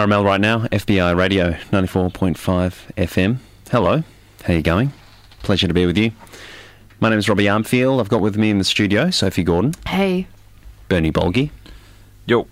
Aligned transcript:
RML 0.00 0.24
right 0.24 0.40
now, 0.40 0.60
FBI 0.60 1.14
Radio 1.14 1.50
94.5 1.72 2.34
FM. 2.96 3.36
Hello, 3.70 4.02
how 4.44 4.54
you 4.54 4.62
going? 4.62 4.94
Pleasure 5.42 5.68
to 5.68 5.74
be 5.74 5.84
with 5.84 5.98
you. 5.98 6.12
My 7.00 7.10
name 7.10 7.18
is 7.18 7.28
Robbie 7.28 7.44
Armfield. 7.44 8.00
I've 8.00 8.08
got 8.08 8.22
with 8.22 8.38
me 8.38 8.48
in 8.48 8.56
the 8.56 8.64
studio 8.64 9.10
Sophie 9.10 9.42
Gordon, 9.42 9.74
Hey. 9.86 10.26
Bernie 10.88 11.12
Bolgi, 11.12 11.50
Yo. 12.24 12.46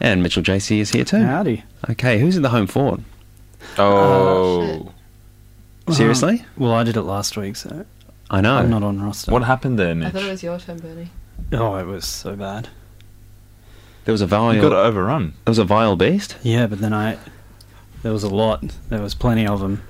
and 0.00 0.22
Mitchell 0.22 0.42
JC 0.42 0.78
is 0.80 0.90
here 0.92 1.04
too. 1.04 1.22
Howdy. 1.22 1.64
Okay, 1.90 2.18
who's 2.18 2.36
in 2.36 2.42
the 2.42 2.48
home 2.48 2.66
fort? 2.66 3.00
Oh. 3.76 4.90
oh 5.86 5.92
Seriously? 5.92 6.46
Well, 6.56 6.72
I 6.72 6.82
did 6.82 6.96
it 6.96 7.02
last 7.02 7.36
week, 7.36 7.56
so 7.56 7.84
I 8.30 8.40
know. 8.40 8.56
I'm 8.56 8.70
not 8.70 8.82
on 8.82 9.02
roster. 9.02 9.30
what 9.30 9.42
happened 9.42 9.78
there, 9.78 9.94
I 10.02 10.08
thought 10.08 10.22
it 10.22 10.30
was 10.30 10.42
your 10.42 10.58
turn, 10.58 10.78
Bernie. 10.78 11.10
Oh, 11.52 11.74
it 11.76 11.84
was 11.86 12.06
so 12.06 12.36
bad. 12.36 12.70
There 14.04 14.12
was 14.12 14.20
a 14.20 14.26
vile. 14.26 14.54
You 14.54 14.60
got 14.62 14.72
overrun. 14.72 15.34
There 15.44 15.50
was 15.50 15.58
a 15.58 15.64
vile 15.64 15.96
beast. 15.96 16.36
Yeah, 16.42 16.66
but 16.66 16.80
then 16.80 16.92
I 16.92 17.18
there 18.02 18.12
was 18.12 18.22
a 18.22 18.28
lot. 18.30 18.62
There 18.88 19.00
was 19.02 19.14
plenty 19.14 19.46
of 19.46 19.60
them. 19.60 19.82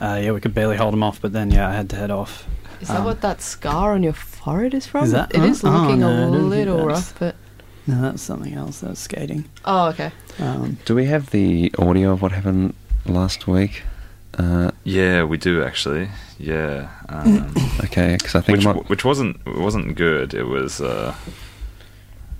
Uh, 0.00 0.20
yeah, 0.22 0.32
we 0.32 0.40
could 0.40 0.54
barely 0.54 0.76
hold 0.76 0.92
them 0.92 1.02
off, 1.02 1.20
but 1.20 1.32
then 1.32 1.50
yeah, 1.50 1.68
I 1.68 1.72
had 1.72 1.88
to 1.90 1.96
head 1.96 2.10
off. 2.10 2.46
Is 2.80 2.88
that 2.88 2.98
Um, 2.98 3.04
what 3.04 3.20
that 3.22 3.40
scar 3.40 3.92
on 3.94 4.02
your 4.02 4.12
forehead 4.12 4.74
is 4.74 4.86
from? 4.86 5.04
Is 5.04 5.12
that- 5.12 5.34
It 5.34 5.42
is 5.42 5.62
huh? 5.62 5.68
Oh, 5.68 5.80
looking 5.82 6.00
no, 6.00 6.08
I 6.10 6.12
a 6.24 6.28
little 6.28 6.84
rough, 6.84 7.14
but 7.18 7.36
No, 7.86 8.00
that's 8.02 8.20
something 8.22 8.54
else. 8.54 8.80
That 8.80 8.90
was 8.90 8.98
skating. 8.98 9.44
oh, 9.64 9.88
okay. 9.90 10.10
Um, 10.40 10.78
Do 10.84 10.94
we 10.94 11.06
have 11.06 11.30
the 11.30 11.72
audio 11.78 12.10
of 12.12 12.20
what 12.22 12.32
happened 12.32 12.74
last 13.06 13.46
week? 13.46 13.82
Uh, 14.36 14.72
Yeah, 14.82 15.22
we 15.24 15.38
do 15.38 15.62
actually. 15.62 16.08
Yeah. 16.38 16.88
Um, 17.08 17.54
okay, 17.84 18.16
because 18.18 18.34
I 18.34 18.40
think 18.40 18.56
which 18.58 18.64
might- 18.66 18.88
which 18.90 19.04
wasn't 19.04 19.36
it 19.46 19.58
wasn't 19.60 19.94
good. 19.94 20.34
It 20.34 20.48
was 20.48 20.80
uh, 20.80 21.14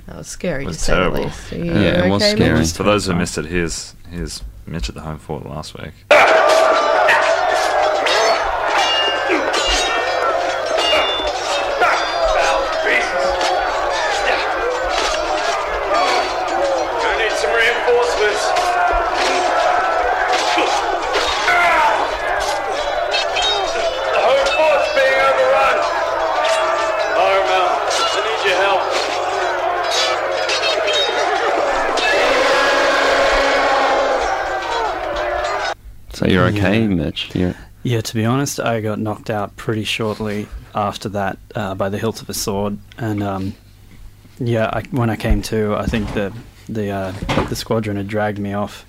That 0.06 0.16
was 0.16 0.26
scary 0.28 0.64
It 0.64 0.66
was 0.68 0.76
to 0.78 0.82
say 0.84 0.92
the 0.92 0.98
terrible. 1.00 1.24
least. 1.24 1.52
Are 1.52 1.56
you 1.58 1.64
Yeah, 1.64 2.04
it 2.06 2.10
was 2.10 2.22
okay, 2.22 2.34
scary. 2.36 2.64
For 2.66 2.82
those 2.82 3.06
who 3.06 3.14
missed 3.14 3.38
it. 3.38 3.46
Here's 3.46 3.94
here's 4.10 4.42
Mitch 4.66 4.88
at 4.88 4.94
the 4.94 5.00
home 5.02 5.18
fort 5.18 5.46
last 5.46 5.74
week. 5.78 5.92
You're 36.48 36.58
okay, 36.64 36.80
Yeah. 36.82 36.86
Mitch. 36.88 37.34
You're, 37.34 37.54
yeah, 37.82 38.00
to 38.00 38.14
be 38.14 38.24
honest, 38.24 38.60
I 38.60 38.80
got 38.80 38.98
knocked 38.98 39.30
out 39.30 39.56
pretty 39.56 39.84
shortly 39.84 40.48
after 40.74 41.08
that 41.10 41.38
uh, 41.54 41.74
by 41.74 41.88
the 41.88 41.98
hilt 41.98 42.22
of 42.22 42.28
a 42.30 42.34
sword, 42.34 42.78
and 42.98 43.22
um, 43.22 43.54
yeah, 44.38 44.70
I, 44.72 44.82
when 44.90 45.10
I 45.10 45.16
came 45.16 45.42
to, 45.42 45.74
I 45.76 45.86
think 45.86 46.12
the 46.14 46.32
the 46.68 46.90
uh, 46.90 47.12
the 47.48 47.56
squadron 47.56 47.96
had 47.96 48.08
dragged 48.08 48.38
me 48.38 48.54
off 48.54 48.84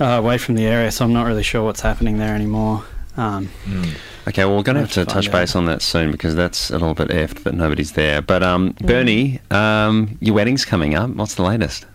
uh, 0.00 0.04
away 0.04 0.36
from 0.38 0.56
the 0.56 0.66
area, 0.66 0.90
so 0.90 1.04
I'm 1.04 1.12
not 1.12 1.26
really 1.26 1.42
sure 1.44 1.62
what's 1.64 1.80
happening 1.80 2.18
there 2.18 2.34
anymore. 2.34 2.84
Um, 3.16 3.48
Mm. 3.66 3.96
Okay, 4.28 4.44
well, 4.44 4.56
we're 4.58 4.62
going 4.62 4.74
to 4.74 4.80
have 4.82 4.88
Let's 4.88 4.94
to 4.96 5.00
find 5.06 5.08
touch 5.08 5.26
out. 5.28 5.32
base 5.32 5.56
on 5.56 5.64
that 5.66 5.80
soon 5.80 6.10
because 6.12 6.34
that's 6.34 6.68
a 6.70 6.74
little 6.74 6.92
bit 6.94 7.08
effed, 7.08 7.42
but 7.44 7.54
nobody's 7.54 7.92
there. 7.92 8.20
But 8.20 8.42
um, 8.42 8.74
Bernie, 8.82 9.40
um, 9.50 10.18
your 10.20 10.34
wedding's 10.34 10.66
coming 10.66 10.94
up. 10.94 11.08
What's 11.10 11.34
the 11.36 11.42
latest? 11.42 11.86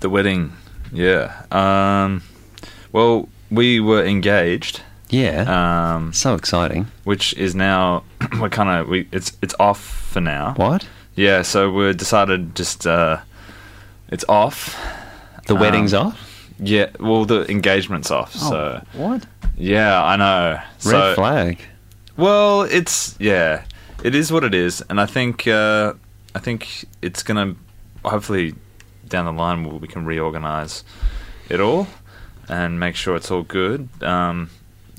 The 0.00 0.10
wedding. 0.10 0.52
Yeah. 0.92 1.32
Um, 1.50 2.22
well, 2.92 3.30
we 3.50 3.80
were 3.80 4.04
engaged. 4.04 4.80
Yeah, 5.10 5.44
Um, 5.96 6.12
so 6.12 6.34
exciting. 6.34 6.86
which 7.04 7.34
is 7.34 7.54
now 7.54 8.02
we're 8.40 8.48
kind 8.48 8.68
of 8.70 8.88
we 8.88 9.06
it's 9.12 9.36
it's 9.42 9.54
off 9.60 9.80
for 9.80 10.20
now. 10.20 10.54
What? 10.56 10.86
Yeah, 11.14 11.42
so 11.42 11.70
we 11.70 11.92
decided 11.92 12.56
just 12.56 12.86
uh, 12.86 13.18
it's 14.08 14.24
off. 14.28 14.76
The 15.46 15.54
Um, 15.54 15.60
wedding's 15.60 15.94
off. 15.94 16.48
Yeah, 16.58 16.88
well 16.98 17.24
the 17.26 17.48
engagement's 17.50 18.10
off. 18.10 18.32
So 18.34 18.82
what? 18.94 19.26
yeah, 19.56 20.02
I 20.02 20.16
know. 20.16 20.58
Red 20.84 20.90
so, 20.90 21.14
flag. 21.14 21.58
Well, 22.16 22.62
it's 22.62 23.14
yeah, 23.20 23.64
it 24.02 24.14
is 24.14 24.32
what 24.32 24.42
it 24.44 24.54
is, 24.54 24.82
and 24.88 25.00
I 25.00 25.06
think 25.06 25.46
uh, 25.46 25.92
I 26.34 26.38
think 26.40 26.86
it's 27.02 27.22
gonna 27.22 27.54
hopefully 28.04 28.54
down 29.08 29.26
the 29.26 29.32
line 29.32 29.78
we 29.80 29.86
can 29.88 30.06
reorganize 30.06 30.82
it 31.48 31.60
all 31.60 31.86
and 32.48 32.78
make 32.80 32.96
sure 32.96 33.16
it's 33.16 33.30
all 33.30 33.42
good. 33.42 33.88
Um, 34.02 34.50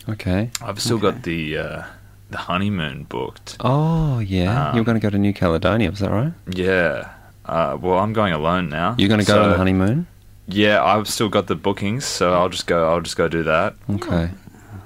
Okay. 0.07 0.51
I've 0.61 0.79
still 0.79 0.97
Okay. 0.97 1.11
got 1.11 1.23
the 1.23 1.57
uh, 1.57 1.83
the 2.29 2.37
honeymoon 2.37 3.03
booked. 3.09 3.57
Oh 3.59 4.19
yeah, 4.19 4.69
Um, 4.69 4.75
you're 4.75 4.85
going 4.85 4.99
to 4.99 5.01
go 5.01 5.09
to 5.09 5.17
New 5.17 5.33
Caledonia. 5.33 5.89
Was 5.89 5.99
that 5.99 6.11
right? 6.11 6.33
Yeah. 6.49 7.09
Uh, 7.45 7.77
well, 7.79 7.97
I'm 7.99 8.13
going 8.13 8.33
alone 8.33 8.69
now. 8.69 8.95
You're 8.97 9.07
going 9.09 9.19
to 9.19 9.25
go 9.25 9.33
so- 9.33 9.43
on 9.43 9.49
the 9.51 9.57
honeymoon. 9.57 10.07
Yeah, 10.47 10.83
I've 10.83 11.07
still 11.07 11.29
got 11.29 11.47
the 11.47 11.55
bookings, 11.55 12.05
so 12.05 12.33
I'll 12.35 12.49
just 12.49 12.67
go. 12.67 12.87
I'll 12.87 13.01
just 13.01 13.17
go 13.17 13.27
do 13.27 13.41
that. 13.43 13.73
Okay. 13.89 14.29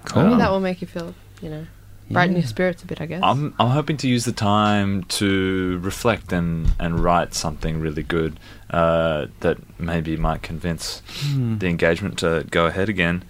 Cool. 0.05 0.23
Maybe 0.23 0.33
Um, 0.33 0.39
that 0.39 0.51
will 0.51 0.61
make 0.61 0.79
you 0.81 0.87
feel, 0.87 1.13
you 1.41 1.49
know, 1.49 1.65
brighten 2.11 2.35
Yeah. 2.35 2.41
your 2.41 2.47
spirits 2.47 2.83
a 2.83 2.85
bit, 2.85 3.01
I 3.01 3.05
guess. 3.05 3.21
I'm 3.23 3.53
I'm 3.59 3.69
hoping 3.69 3.97
to 3.97 4.07
use 4.07 4.25
the 4.25 4.31
time 4.31 5.03
to 5.19 5.79
reflect 5.81 6.31
and 6.33 6.71
and 6.79 6.99
write 6.99 7.33
something 7.33 7.79
really 7.79 8.03
good 8.03 8.39
uh, 8.71 9.27
that 9.41 9.57
maybe 9.79 10.17
might 10.17 10.41
convince 10.41 11.01
Hmm. 11.23 11.57
the 11.57 11.67
engagement 11.67 12.19
to 12.19 12.45
go 12.51 12.65
ahead 12.67 12.89
again. 12.89 13.23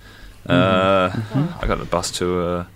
Uh, 0.48 1.12
I 1.62 1.68
got 1.68 1.80
a 1.82 1.86
bus 1.86 2.12
tour, 2.12 2.68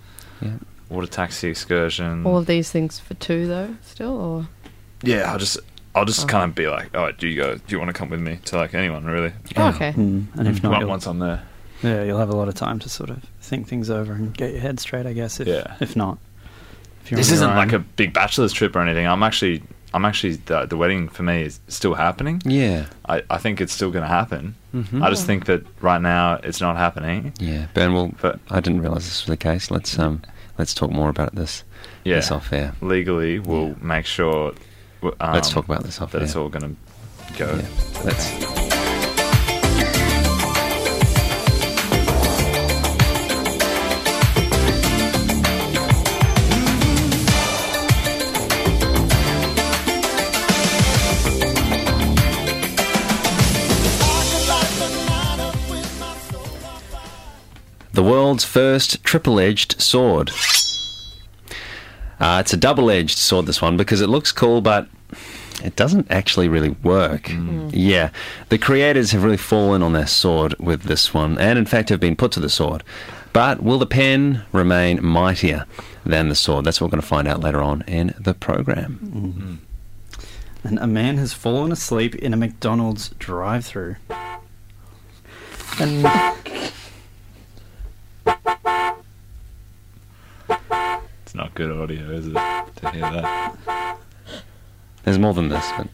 Yeah. 0.41 0.51
water 0.89 1.07
taxi 1.07 1.47
excursion. 1.47 2.25
All 2.25 2.37
of 2.37 2.45
these 2.45 2.69
things 2.71 2.99
for 2.99 3.13
two, 3.15 3.47
though, 3.47 3.75
still? 3.81 4.15
or 4.17 4.47
yeah, 5.01 5.31
I'll 5.31 5.39
just 5.39 5.57
I'll 5.95 6.05
just 6.05 6.23
Oh. 6.23 6.27
kind 6.27 6.45
of 6.49 6.55
be 6.55 6.67
like, 6.67 6.95
all 6.95 7.03
right, 7.03 7.17
do 7.17 7.27
you 7.27 7.35
go? 7.35 7.55
Do 7.55 7.61
you 7.69 7.77
want 7.79 7.89
to 7.89 7.93
come 7.93 8.09
with 8.09 8.19
me 8.19 8.39
to 8.45 8.57
like 8.57 8.73
anyone 8.73 9.05
really? 9.05 9.31
Oh, 9.57 9.67
okay. 9.69 9.91
Mm, 9.93 10.25
and 10.37 10.47
if 10.47 10.61
not, 10.63 10.79
you'll, 10.79 10.89
once 10.89 11.05
I'm 11.07 11.19
there. 11.19 11.41
yeah, 11.83 12.03
you'll 12.03 12.17
have 12.19 12.29
a 12.29 12.35
lot 12.35 12.47
of 12.47 12.55
time 12.55 12.79
to 12.79 12.89
sort 12.89 13.09
of 13.09 13.23
think 13.43 13.67
things 13.67 13.89
over 13.89 14.13
and 14.13 14.35
get 14.35 14.51
your 14.51 14.61
head 14.61 14.79
straight, 14.79 15.05
I 15.05 15.13
guess. 15.13 15.39
If, 15.39 15.47
Yeah. 15.47 15.75
if 15.79 15.95
not, 15.95 16.17
if 17.03 17.11
you're 17.11 17.17
This 17.17 17.31
isn't 17.31 17.55
like 17.55 17.73
a 17.73 17.79
big 17.79 18.13
bachelor's 18.13 18.53
trip 18.53 18.75
or 18.75 18.79
anything. 18.81 19.05
I'm 19.05 19.23
actually, 19.23 19.61
I'm 19.93 20.05
actually 20.05 20.35
the, 20.45 20.65
the 20.65 20.77
wedding 20.77 21.09
for 21.09 21.23
me 21.23 21.43
is 21.43 21.59
still 21.67 21.93
happening. 21.93 22.41
Yeah. 22.45 22.85
I, 23.07 23.21
I 23.29 23.37
think 23.37 23.59
it's 23.61 23.73
still 23.73 23.91
going 23.91 24.03
to 24.03 24.07
happen. 24.09 24.55
Mhm. 24.73 25.03
I 25.03 25.09
just 25.09 25.25
think 25.25 25.45
that 25.45 25.63
right 25.81 26.01
now 26.01 26.35
it's 26.43 26.61
not 26.61 26.77
happening. 26.77 27.33
Yeah, 27.39 27.67
Ben. 27.73 27.93
Well, 27.93 28.11
But- 28.21 28.39
I 28.49 28.59
didn't 28.59 28.81
realise 28.81 29.03
this 29.05 29.21
was 29.25 29.29
the 29.29 29.37
case. 29.37 29.69
Let's 29.69 29.99
um, 29.99 30.21
let's 30.57 30.73
talk 30.73 30.89
more 30.91 31.09
about 31.09 31.35
this. 31.35 31.63
Yeah, 32.05 32.15
This 32.15 32.31
off 32.31 32.51
air. 32.53 32.73
legally 32.81 33.39
we'll 33.39 33.69
Yeah. 33.69 33.73
make 33.81 34.05
sure. 34.05 34.53
Um, 35.19 35.33
Let's 35.33 35.49
talk 35.49 35.65
about 35.65 35.83
this 35.83 35.99
off 36.01 36.11
that 36.13 36.19
air. 36.19 36.23
it's 36.23 36.35
all 36.35 36.47
going 36.49 36.77
to 37.33 37.37
go. 37.37 37.55
Yeah. 37.55 38.03
Let's. 38.05 38.82
The 57.93 58.03
world's 58.03 58.43
first 58.43 59.03
triple 59.03 59.39
edged 59.39 59.81
sword. 59.81 60.31
Uh, 62.19 62.37
it's 62.39 62.53
a 62.53 62.57
double 62.57 62.89
edged 62.89 63.17
sword, 63.17 63.45
this 63.45 63.61
one, 63.61 63.77
because 63.77 64.01
it 64.01 64.07
looks 64.07 64.31
cool, 64.31 64.61
but 64.61 64.87
it 65.63 65.75
doesn't 65.75 66.09
actually 66.09 66.47
really 66.47 66.69
work. 66.69 67.23
Mm. 67.23 67.45
Hmm. 67.45 67.69
Yeah. 67.71 68.09
The 68.49 68.57
creators 68.57 69.11
have 69.11 69.23
really 69.23 69.37
fallen 69.37 69.83
on 69.83 69.93
their 69.93 70.07
sword 70.07 70.55
with 70.59 70.83
this 70.83 71.13
one, 71.13 71.37
and 71.37 71.59
in 71.59 71.65
fact 71.65 71.89
have 71.89 71.99
been 71.99 72.15
put 72.15 72.31
to 72.33 72.39
the 72.39 72.49
sword. 72.49 72.83
But 73.31 73.63
will 73.63 73.79
the 73.79 73.85
pen 73.85 74.43
remain 74.51 75.03
mightier 75.03 75.65
than 76.05 76.29
the 76.29 76.35
sword? 76.35 76.65
That's 76.65 76.81
what 76.81 76.87
we're 76.87 76.97
going 76.97 77.01
to 77.01 77.07
find 77.07 77.27
out 77.27 77.41
later 77.41 77.61
on 77.61 77.83
in 77.87 78.13
the 78.19 78.33
program. 78.33 78.99
Mm-hmm. 79.03 79.55
And 80.67 80.79
a 80.79 80.87
man 80.87 81.17
has 81.17 81.33
fallen 81.33 81.71
asleep 81.71 82.15
in 82.15 82.33
a 82.33 82.37
McDonald's 82.37 83.09
drive-through. 83.19 83.97
And 85.79 86.05
It's 91.33 91.39
not 91.39 91.55
good 91.55 91.71
audio, 91.71 92.11
is 92.11 92.27
it? 92.27 92.33
To 92.35 92.91
hear 92.91 93.01
that. 93.01 93.97
There's 95.03 95.17
more 95.17 95.33
than 95.33 95.49
this, 95.49 95.67
but 95.75 95.87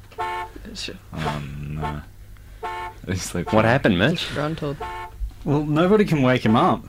Sure. 0.77 0.95
Um, 1.13 1.79
no. 1.81 2.01
He's 3.07 3.33
like, 3.33 3.53
what 3.53 3.63
happened, 3.63 3.97
Mitch? 3.97 4.29
Gruntled. 4.33 4.75
well, 5.45 5.63
nobody 5.63 6.03
can 6.03 6.23
wake 6.23 6.43
him 6.43 6.57
up. 6.57 6.83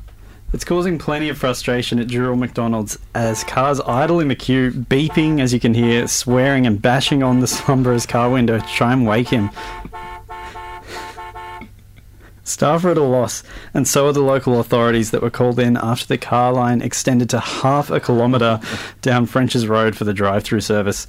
It's 0.53 0.65
causing 0.65 0.99
plenty 0.99 1.29
of 1.29 1.39
frustration 1.39 2.01
at 2.01 2.09
Dural 2.09 2.37
McDonald's 2.37 2.99
as 3.15 3.45
cars 3.45 3.81
idle 3.83 4.19
in 4.19 4.27
the 4.27 4.35
queue, 4.35 4.73
beeping 4.73 5.41
as 5.41 5.55
you 5.55 5.61
can 5.61 5.73
hear, 5.73 6.09
swearing 6.09 6.67
and 6.67 6.83
bashing 6.83 7.23
on 7.23 7.39
the 7.39 7.47
slumberer's 7.47 8.05
car 8.05 8.31
window 8.31 8.59
to 8.59 8.67
try 8.67 8.93
and 8.93 9.07
wake 9.07 9.29
him. 9.29 9.51
Staff 12.51 12.85
are 12.85 12.91
at 12.91 12.99
a 12.99 13.03
loss, 13.03 13.43
and 13.73 13.87
so 13.87 14.09
are 14.09 14.13
the 14.13 14.21
local 14.21 14.61
authorities 14.61 15.11
that 15.11 15.23
were 15.23 15.31
called 15.31 15.59
in 15.59 15.77
after 15.77 16.07
the 16.07 16.19
car 16.19 16.53
line 16.53 16.83
extended 16.83 17.31
to 17.31 17.41
half 17.41 17.91
a 17.91 18.01
kilometre 18.01 18.61
down 19.03 19.27
French's 19.27 19.67
Road 19.67 19.97
for 19.97 20.05
the 20.05 20.13
drive 20.13 20.45
through 20.45 20.61
service. 20.61 21.07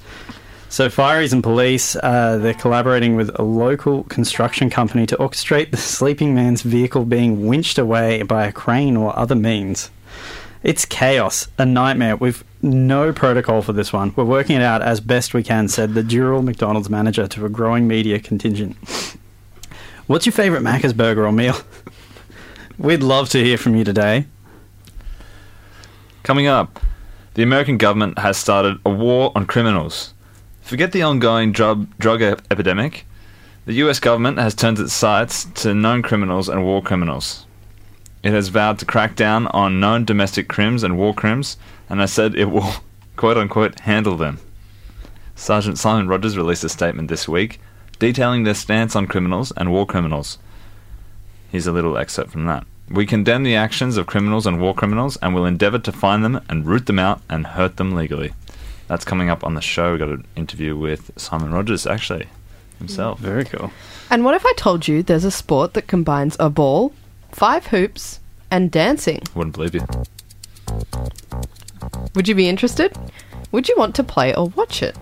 So, 0.68 0.88
fireys 0.88 1.34
and 1.34 1.42
police, 1.42 1.96
uh, 1.96 2.38
they're 2.38 2.54
collaborating 2.54 3.14
with 3.14 3.30
a 3.38 3.42
local 3.42 4.04
construction 4.04 4.70
company 4.70 5.04
to 5.06 5.16
orchestrate 5.16 5.70
the 5.70 5.76
sleeping 5.76 6.34
man's 6.34 6.62
vehicle 6.62 7.04
being 7.04 7.46
winched 7.46 7.76
away 7.76 8.22
by 8.22 8.46
a 8.46 8.52
crane 8.52 8.96
or 8.96 9.14
other 9.18 9.34
means. 9.34 9.90
It's 10.62 10.84
chaos, 10.84 11.48
a 11.58 11.66
nightmare. 11.66 12.16
We've 12.16 12.42
no 12.62 13.12
protocol 13.12 13.62
for 13.62 13.72
this 13.72 13.92
one. 13.92 14.14
We're 14.16 14.24
working 14.24 14.56
it 14.56 14.62
out 14.62 14.80
as 14.80 15.00
best 15.00 15.34
we 15.34 15.42
can, 15.42 15.68
said 15.68 15.94
the 15.94 16.02
Dural 16.02 16.42
McDonald's 16.42 16.88
manager 16.88 17.26
to 17.26 17.44
a 17.44 17.48
growing 17.48 17.86
media 17.88 18.18
contingent. 18.20 18.76
What's 20.08 20.26
your 20.26 20.32
favourite 20.32 20.64
Macca's 20.64 20.92
burger 20.92 21.24
or 21.24 21.30
meal? 21.30 21.56
We'd 22.78 23.04
love 23.04 23.28
to 23.30 23.44
hear 23.44 23.56
from 23.56 23.76
you 23.76 23.84
today. 23.84 24.26
Coming 26.24 26.48
up, 26.48 26.80
the 27.34 27.44
American 27.44 27.78
government 27.78 28.18
has 28.18 28.36
started 28.36 28.78
a 28.84 28.90
war 28.90 29.30
on 29.36 29.46
criminals. 29.46 30.12
Forget 30.60 30.90
the 30.90 31.02
ongoing 31.02 31.52
drug, 31.52 31.86
drug 31.98 32.20
ep- 32.20 32.42
epidemic. 32.50 33.06
The 33.64 33.74
US 33.74 34.00
government 34.00 34.38
has 34.38 34.56
turned 34.56 34.80
its 34.80 34.92
sights 34.92 35.44
to 35.62 35.72
known 35.72 36.02
criminals 36.02 36.48
and 36.48 36.64
war 36.64 36.82
criminals. 36.82 37.46
It 38.24 38.32
has 38.32 38.48
vowed 38.48 38.80
to 38.80 38.84
crack 38.84 39.14
down 39.14 39.46
on 39.48 39.78
known 39.78 40.04
domestic 40.04 40.48
crimes 40.48 40.82
and 40.82 40.98
war 40.98 41.14
crimes, 41.14 41.58
and 41.88 42.00
has 42.00 42.12
said 42.12 42.34
it 42.34 42.50
will, 42.50 42.74
quote 43.16 43.36
unquote, 43.36 43.78
handle 43.80 44.16
them. 44.16 44.40
Sergeant 45.36 45.78
Simon 45.78 46.08
Rogers 46.08 46.36
released 46.36 46.64
a 46.64 46.68
statement 46.68 47.08
this 47.08 47.28
week 47.28 47.60
detailing 48.02 48.42
their 48.42 48.52
stance 48.52 48.96
on 48.96 49.06
criminals 49.06 49.52
and 49.56 49.70
war 49.70 49.86
criminals. 49.86 50.36
Here's 51.52 51.68
a 51.68 51.72
little 51.72 51.96
excerpt 51.96 52.32
from 52.32 52.46
that. 52.46 52.66
We 52.90 53.06
condemn 53.06 53.44
the 53.44 53.54
actions 53.54 53.96
of 53.96 54.08
criminals 54.08 54.44
and 54.44 54.60
war 54.60 54.74
criminals 54.74 55.16
and 55.22 55.32
will 55.32 55.46
endeavour 55.46 55.78
to 55.78 55.92
find 55.92 56.24
them 56.24 56.44
and 56.48 56.66
root 56.66 56.86
them 56.86 56.98
out 56.98 57.22
and 57.30 57.46
hurt 57.46 57.76
them 57.76 57.94
legally. 57.94 58.32
That's 58.88 59.04
coming 59.04 59.30
up 59.30 59.44
on 59.44 59.54
the 59.54 59.60
show. 59.60 59.92
We 59.92 59.98
got 60.00 60.08
an 60.08 60.26
interview 60.34 60.76
with 60.76 61.12
Simon 61.16 61.52
Rogers, 61.52 61.86
actually, 61.86 62.26
himself. 62.78 63.20
Mm, 63.20 63.22
very 63.22 63.44
cool. 63.44 63.70
And 64.10 64.24
what 64.24 64.34
if 64.34 64.44
I 64.44 64.52
told 64.54 64.88
you 64.88 65.04
there's 65.04 65.24
a 65.24 65.30
sport 65.30 65.74
that 65.74 65.86
combines 65.86 66.36
a 66.40 66.50
ball, 66.50 66.92
five 67.30 67.66
hoops, 67.66 68.18
and 68.50 68.72
dancing? 68.72 69.22
Wouldn't 69.36 69.54
believe 69.54 69.76
you. 69.76 69.86
Would 72.16 72.26
you 72.26 72.34
be 72.34 72.48
interested? 72.48 72.98
Would 73.52 73.68
you 73.68 73.76
want 73.78 73.94
to 73.94 74.02
play 74.02 74.34
or 74.34 74.48
watch 74.48 74.82
it? 74.82 74.96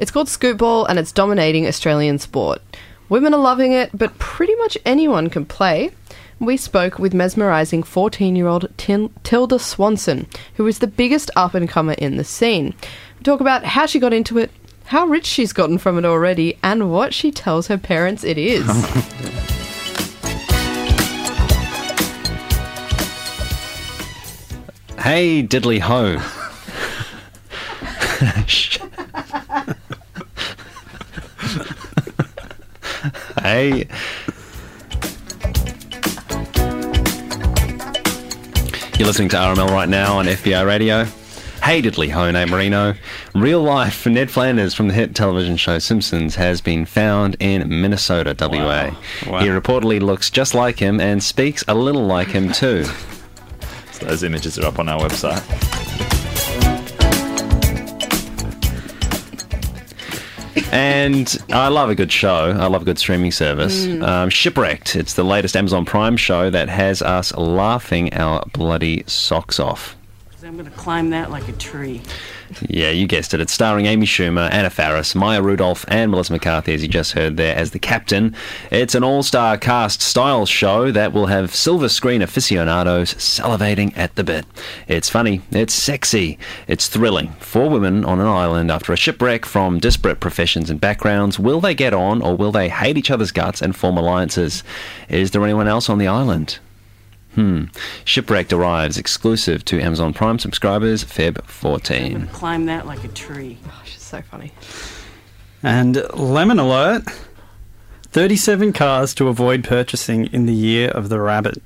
It's 0.00 0.10
called 0.10 0.28
scootball 0.28 0.86
and 0.88 0.98
it's 0.98 1.12
dominating 1.12 1.66
Australian 1.66 2.18
sport. 2.18 2.62
Women 3.10 3.34
are 3.34 3.40
loving 3.40 3.72
it, 3.72 3.90
but 3.92 4.18
pretty 4.18 4.54
much 4.54 4.78
anyone 4.86 5.28
can 5.28 5.44
play. 5.44 5.90
We 6.38 6.56
spoke 6.56 6.98
with 6.98 7.12
mesmerising 7.12 7.82
14 7.82 8.34
year 8.34 8.46
old 8.46 8.66
Tilda 8.78 9.58
Swanson, 9.58 10.26
who 10.54 10.66
is 10.66 10.78
the 10.78 10.86
biggest 10.86 11.30
up 11.36 11.52
and 11.52 11.68
comer 11.68 11.92
in 11.92 12.16
the 12.16 12.24
scene. 12.24 12.74
We 13.18 13.24
talk 13.24 13.42
about 13.42 13.64
how 13.64 13.84
she 13.84 13.98
got 13.98 14.14
into 14.14 14.38
it, 14.38 14.50
how 14.86 15.04
rich 15.04 15.26
she's 15.26 15.52
gotten 15.52 15.76
from 15.76 15.98
it 15.98 16.06
already, 16.06 16.58
and 16.62 16.90
what 16.90 17.12
she 17.12 17.30
tells 17.30 17.66
her 17.66 17.76
parents 17.76 18.24
it 18.24 18.38
is. 18.38 18.66
Hey, 25.00 25.42
diddly 25.42 25.80
ho. 25.80 26.18
hey. 33.50 33.86
You're 38.98 39.06
listening 39.06 39.30
to 39.30 39.36
RML 39.36 39.70
right 39.70 39.88
now 39.88 40.18
on 40.18 40.26
FBI 40.26 40.64
Radio. 40.66 41.04
Hey, 41.62 41.82
diddly 41.82 42.10
ho, 42.10 42.30
name 42.30 42.50
Marino. 42.50 42.94
Real 43.34 43.62
life 43.62 44.06
Ned 44.06 44.30
Flanders 44.30 44.74
from 44.74 44.88
the 44.88 44.94
hit 44.94 45.14
television 45.14 45.56
show 45.56 45.78
Simpsons 45.78 46.36
has 46.36 46.60
been 46.60 46.84
found 46.84 47.36
in 47.40 47.68
Minnesota, 47.68 48.36
WA. 48.38 48.94
Wow. 49.28 49.40
He 49.40 49.48
reportedly 49.48 50.00
looks 50.00 50.30
just 50.30 50.54
like 50.54 50.78
him 50.78 51.00
and 51.00 51.22
speaks 51.22 51.64
a 51.66 51.74
little 51.74 52.06
like 52.06 52.28
him 52.28 52.52
too. 52.52 52.84
So 53.92 54.00
those 54.06 54.22
images 54.22 54.58
are 54.58 54.66
up 54.66 54.78
on 54.78 54.88
our 54.88 55.00
website. 55.00 55.69
And 60.72 61.36
I 61.50 61.68
love 61.68 61.90
a 61.90 61.94
good 61.94 62.12
show. 62.12 62.56
I 62.58 62.66
love 62.66 62.82
a 62.82 62.84
good 62.84 62.98
streaming 62.98 63.32
service. 63.32 63.86
Um, 63.86 64.30
Shipwrecked. 64.30 64.94
It's 64.94 65.14
the 65.14 65.24
latest 65.24 65.56
Amazon 65.56 65.84
Prime 65.84 66.16
show 66.16 66.48
that 66.50 66.68
has 66.68 67.02
us 67.02 67.34
laughing 67.36 68.12
our 68.14 68.44
bloody 68.52 69.02
socks 69.06 69.58
off. 69.58 69.96
I'm 70.50 70.56
going 70.56 70.68
to 70.68 70.76
climb 70.76 71.10
that 71.10 71.30
like 71.30 71.46
a 71.46 71.52
tree. 71.52 72.02
Yeah, 72.68 72.90
you 72.90 73.06
guessed 73.06 73.32
it. 73.32 73.40
It's 73.40 73.52
starring 73.52 73.86
Amy 73.86 74.04
Schumer, 74.04 74.50
Anna 74.50 74.68
Faris, 74.68 75.14
Maya 75.14 75.40
Rudolph, 75.40 75.84
and 75.86 76.10
Melissa 76.10 76.32
McCarthy, 76.32 76.74
as 76.74 76.82
you 76.82 76.88
just 76.88 77.12
heard 77.12 77.36
there, 77.36 77.54
as 77.54 77.70
the 77.70 77.78
captain. 77.78 78.34
It's 78.72 78.96
an 78.96 79.04
all 79.04 79.22
star 79.22 79.56
cast 79.56 80.02
style 80.02 80.46
show 80.46 80.90
that 80.90 81.12
will 81.12 81.26
have 81.26 81.54
silver 81.54 81.88
screen 81.88 82.20
aficionados 82.20 83.14
salivating 83.14 83.96
at 83.96 84.16
the 84.16 84.24
bit. 84.24 84.44
It's 84.88 85.08
funny, 85.08 85.40
it's 85.52 85.72
sexy, 85.72 86.36
it's 86.66 86.88
thrilling. 86.88 87.28
Four 87.38 87.70
women 87.70 88.04
on 88.04 88.18
an 88.18 88.26
island 88.26 88.72
after 88.72 88.92
a 88.92 88.96
shipwreck 88.96 89.44
from 89.44 89.78
disparate 89.78 90.18
professions 90.18 90.68
and 90.68 90.80
backgrounds. 90.80 91.38
Will 91.38 91.60
they 91.60 91.74
get 91.74 91.94
on, 91.94 92.20
or 92.22 92.36
will 92.36 92.50
they 92.50 92.70
hate 92.70 92.98
each 92.98 93.12
other's 93.12 93.30
guts 93.30 93.62
and 93.62 93.76
form 93.76 93.96
alliances? 93.96 94.64
Is 95.08 95.30
there 95.30 95.44
anyone 95.44 95.68
else 95.68 95.88
on 95.88 95.98
the 95.98 96.08
island? 96.08 96.58
Hmm. 97.34 97.64
Shipwrecked 98.04 98.52
arrives 98.52 98.98
exclusive 98.98 99.64
to 99.66 99.80
Amazon 99.80 100.12
Prime 100.12 100.38
subscribers 100.38 101.04
Feb 101.04 101.44
14. 101.44 102.26
Climb 102.28 102.66
that 102.66 102.86
like 102.86 103.04
a 103.04 103.08
tree. 103.08 103.58
Oh, 103.66 103.82
she's 103.84 104.02
so 104.02 104.20
funny. 104.22 104.52
And 105.62 106.02
lemon 106.14 106.58
alert 106.58 107.04
37 108.08 108.72
cars 108.72 109.14
to 109.14 109.28
avoid 109.28 109.62
purchasing 109.62 110.26
in 110.26 110.46
the 110.46 110.54
year 110.54 110.88
of 110.90 111.08
the 111.08 111.20
rabbit. 111.20 111.62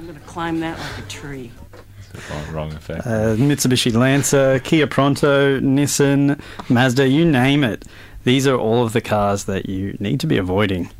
I'm 0.00 0.06
going 0.06 0.18
to 0.18 0.26
climb 0.26 0.60
that 0.60 0.78
like 0.78 1.04
a 1.04 1.08
tree. 1.08 1.52
Wrong, 2.30 2.52
wrong 2.52 2.72
effect. 2.72 3.06
Uh, 3.06 3.36
Mitsubishi 3.36 3.94
Lancer, 3.94 4.58
Kia 4.60 4.86
Pronto, 4.86 5.60
Nissan, 5.60 6.40
Mazda, 6.70 7.06
you 7.06 7.24
name 7.24 7.62
it. 7.62 7.84
These 8.24 8.46
are 8.46 8.56
all 8.56 8.82
of 8.82 8.94
the 8.94 9.02
cars 9.02 9.44
that 9.44 9.68
you 9.68 9.96
need 10.00 10.20
to 10.20 10.26
be 10.26 10.38
avoiding 10.38 10.90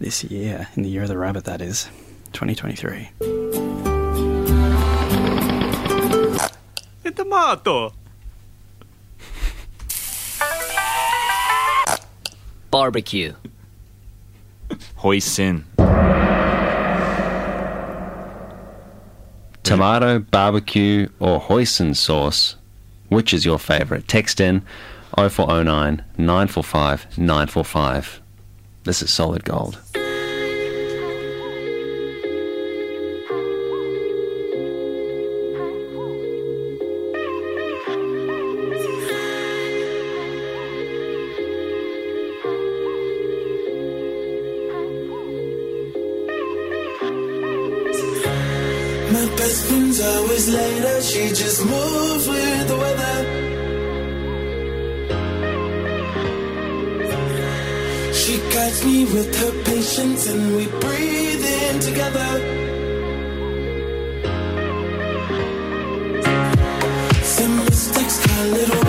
this 0.00 0.24
year, 0.24 0.68
in 0.74 0.82
the 0.82 0.88
year 0.88 1.02
of 1.02 1.08
the 1.08 1.16
rabbit, 1.16 1.44
that 1.44 1.60
is, 1.62 1.88
2023. 2.36 3.08
Tomato. 7.14 7.94
Barbecue. 12.70 13.32
Hoisin. 14.98 15.64
Tomato, 19.62 20.18
barbecue, 20.18 21.08
or 21.18 21.40
hoisin 21.40 21.96
sauce. 21.96 22.56
Which 23.08 23.32
is 23.32 23.46
your 23.46 23.58
favourite? 23.58 24.06
Text 24.08 24.40
in 24.40 24.60
0409 25.16 26.04
945 26.18 27.16
945. 27.16 28.20
This 28.84 29.00
is 29.00 29.10
solid 29.10 29.42
gold. 29.44 29.80
Moves 51.74 52.28
with 52.28 52.68
the 52.68 52.76
weather. 52.84 53.16
She 58.20 58.34
guides 58.54 58.84
me 58.84 59.04
with 59.14 59.30
her 59.40 59.52
patience, 59.64 60.22
and 60.32 60.56
we 60.56 60.66
breathe 60.82 61.44
in 61.60 61.80
together. 61.80 62.30
Some 67.36 67.56
mistakes 67.64 68.16
a 68.38 68.44
little 68.58 68.85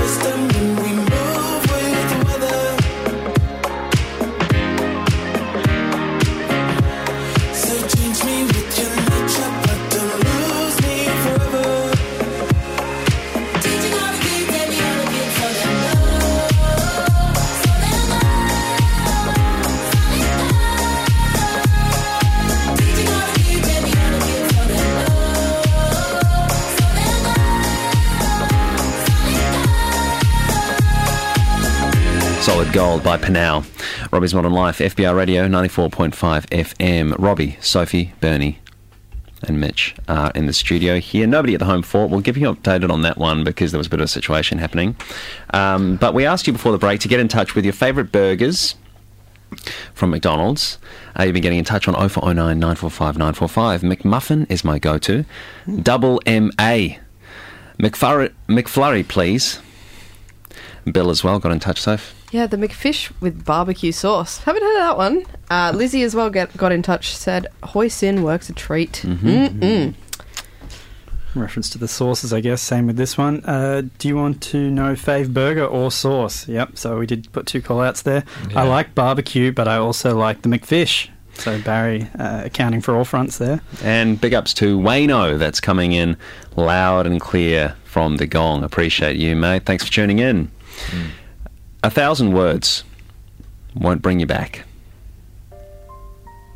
By 33.04 33.18
Panau. 33.18 33.64
Robbie's 34.12 34.34
Modern 34.34 34.54
Life, 34.54 34.80
FBI 34.80 35.16
Radio 35.16 35.48
94.5 35.48 36.12
FM. 36.48 37.16
Robbie, 37.18 37.58
Sophie, 37.62 38.14
Bernie, 38.20 38.60
and 39.44 39.62
Mitch 39.62 39.96
are 40.08 40.32
in 40.36 40.46
the 40.46 40.54
studio 40.54 41.00
here. 41.00 41.26
Nobody 41.28 41.54
at 41.54 41.60
the 41.60 41.66
home 41.66 41.84
fort. 41.84 42.10
We'll 42.10 42.22
give 42.22 42.38
you 42.38 42.54
updated 42.54 42.90
on 42.90 43.04
that 43.04 43.18
one 43.18 43.44
because 43.44 43.72
there 43.72 43.78
was 43.78 43.88
a 43.88 43.90
bit 43.90 44.00
of 44.00 44.06
a 44.06 44.08
situation 44.08 44.58
happening. 44.58 44.96
Um, 45.54 45.96
but 45.98 46.14
we 46.14 46.26
asked 46.26 46.48
you 46.48 46.54
before 46.54 46.72
the 46.72 46.78
break 46.78 47.00
to 47.02 47.08
get 47.08 47.20
in 47.20 47.28
touch 47.28 47.56
with 47.56 47.66
your 47.66 47.74
favourite 47.74 48.12
burgers 48.12 48.76
from 49.94 50.10
McDonald's. 50.10 50.78
Uh, 51.18 51.24
you've 51.24 51.34
been 51.34 51.44
getting 51.44 51.60
in 51.60 51.66
touch 51.66 51.88
on 51.88 51.94
0409 51.94 52.60
945 52.60 53.18
945. 53.18 53.82
McMuffin 53.82 54.50
is 54.52 54.64
my 54.64 54.80
go 54.80 54.98
to. 54.98 55.24
Double 55.82 56.22
MA. 56.26 56.98
McFlurry, 57.80 58.34
McFlurry, 58.48 59.08
please. 59.08 59.60
Bill 60.92 61.10
as 61.10 61.24
well 61.24 61.40
got 61.40 61.52
in 61.52 61.60
touch, 61.60 61.82
Soph. 61.82 62.17
Yeah, 62.32 62.46
the 62.46 62.58
McFish 62.58 63.12
with 63.22 63.46
barbecue 63.46 63.92
sauce. 63.92 64.40
Haven't 64.40 64.62
heard 64.62 64.76
of 64.76 64.84
that 64.84 64.98
one. 64.98 65.26
Uh, 65.50 65.72
Lizzie 65.74 66.04
as 66.04 66.14
well 66.14 66.30
get, 66.30 66.56
got 66.58 66.72
in 66.72 66.82
touch. 66.82 67.16
Said 67.16 67.48
hoisin 67.64 68.22
works 68.22 68.50
a 68.50 68.54
treat. 68.54 69.02
Mm-mm. 69.06 69.94
Reference 71.36 71.70
to 71.70 71.78
the 71.78 71.88
sauces, 71.88 72.34
I 72.34 72.42
guess. 72.42 72.62
Same 72.62 72.88
with 72.88 72.98
this 72.98 73.18
one. 73.18 73.46
Uh, 73.46 73.84
do 73.98 74.08
you 74.08 74.18
want 74.18 74.42
to 74.44 74.70
know 74.70 74.94
fave 74.94 75.34
burger 75.34 75.66
or 75.66 75.90
sauce? 75.90 76.48
Yep. 76.48 76.78
So 76.78 76.98
we 76.98 77.06
did 77.06 77.32
put 77.32 77.46
two 77.46 77.62
call 77.62 77.80
outs 77.80 78.02
there. 78.02 78.24
Yeah. 78.50 78.62
I 78.62 78.64
like 78.64 78.94
barbecue, 78.94 79.52
but 79.52 79.68
I 79.68 79.78
also 79.78 80.18
like 80.18 80.42
the 80.42 80.50
McFish. 80.50 81.10
So 81.36 81.62
Barry 81.62 82.10
uh, 82.18 82.46
accounting 82.46 82.82
for 82.82 82.96
all 82.96 83.06
fronts 83.06 83.38
there. 83.38 83.62
And 83.84 84.20
big 84.20 84.34
ups 84.34 84.54
to 84.56 84.78
Wayno, 84.78 85.38
that's 85.38 85.62
coming 85.62 85.92
in 85.92 86.18
loud 86.56 87.06
and 87.06 87.22
clear 87.22 87.76
from 87.86 88.18
the 88.18 88.26
gong. 88.26 88.64
Appreciate 88.64 89.16
you, 89.18 89.36
mate. 89.36 89.64
Thanks 89.66 89.86
for 89.86 89.92
tuning 89.94 90.20
in. 90.20 90.52
A 91.84 91.92
thousand 91.92 92.34
words 92.34 92.84
won't 93.76 94.02
bring 94.02 94.20
you 94.20 94.26
back. 94.26 94.66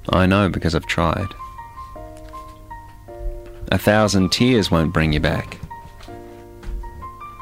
I 0.10 0.26
know 0.26 0.50
because 0.50 0.74
I've 0.74 0.88
tried. 0.88 1.28
A 3.72 3.78
thousand 3.78 4.32
tears 4.32 4.72
won't 4.72 4.92
bring 4.92 5.14
you 5.14 5.20
back. 5.20 5.60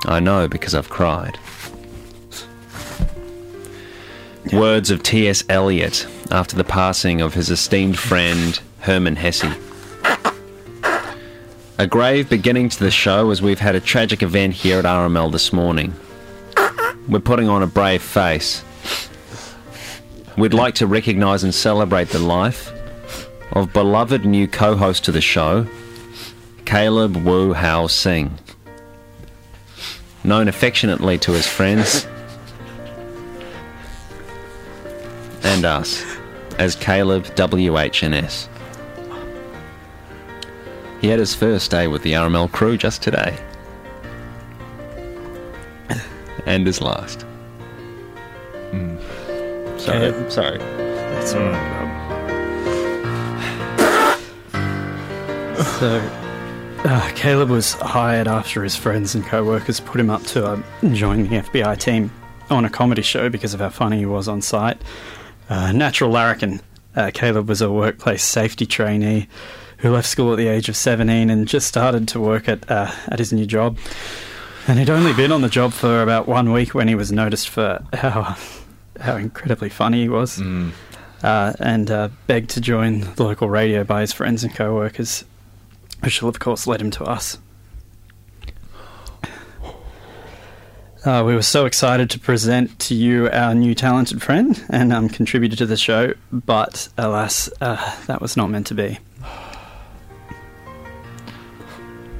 I 0.05 0.19
know 0.19 0.49
because 0.49 0.75
I've 0.75 0.89
cried. 0.89 1.39
Words 4.51 4.91
of 4.91 5.01
T.S. 5.01 5.45
Eliot 5.47 6.05
after 6.31 6.57
the 6.57 6.65
passing 6.65 7.21
of 7.21 7.33
his 7.33 7.49
esteemed 7.49 7.97
friend 7.97 8.59
Hermann 8.81 9.15
Hesse. 9.15 9.55
A 11.77 11.87
grave 11.87 12.29
beginning 12.29 12.67
to 12.69 12.79
the 12.79 12.91
show 12.91 13.31
as 13.31 13.41
we've 13.41 13.59
had 13.59 13.75
a 13.75 13.79
tragic 13.79 14.21
event 14.21 14.53
here 14.53 14.79
at 14.79 14.85
RML 14.85 15.31
this 15.31 15.53
morning. 15.53 15.93
We're 17.09 17.19
putting 17.19 17.49
on 17.49 17.63
a 17.63 17.67
brave 17.67 18.03
face. 18.03 18.63
We'd 20.37 20.53
like 20.53 20.75
to 20.75 20.85
recognise 20.85 21.43
and 21.43 21.53
celebrate 21.53 22.09
the 22.09 22.19
life 22.19 22.71
of 23.51 23.73
beloved 23.73 24.25
new 24.25 24.47
co 24.47 24.75
host 24.75 25.05
to 25.05 25.11
the 25.11 25.19
show, 25.19 25.65
Caleb 26.65 27.17
Wu 27.17 27.53
Hao 27.53 27.87
Singh. 27.87 28.37
Known 30.23 30.47
affectionately 30.47 31.17
to 31.19 31.31
his 31.31 31.47
friends 31.47 32.05
and 35.41 35.65
us 35.65 36.05
as 36.59 36.75
Caleb 36.75 37.23
WHNS. 37.23 38.47
He 41.01 41.07
had 41.07 41.17
his 41.17 41.33
first 41.33 41.71
day 41.71 41.87
with 41.87 42.03
the 42.03 42.13
RML 42.13 42.51
crew 42.51 42.77
just 42.77 43.01
today. 43.01 43.35
And 46.45 46.67
is 46.67 46.81
last. 46.81 47.25
Sorry. 49.79 50.11
Caleb. 50.11 50.31
Sorry. 50.31 50.57
That's 50.57 51.33
all 51.33 51.41
right, 51.41 51.79
Rob. 51.79 51.89
So, 55.79 55.97
uh, 56.85 57.11
Caleb 57.15 57.49
was 57.49 57.73
hired 57.73 58.27
after 58.27 58.63
his 58.63 58.75
friends 58.75 59.15
and 59.15 59.25
co 59.25 59.43
workers 59.43 59.79
put 59.79 59.99
him 59.99 60.09
up 60.09 60.23
to 60.23 60.45
uh, 60.45 60.61
join 60.93 61.23
the 61.23 61.37
FBI 61.37 61.77
team 61.77 62.11
on 62.49 62.65
a 62.65 62.69
comedy 62.69 63.01
show 63.01 63.29
because 63.29 63.53
of 63.53 63.59
how 63.59 63.69
funny 63.69 63.99
he 63.99 64.05
was 64.05 64.27
on 64.27 64.41
site. 64.41 64.81
Uh, 65.49 65.71
natural 65.71 66.11
larrikin, 66.11 66.61
uh, 66.95 67.11
Caleb 67.13 67.47
was 67.47 67.61
a 67.61 67.71
workplace 67.71 68.23
safety 68.23 68.65
trainee 68.65 69.27
who 69.77 69.91
left 69.91 70.07
school 70.07 70.33
at 70.33 70.37
the 70.37 70.47
age 70.47 70.67
of 70.69 70.75
17 70.75 71.29
and 71.29 71.47
just 71.47 71.67
started 71.67 72.07
to 72.09 72.19
work 72.19 72.49
at, 72.49 72.69
uh, 72.69 72.91
at 73.07 73.19
his 73.19 73.31
new 73.31 73.45
job. 73.45 73.77
And 74.69 74.77
he'd 74.77 74.91
only 74.91 75.13
been 75.13 75.31
on 75.31 75.41
the 75.41 75.49
job 75.49 75.73
for 75.73 76.03
about 76.03 76.27
one 76.27 76.51
week 76.51 76.75
when 76.75 76.87
he 76.87 76.93
was 76.93 77.11
noticed 77.11 77.49
for 77.49 77.83
how, 77.91 78.37
how 78.99 79.15
incredibly 79.15 79.67
funny 79.67 80.03
he 80.03 80.09
was 80.09 80.39
uh, 81.23 81.53
and 81.59 81.89
uh, 81.89 82.09
begged 82.27 82.51
to 82.51 82.61
join 82.61 82.99
the 83.15 83.23
local 83.23 83.49
radio 83.49 83.83
by 83.83 84.01
his 84.01 84.13
friends 84.13 84.43
and 84.43 84.53
co 84.53 84.75
workers, 84.75 85.25
which 86.01 86.21
will, 86.21 86.29
of 86.29 86.37
course, 86.37 86.67
led 86.67 86.81
him 86.81 86.91
to 86.91 87.03
us. 87.03 87.39
Uh, 91.03 91.23
we 91.25 91.33
were 91.33 91.41
so 91.41 91.65
excited 91.65 92.11
to 92.11 92.19
present 92.19 92.77
to 92.77 92.93
you 92.93 93.27
our 93.31 93.55
new 93.55 93.73
talented 93.73 94.21
friend 94.21 94.63
and 94.69 94.93
um, 94.93 95.09
contributor 95.09 95.55
to 95.55 95.65
the 95.65 95.77
show, 95.77 96.13
but 96.31 96.89
alas, 96.95 97.49
uh, 97.59 97.95
that 98.05 98.21
was 98.21 98.37
not 98.37 98.51
meant 98.51 98.67
to 98.67 98.75
be. 98.75 98.99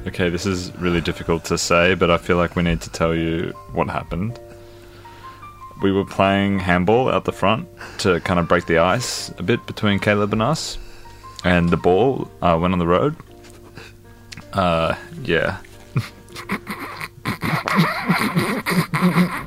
Okay, 0.06 0.30
this 0.30 0.46
is 0.46 0.74
really 0.76 1.00
difficult 1.00 1.44
to 1.44 1.58
say, 1.58 1.94
but 1.94 2.10
I 2.10 2.16
feel 2.16 2.36
like 2.36 2.56
we 2.56 2.62
need 2.62 2.80
to 2.80 2.90
tell 2.90 3.14
you 3.14 3.52
what 3.72 3.88
happened. 3.88 4.40
We 5.82 5.92
were 5.92 6.06
playing 6.06 6.58
handball 6.58 7.10
out 7.10 7.24
the 7.24 7.32
front 7.32 7.68
to 7.98 8.20
kind 8.20 8.40
of 8.40 8.48
break 8.48 8.66
the 8.66 8.78
ice 8.78 9.30
a 9.38 9.42
bit 9.42 9.64
between 9.66 9.98
Caleb 9.98 10.32
and 10.32 10.42
us, 10.42 10.78
and 11.44 11.68
the 11.68 11.76
ball 11.76 12.30
uh, 12.40 12.58
went 12.60 12.72
on 12.72 12.78
the 12.78 12.86
road. 12.86 13.14
Uh, 14.52 14.94
yeah. 15.22 15.58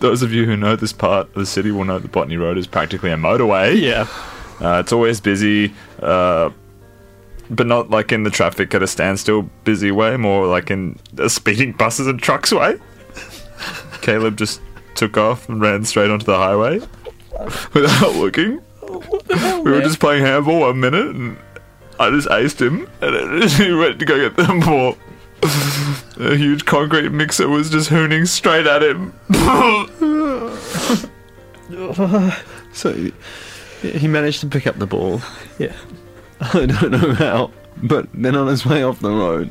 Those 0.00 0.22
of 0.22 0.32
you 0.32 0.44
who 0.44 0.56
know 0.56 0.76
this 0.76 0.92
part 0.92 1.28
of 1.28 1.34
the 1.34 1.46
city 1.46 1.72
will 1.72 1.84
know 1.84 1.98
that 1.98 2.12
Botany 2.12 2.36
Road 2.36 2.56
is 2.56 2.66
practically 2.66 3.10
a 3.10 3.16
motorway. 3.16 3.80
Yeah. 3.80 4.06
Uh, 4.60 4.80
it's 4.80 4.92
always 4.92 5.20
busy, 5.20 5.74
uh, 6.00 6.50
but 7.50 7.66
not 7.66 7.90
like 7.90 8.12
in 8.12 8.24
the 8.24 8.30
traffic 8.30 8.74
at 8.74 8.82
a 8.82 8.86
standstill 8.86 9.42
busy 9.64 9.90
way, 9.90 10.16
more 10.16 10.46
like 10.46 10.70
in 10.70 10.98
a 11.18 11.28
speeding 11.28 11.72
buses 11.72 12.06
and 12.06 12.20
trucks 12.20 12.52
way. 12.52 12.78
Caleb 14.02 14.36
just 14.36 14.60
took 14.94 15.16
off 15.16 15.48
and 15.48 15.60
ran 15.60 15.84
straight 15.84 16.10
onto 16.10 16.26
the 16.26 16.36
highway 16.36 16.80
without 17.72 18.14
looking. 18.16 18.60
We 19.64 19.70
were 19.70 19.82
just 19.82 20.00
playing 20.00 20.24
handball 20.24 20.60
one 20.60 20.80
minute 20.80 21.14
and 21.14 21.36
I 22.00 22.10
just 22.10 22.28
aced 22.28 22.60
him 22.60 22.88
and 23.00 23.44
he 23.50 23.72
went 23.72 23.98
to 24.00 24.04
go 24.04 24.16
get 24.16 24.36
the 24.36 24.62
ball. 24.64 24.96
A 26.20 26.36
huge 26.36 26.64
concrete 26.64 27.10
mixer 27.10 27.48
was 27.48 27.70
just 27.70 27.90
hooning 27.90 28.26
straight 28.26 28.66
at 28.66 28.82
him. 28.82 29.14
So 32.72 32.94
he 33.82 34.08
managed 34.08 34.40
to 34.40 34.46
pick 34.46 34.66
up 34.66 34.78
the 34.78 34.86
ball. 34.86 35.20
Yeah. 35.58 35.74
I 36.54 36.66
don't 36.66 36.90
know 36.92 37.14
how, 37.14 37.50
but 37.82 38.08
then 38.14 38.36
on 38.36 38.46
his 38.46 38.64
way 38.64 38.82
off 38.82 39.00
the 39.00 39.10
road, 39.10 39.50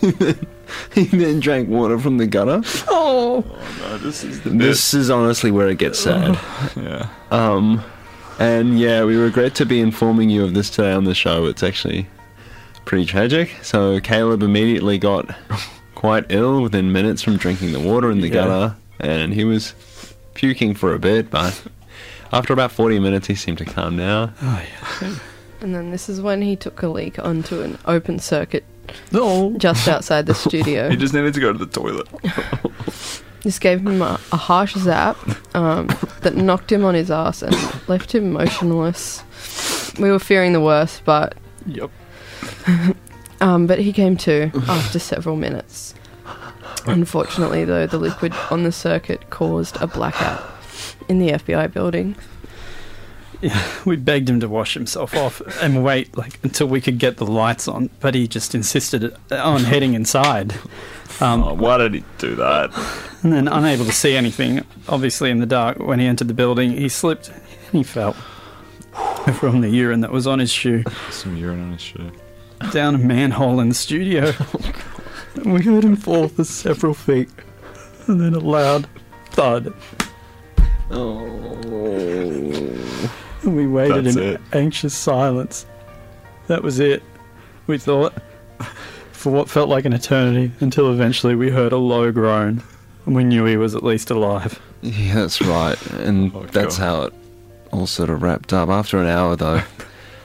he 0.94 1.04
then 1.04 1.40
drank 1.40 1.68
water 1.68 1.98
from 1.98 2.18
the 2.18 2.26
gutter. 2.26 2.62
Oh! 2.88 3.44
no, 3.80 3.98
this 3.98 4.24
is 4.24 4.40
the 4.42 4.50
This 4.50 4.94
is 4.94 5.10
honestly 5.10 5.50
where 5.50 5.68
it 5.68 5.78
gets 5.78 5.98
sad. 5.98 6.38
Yeah. 6.76 7.08
Um, 7.30 7.82
and 8.38 8.78
yeah, 8.78 9.04
we 9.04 9.16
regret 9.16 9.54
to 9.56 9.66
be 9.66 9.80
informing 9.80 10.30
you 10.30 10.44
of 10.44 10.54
this 10.54 10.70
today 10.70 10.92
on 10.92 11.04
the 11.04 11.14
show. 11.14 11.44
It's 11.46 11.62
actually 11.62 12.06
pretty 12.86 13.04
tragic. 13.04 13.50
So 13.62 14.00
Caleb 14.00 14.42
immediately 14.42 14.96
got 14.98 15.34
quite 15.94 16.24
ill 16.30 16.62
within 16.62 16.92
minutes 16.92 17.20
from 17.22 17.36
drinking 17.36 17.72
the 17.72 17.80
water 17.80 18.10
in 18.10 18.20
the 18.22 18.28
Yeah. 18.28 18.34
gutter, 18.34 18.76
and 19.00 19.34
he 19.34 19.44
was 19.44 19.74
puking 20.34 20.74
for 20.74 20.94
a 20.94 20.98
bit, 20.98 21.30
but 21.30 21.62
after 22.32 22.52
about 22.54 22.72
40 22.72 22.98
minutes, 23.00 23.26
he 23.26 23.34
seemed 23.34 23.58
to 23.58 23.64
calm 23.66 23.96
down. 23.98 24.32
Oh, 24.40 24.62
yeah. 25.02 25.14
And 25.60 25.74
then 25.74 25.90
this 25.90 26.08
is 26.08 26.20
when 26.20 26.42
he 26.42 26.56
took 26.56 26.82
a 26.82 26.88
leak 26.88 27.18
onto 27.18 27.60
an 27.60 27.78
open 27.86 28.18
circuit 28.18 28.64
No. 29.12 29.54
just 29.58 29.86
outside 29.88 30.26
the 30.26 30.34
studio. 30.34 30.88
He 30.90 30.96
just 30.96 31.12
needed 31.14 31.34
to 31.34 31.40
go 31.40 31.52
to 31.52 31.58
the 31.58 31.66
toilet. 31.66 32.08
This 33.42 33.58
gave 33.58 33.80
him 33.86 34.02
a, 34.02 34.20
a 34.32 34.36
harsh 34.36 34.74
zap 34.74 35.16
um, 35.56 35.86
that 36.20 36.36
knocked 36.36 36.70
him 36.70 36.84
on 36.84 36.94
his 36.94 37.10
ass 37.10 37.40
and 37.42 37.56
left 37.88 38.14
him 38.14 38.32
motionless. 38.32 39.22
We 39.98 40.10
were 40.10 40.18
fearing 40.18 40.52
the 40.52 40.60
worst, 40.60 41.02
but 41.06 41.34
Yep. 41.64 41.90
um, 43.40 43.66
but 43.66 43.78
he 43.78 43.94
came 43.94 44.18
to 44.18 44.50
after 44.68 44.98
several 44.98 45.36
minutes. 45.36 45.94
Unfortunately, 46.84 47.64
though, 47.64 47.86
the 47.86 47.96
liquid 47.98 48.34
on 48.50 48.64
the 48.64 48.72
circuit 48.72 49.30
caused 49.30 49.76
a 49.80 49.86
blackout 49.86 50.44
in 51.08 51.18
the 51.18 51.30
FBI 51.32 51.72
building. 51.72 52.16
Yeah, 53.40 53.62
we 53.84 53.96
begged 53.96 54.28
him 54.28 54.40
to 54.40 54.48
wash 54.48 54.74
himself 54.74 55.14
off 55.16 55.40
and 55.62 55.82
wait 55.84 56.16
like 56.16 56.38
until 56.42 56.66
we 56.68 56.80
could 56.80 56.98
get 56.98 57.16
the 57.16 57.26
lights 57.26 57.66
on, 57.68 57.88
but 58.00 58.14
he 58.14 58.28
just 58.28 58.54
insisted 58.54 59.14
on 59.30 59.64
heading 59.64 59.94
inside. 59.94 60.54
Um, 61.22 61.42
Oh, 61.42 61.52
why 61.54 61.76
did 61.76 61.92
he 61.92 62.04
do 62.16 62.34
that? 62.36 62.70
And 63.22 63.30
then, 63.32 63.46
unable 63.46 63.84
to 63.84 63.92
see 63.92 64.14
anything, 64.16 64.64
obviously 64.88 65.28
in 65.30 65.38
the 65.38 65.44
dark, 65.44 65.78
when 65.78 65.98
he 65.98 66.06
entered 66.06 66.28
the 66.28 66.34
building, 66.34 66.70
he 66.70 66.88
slipped 66.88 67.28
and 67.28 67.42
he 67.72 67.82
fell 67.82 68.14
from 69.34 69.60
the 69.60 69.68
urine 69.68 70.00
that 70.00 70.12
was 70.12 70.26
on 70.26 70.38
his 70.38 70.50
shoe 70.50 70.82
Some 71.10 71.36
urine 71.36 71.60
on 71.60 71.72
his 71.72 71.82
shoe. 71.82 72.10
down 72.72 72.94
a 72.94 72.98
manhole 72.98 73.60
in 73.60 73.68
the 73.68 73.74
studio. 73.74 74.32
And 75.34 75.52
we 75.52 75.62
heard 75.62 75.84
him 75.84 75.94
fall 75.96 76.28
for 76.28 76.42
several 76.44 76.94
feet, 76.94 77.28
and 78.06 78.20
then 78.20 78.34
a 78.34 78.38
loud 78.40 78.88
thud. 79.30 79.74
And 83.42 83.56
we 83.56 83.66
waited 83.66 84.04
That's 84.06 84.16
in 84.16 84.22
it. 84.22 84.40
anxious 84.52 84.94
silence. 84.94 85.66
That 86.48 86.62
was 86.62 86.80
it, 86.80 87.02
we 87.66 87.78
thought, 87.78 88.12
for 89.12 89.30
what 89.32 89.48
felt 89.48 89.68
like 89.68 89.84
an 89.84 89.92
eternity, 89.92 90.52
until 90.60 90.92
eventually 90.92 91.34
we 91.36 91.50
heard 91.50 91.72
a 91.72 91.76
low 91.76 92.10
groan, 92.10 92.62
and 93.06 93.14
we 93.14 93.22
knew 93.24 93.44
he 93.44 93.56
was 93.56 93.74
at 93.74 93.84
least 93.84 94.10
alive. 94.10 94.60
Yeah, 94.82 95.14
that's 95.14 95.40
right. 95.42 95.80
And 95.92 96.34
Oh, 96.34 96.42
that's 96.46 96.76
God. 96.78 96.84
how 96.84 97.02
it 97.02 97.12
all 97.72 97.86
sort 97.86 98.10
of 98.10 98.22
wrapped 98.22 98.52
up. 98.52 98.68
After 98.68 98.98
an 98.98 99.06
hour, 99.06 99.36
though, 99.36 99.62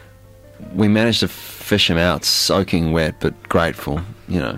we 0.74 0.88
managed 0.88 1.20
to 1.20 1.28
fish 1.28 1.90
him 1.90 1.98
out, 1.98 2.24
soaking 2.26 2.92
wet, 2.92 3.16
but 3.20 3.34
grateful, 3.50 4.02
you 4.28 4.40
know. 4.40 4.58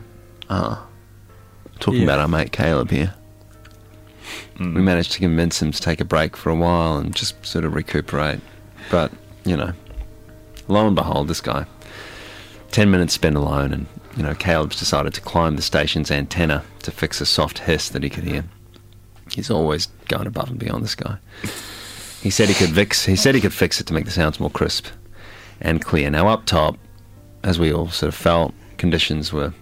Ah. 0.49 0.85
Talking 1.79 1.99
Yeah. 2.01 2.05
about 2.05 2.19
our 2.19 2.27
mate 2.27 2.51
Caleb 2.53 2.91
here. 2.91 3.13
Mm. 4.57 4.75
We 4.75 4.81
managed 4.81 5.11
to 5.13 5.19
convince 5.19 5.61
him 5.61 5.71
to 5.71 5.81
take 5.81 6.01
a 6.01 6.05
break 6.05 6.35
for 6.35 6.49
a 6.49 6.55
while 6.55 6.97
and 6.97 7.15
just 7.15 7.45
sort 7.45 7.65
of 7.65 7.73
recuperate. 7.73 8.39
But, 8.89 9.11
you 9.45 9.57
know, 9.57 9.73
lo 10.67 10.87
and 10.87 10.95
behold, 10.95 11.27
this 11.27 11.41
guy. 11.41 11.65
10 12.71 12.91
minutes 12.91 13.13
spent 13.13 13.35
alone, 13.35 13.73
and, 13.73 13.85
you 14.17 14.23
know, 14.23 14.35
Caleb's 14.35 14.77
decided 14.77 15.13
to 15.13 15.21
climb 15.21 15.55
the 15.55 15.61
station's 15.61 16.11
antenna 16.11 16.63
to 16.83 16.91
fix 16.91 17.21
a 17.21 17.25
soft 17.25 17.59
hiss 17.59 17.89
that 17.89 18.03
he 18.03 18.09
could 18.09 18.25
hear. 18.25 18.43
He's 19.31 19.49
always 19.49 19.87
going 20.07 20.27
above 20.27 20.49
and 20.49 20.59
beyond 20.59 20.83
this 20.83 20.95
guy. 20.95 21.17
He 22.21 22.29
said 22.29 22.49
he 22.49 22.55
could 22.55 22.73
fix. 22.75 23.05
He 23.05 23.15
said 23.15 23.35
he 23.35 23.41
could 23.41 23.53
fix 23.53 23.79
it 23.79 23.87
to 23.87 23.93
make 23.93 24.05
the 24.05 24.11
sounds 24.11 24.39
more 24.39 24.49
crisp 24.49 24.87
and 25.61 25.83
clear. 25.83 26.09
Now 26.09 26.27
up 26.27 26.45
top, 26.45 26.77
as 27.43 27.59
we 27.59 27.71
all 27.71 27.89
sort 27.89 28.09
of 28.09 28.15
felt, 28.15 28.53
conditions 28.77 29.31
were 29.31 29.53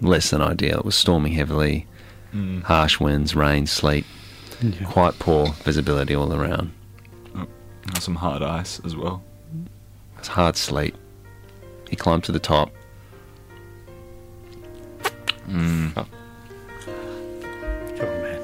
less 0.00 0.30
than 0.30 0.40
ideal. 0.40 0.78
It 0.78 0.84
was 0.84 0.94
storming 0.94 1.32
heavily, 1.32 1.86
Mm. 2.34 2.62
harsh 2.62 3.00
winds, 3.00 3.34
rain, 3.34 3.66
sleet, 3.66 4.04
quite 4.86 5.18
poor 5.18 5.48
visibility 5.64 6.14
all 6.14 6.32
around. 6.32 6.72
And 7.34 8.02
Some 8.02 8.14
hard 8.14 8.42
ice 8.42 8.80
as 8.84 8.94
well. 8.94 9.22
It's 10.18 10.28
hard 10.28 10.56
sleet. 10.56 10.94
He 11.88 11.96
climbed 11.96 12.24
to 12.24 12.32
the 12.32 12.38
top. 12.38 12.70
Mm. 15.48 16.06
Oh 18.02 18.06
man. 18.22 18.42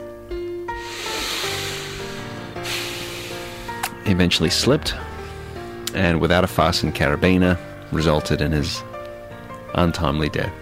He 4.05 4.11
eventually 4.11 4.51
slipped, 4.51 4.95
and 5.95 6.21
without 6.21 6.43
a 6.45 6.49
fastened 6.49 6.95
carabiner, 6.95 7.59
resulted 7.93 8.41
in 8.41 8.53
his 8.53 8.83
untimely 9.75 10.29
death. 10.29 10.53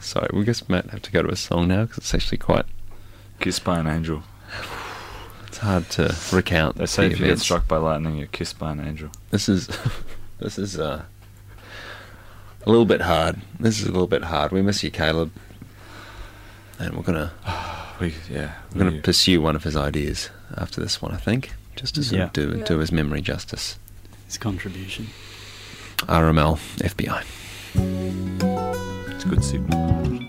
Sorry, 0.00 0.28
we 0.32 0.44
guess 0.44 0.68
Matt 0.68 0.90
have 0.90 1.02
to 1.02 1.12
go 1.12 1.22
to 1.22 1.28
a 1.28 1.36
song 1.36 1.68
now 1.68 1.82
because 1.84 1.98
it's 1.98 2.14
actually 2.14 2.38
quite. 2.38 2.64
Kissed 3.40 3.64
by 3.64 3.78
an 3.78 3.86
angel. 3.86 4.22
It's 5.46 5.58
hard 5.58 5.88
to 5.90 6.14
recount. 6.32 6.76
They 6.76 6.86
say 6.86 7.08
the 7.08 7.14
if 7.14 7.20
you 7.20 7.26
get 7.26 7.38
struck 7.38 7.66
by 7.66 7.76
lightning, 7.78 8.16
you're 8.16 8.26
kissed 8.28 8.58
by 8.58 8.72
an 8.72 8.80
angel. 8.80 9.10
This 9.30 9.48
is 9.48 9.68
this 10.38 10.58
is 10.58 10.78
uh, 10.78 11.02
a 12.66 12.70
little 12.70 12.84
bit 12.84 13.00
hard. 13.02 13.40
This 13.58 13.80
is 13.80 13.86
a 13.86 13.92
little 13.92 14.06
bit 14.06 14.24
hard. 14.24 14.52
We 14.52 14.62
miss 14.62 14.82
you, 14.84 14.90
Caleb, 14.90 15.32
and 16.78 16.94
we're 16.96 17.02
gonna 17.02 17.32
We, 18.00 18.14
yeah. 18.30 18.54
we're 18.72 18.78
gonna 18.80 18.92
we- 18.96 19.00
pursue 19.00 19.40
one 19.42 19.56
of 19.56 19.64
his 19.64 19.76
ideas 19.76 20.30
after 20.56 20.80
this 20.80 21.00
one. 21.02 21.12
I 21.12 21.16
think 21.18 21.52
just 21.76 21.94
to 21.96 22.02
sort 22.04 22.18
Yeah. 22.18 22.24
of 22.24 22.32
do 22.32 22.62
do 22.64 22.78
his 22.78 22.92
memory 22.92 23.20
justice. 23.22 23.78
His 24.26 24.38
contribution. 24.38 25.08
RML 25.98 26.58
FBI. 26.78 28.49
Good 29.24 29.44
signal. 29.44 30.19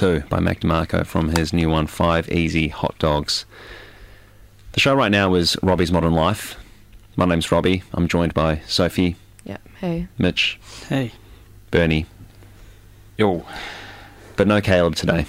2 0.00 0.22
by 0.30 0.40
Mac 0.40 0.60
DeMarco 0.60 1.04
from 1.04 1.28
his 1.36 1.52
new 1.52 1.68
one, 1.68 1.86
Five 1.86 2.26
Easy 2.32 2.68
Hot 2.68 2.98
Dogs. 2.98 3.44
The 4.72 4.80
show 4.80 4.94
right 4.94 5.10
now 5.10 5.34
is 5.34 5.58
Robbie's 5.62 5.92
Modern 5.92 6.14
Life. 6.14 6.56
My 7.16 7.26
name's 7.26 7.52
Robbie. 7.52 7.82
I'm 7.92 8.08
joined 8.08 8.32
by 8.32 8.62
Sophie, 8.66 9.16
Yeah. 9.44 9.58
Hey. 9.78 10.08
Mitch, 10.16 10.58
Hey. 10.88 11.12
Bernie, 11.70 12.06
Yo. 13.18 13.44
but 14.36 14.48
no 14.48 14.62
Caleb 14.62 14.94
today. 14.94 15.26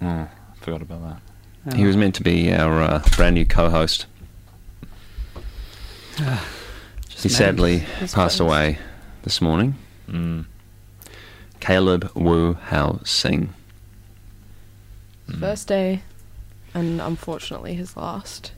Oh, 0.00 0.28
forgot 0.60 0.82
about 0.82 1.20
that. 1.64 1.74
He 1.74 1.84
was 1.84 1.96
meant 1.96 2.14
to 2.14 2.22
be 2.22 2.52
our 2.54 2.80
uh, 2.82 3.02
brand 3.16 3.34
new 3.34 3.44
co 3.44 3.70
host. 3.70 4.06
Just 6.16 7.24
He 7.24 7.28
sadly 7.28 7.80
passed 7.98 8.14
friends. 8.14 8.38
away 8.40 8.78
this 9.24 9.40
morning. 9.42 9.74
Mm. 10.08 10.44
Caleb 11.58 12.08
Wu 12.14 12.52
Hao 12.52 13.00
Sing. 15.28 15.38
First 15.40 15.68
day, 15.68 16.02
and 16.74 17.00
unfortunately 17.00 17.74
his 17.74 17.96
last 17.96 18.52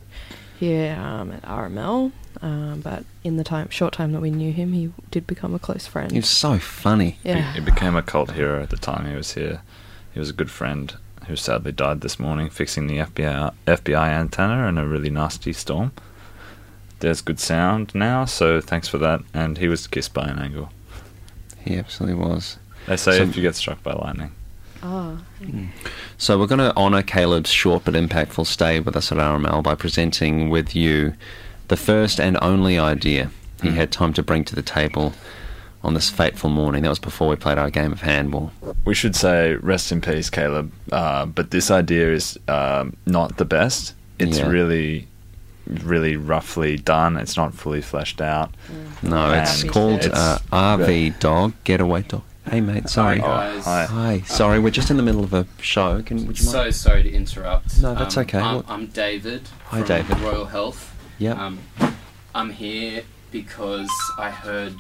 here 0.58 0.94
um, 0.96 1.30
at 1.32 1.42
RML. 1.42 2.12
Um, 2.40 2.80
but 2.82 3.04
in 3.24 3.36
the 3.36 3.44
time, 3.44 3.68
short 3.70 3.92
time 3.94 4.12
that 4.12 4.20
we 4.20 4.30
knew 4.30 4.52
him, 4.52 4.72
he 4.72 4.92
did 5.10 5.26
become 5.26 5.54
a 5.54 5.58
close 5.58 5.86
friend. 5.86 6.12
He 6.12 6.18
was 6.18 6.28
so 6.28 6.58
funny. 6.58 7.18
yeah. 7.24 7.52
He, 7.52 7.60
he 7.60 7.64
became 7.64 7.96
a 7.96 8.02
cult 8.02 8.32
hero 8.32 8.62
at 8.62 8.70
the 8.70 8.76
time 8.76 9.08
he 9.10 9.16
was 9.16 9.34
here. 9.34 9.62
He 10.12 10.20
was 10.20 10.30
a 10.30 10.32
good 10.34 10.50
friend 10.50 10.94
who 11.26 11.36
sadly 11.36 11.72
died 11.72 12.00
this 12.00 12.18
morning 12.18 12.48
fixing 12.48 12.86
the 12.86 12.98
FBI 12.98 13.52
FBI 13.66 14.08
antenna 14.08 14.66
in 14.68 14.78
a 14.78 14.86
really 14.86 15.10
nasty 15.10 15.52
storm. 15.52 15.92
There's 17.00 17.20
good 17.20 17.38
sound 17.40 17.94
now, 17.94 18.24
so 18.24 18.60
thanks 18.60 18.88
for 18.88 18.98
that. 18.98 19.20
And 19.34 19.58
he 19.58 19.68
was 19.68 19.86
kissed 19.86 20.14
by 20.14 20.26
an 20.28 20.38
angel. 20.40 20.70
He 21.64 21.76
absolutely 21.76 22.22
was. 22.24 22.58
They 22.86 22.96
say 22.96 23.18
So- 23.18 23.22
if 23.24 23.36
you 23.36 23.42
get 23.42 23.54
struck 23.56 23.82
by 23.82 23.92
lightning. 23.92 24.32
Ah. 24.82 25.16
So 26.16 26.38
we're 26.38 26.46
going 26.46 26.58
to 26.60 26.76
honour 26.76 27.02
Caleb's 27.02 27.50
short 27.50 27.84
but 27.84 27.94
impactful 27.94 28.46
stay 28.46 28.80
with 28.80 28.96
us 28.96 29.10
at 29.12 29.18
RML 29.18 29.62
by 29.62 29.74
presenting 29.74 30.50
with 30.50 30.74
you 30.74 31.14
the 31.68 31.76
first 31.76 32.20
and 32.20 32.38
only 32.42 32.78
idea 32.78 33.30
he 33.62 33.68
Mm. 33.70 33.74
had 33.74 33.90
time 33.90 34.12
to 34.14 34.22
bring 34.22 34.44
to 34.44 34.54
the 34.54 34.62
table 34.62 35.14
on 35.82 35.94
this 35.94 36.10
fateful 36.10 36.48
morning. 36.50 36.82
That 36.84 36.88
was 36.90 36.98
before 37.00 37.28
we 37.28 37.36
played 37.36 37.58
our 37.58 37.70
game 37.70 37.92
of 37.92 38.02
handball. 38.02 38.52
We 38.84 38.94
should 38.94 39.16
say 39.16 39.54
rest 39.54 39.90
in 39.92 40.00
peace, 40.00 40.30
Caleb. 40.30 40.70
Uh, 40.92 41.26
but 41.26 41.50
this 41.50 41.70
idea 41.70 42.12
is 42.12 42.38
um, 42.48 42.96
not 43.06 43.36
the 43.36 43.44
best. 43.44 43.94
It's 44.18 44.38
Yeah. 44.38 44.46
really, 44.48 45.08
really 45.66 46.16
roughly 46.16 46.76
done. 46.78 47.16
It's 47.16 47.36
not 47.36 47.52
fully 47.54 47.80
fleshed 47.82 48.20
out. 48.20 48.54
No, 49.02 49.32
it's 49.32 49.64
called 49.64 50.00
it's- 50.04 50.18
uh, 50.18 50.38
RV 50.52 51.10
Dog 51.20 51.52
Getaway 51.64 52.02
Dog. 52.02 52.22
Hey 52.50 52.60
mate, 52.60 52.88
sorry. 52.88 53.18
Hi, 53.18 53.26
guys. 53.54 53.64
Hi. 53.64 53.84
Hi, 53.86 54.20
sorry, 54.22 54.58
we're 54.58 54.70
just 54.70 54.90
in 54.90 54.96
the 54.96 55.02
middle 55.02 55.22
of 55.24 55.34
a 55.34 55.46
show. 55.60 56.02
Can 56.02 56.26
would 56.26 56.38
you 56.38 56.44
So 56.46 56.58
mind? 56.62 56.74
sorry 56.74 57.02
to 57.02 57.10
interrupt. 57.12 57.80
No, 57.82 57.94
that's 57.94 58.16
Um, 58.16 58.22
okay. 58.22 58.38
I'm, 58.38 58.64
I'm 58.68 58.86
David. 58.86 59.42
Hi, 59.66 59.78
from 59.80 59.88
David. 59.88 60.18
Royal 60.20 60.46
Health. 60.46 60.94
Yeah. 61.18 61.32
Um, 61.32 61.58
I'm 62.34 62.50
here 62.50 63.02
because 63.30 63.90
I 64.18 64.30
heard 64.30 64.76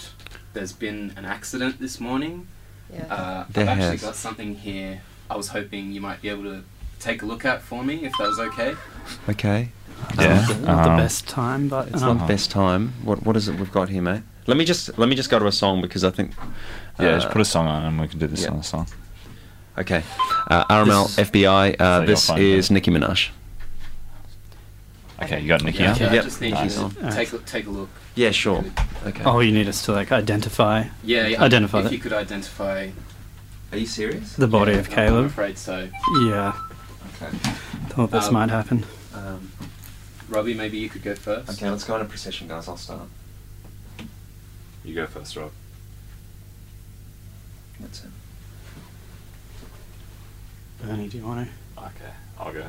there's 0.54 0.72
been 0.72 1.12
an 1.16 1.24
accident 1.24 1.78
this 1.80 2.00
morning. 2.00 2.46
Yeah. 2.92 3.04
Uh, 3.12 3.44
There 3.50 3.64
I've 3.64 3.68
actually 3.78 3.90
has. 3.98 4.02
got 4.02 4.16
something 4.16 4.54
here. 4.54 5.02
I 5.30 5.36
was 5.36 5.48
hoping 5.48 5.92
you 5.92 6.00
might 6.00 6.22
be 6.22 6.30
able 6.30 6.44
to 6.44 6.62
take 7.00 7.22
a 7.22 7.26
look 7.26 7.44
at 7.44 7.60
for 7.60 7.84
me, 7.84 8.04
if 8.04 8.12
that 8.18 8.28
was 8.28 8.38
okay. 8.38 8.74
okay. 9.28 9.68
Yeah. 10.18 10.46
Um, 10.48 10.62
Not 10.64 10.84
the 10.84 10.90
Um, 10.90 10.96
best 10.96 11.28
time, 11.28 11.68
but 11.68 11.88
It's 11.88 12.02
um, 12.02 12.16
not 12.16 12.26
the 12.26 12.32
best 12.32 12.50
time. 12.50 12.94
What 13.02 13.24
what 13.26 13.36
is 13.36 13.48
it 13.48 13.56
we've 13.58 13.72
got 13.72 13.88
here, 13.90 14.00
mate? 14.00 14.22
Let 14.46 14.56
me 14.56 14.64
just 14.64 14.96
let 14.96 15.08
me 15.10 15.14
just 15.16 15.28
go 15.28 15.38
to 15.38 15.46
a 15.46 15.52
song 15.52 15.82
because 15.82 16.02
I 16.04 16.10
think. 16.10 16.32
Yeah, 17.00 17.08
uh, 17.10 17.20
just 17.20 17.30
put 17.30 17.40
a 17.40 17.44
song 17.44 17.66
on 17.66 17.84
and 17.84 18.00
we 18.00 18.08
can 18.08 18.18
do 18.18 18.26
this 18.26 18.42
yeah. 18.42 18.50
on 18.50 18.58
the 18.58 18.62
song. 18.64 18.86
Okay. 19.78 20.02
Uh, 20.48 20.64
RML 20.64 21.14
This- 21.14 21.30
FBI. 21.30 21.76
Uh, 21.80 22.00
So 22.00 22.06
this 22.06 22.28
you'll 22.28 22.38
is 22.38 22.70
it. 22.70 22.74
Nicki 22.74 22.90
Minaj. 22.90 23.28
Okay, 25.22 25.40
you 25.40 25.48
got 25.48 25.62
Nicki 25.64 25.78
Yeah, 25.82 25.92
okay, 25.92 26.04
Yep. 26.04 26.12
I 26.12 26.24
just 26.24 26.40
need 26.40 26.52
Nice. 26.54 26.78
you 26.78 26.88
to 26.90 27.10
take, 27.12 27.32
a- 27.32 27.38
take 27.38 27.66
a 27.66 27.70
look. 27.70 27.88
Yeah, 28.14 28.30
sure. 28.30 28.64
Okay. 29.06 29.22
oh, 29.24 29.40
you 29.40 29.52
need 29.52 29.68
us 29.68 29.84
to 29.84 29.92
like 29.92 30.10
identify. 30.12 30.84
Yeah, 31.04 31.26
yeah. 31.26 31.42
Identify 31.42 31.78
If 31.78 31.84
that. 31.84 31.92
you 31.92 31.98
could 31.98 32.12
identify 32.12 32.88
Are 33.72 33.78
you 33.78 33.86
serious? 33.86 34.32
The 34.34 34.46
body 34.48 34.74
of 34.74 34.88
Caleb. 34.90 35.18
I'm 35.18 35.24
afraid 35.26 35.58
so. 35.58 35.88
Yeah, 36.24 36.52
Okay. 37.22 37.36
thought 37.90 38.10
this 38.10 38.28
Um, 38.28 38.34
might 38.34 38.50
happen. 38.50 38.84
Um, 39.14 39.52
Robbie, 40.28 40.54
maybe 40.54 40.78
you 40.78 40.88
could 40.88 41.02
go 41.02 41.14
first. 41.14 41.50
okay, 41.50 41.68
let's 41.70 41.84
go 41.84 41.94
into 41.96 42.08
procession, 42.08 42.48
guys. 42.48 42.66
I'll 42.68 42.76
start. 42.76 43.08
You 44.84 44.94
go 44.94 45.06
first, 45.06 45.36
Rob. 45.36 45.50
That's 47.80 48.04
it. 48.04 48.10
Bernie, 50.82 51.08
do 51.08 51.18
you 51.18 51.24
want 51.26 51.48
to? 51.48 51.82
Okay, 51.82 52.12
I'll 52.38 52.52
go. 52.52 52.64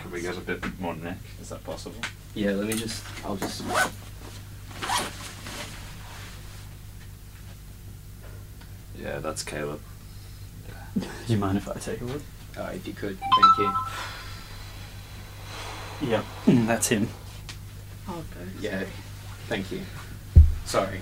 Could 0.00 0.12
we 0.12 0.20
get 0.22 0.36
a 0.36 0.40
bit 0.40 0.80
more 0.80 0.94
neck? 0.94 1.18
Is 1.40 1.48
that 1.50 1.62
possible? 1.64 2.00
Yeah, 2.34 2.52
let 2.52 2.66
me 2.66 2.74
just. 2.74 3.02
I'll 3.24 3.36
just. 3.36 3.62
Yeah, 8.98 9.18
that's 9.18 9.42
Caleb. 9.42 9.80
Do 10.98 11.06
you 11.28 11.36
mind 11.38 11.58
if 11.58 11.68
I 11.68 11.74
take 11.74 12.00
a 12.00 12.04
look? 12.04 12.22
Uh, 12.56 12.70
if 12.74 12.86
you 12.86 12.92
could, 12.92 13.16
thank 13.18 13.58
you. 13.58 13.72
Yep, 16.08 16.24
Mm, 16.46 16.66
that's 16.66 16.88
him. 16.88 17.08
I'll 18.08 18.16
go. 18.16 18.40
Yeah, 18.60 18.84
thank 19.48 19.70
you. 19.70 19.82
Sorry. 20.64 21.00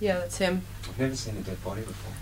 Yeah, 0.00 0.18
that's 0.18 0.38
him. 0.38 0.62
I've 0.88 0.98
never 0.98 1.16
seen 1.16 1.36
a 1.36 1.40
dead 1.40 1.62
body 1.64 1.82
before. 1.82 2.12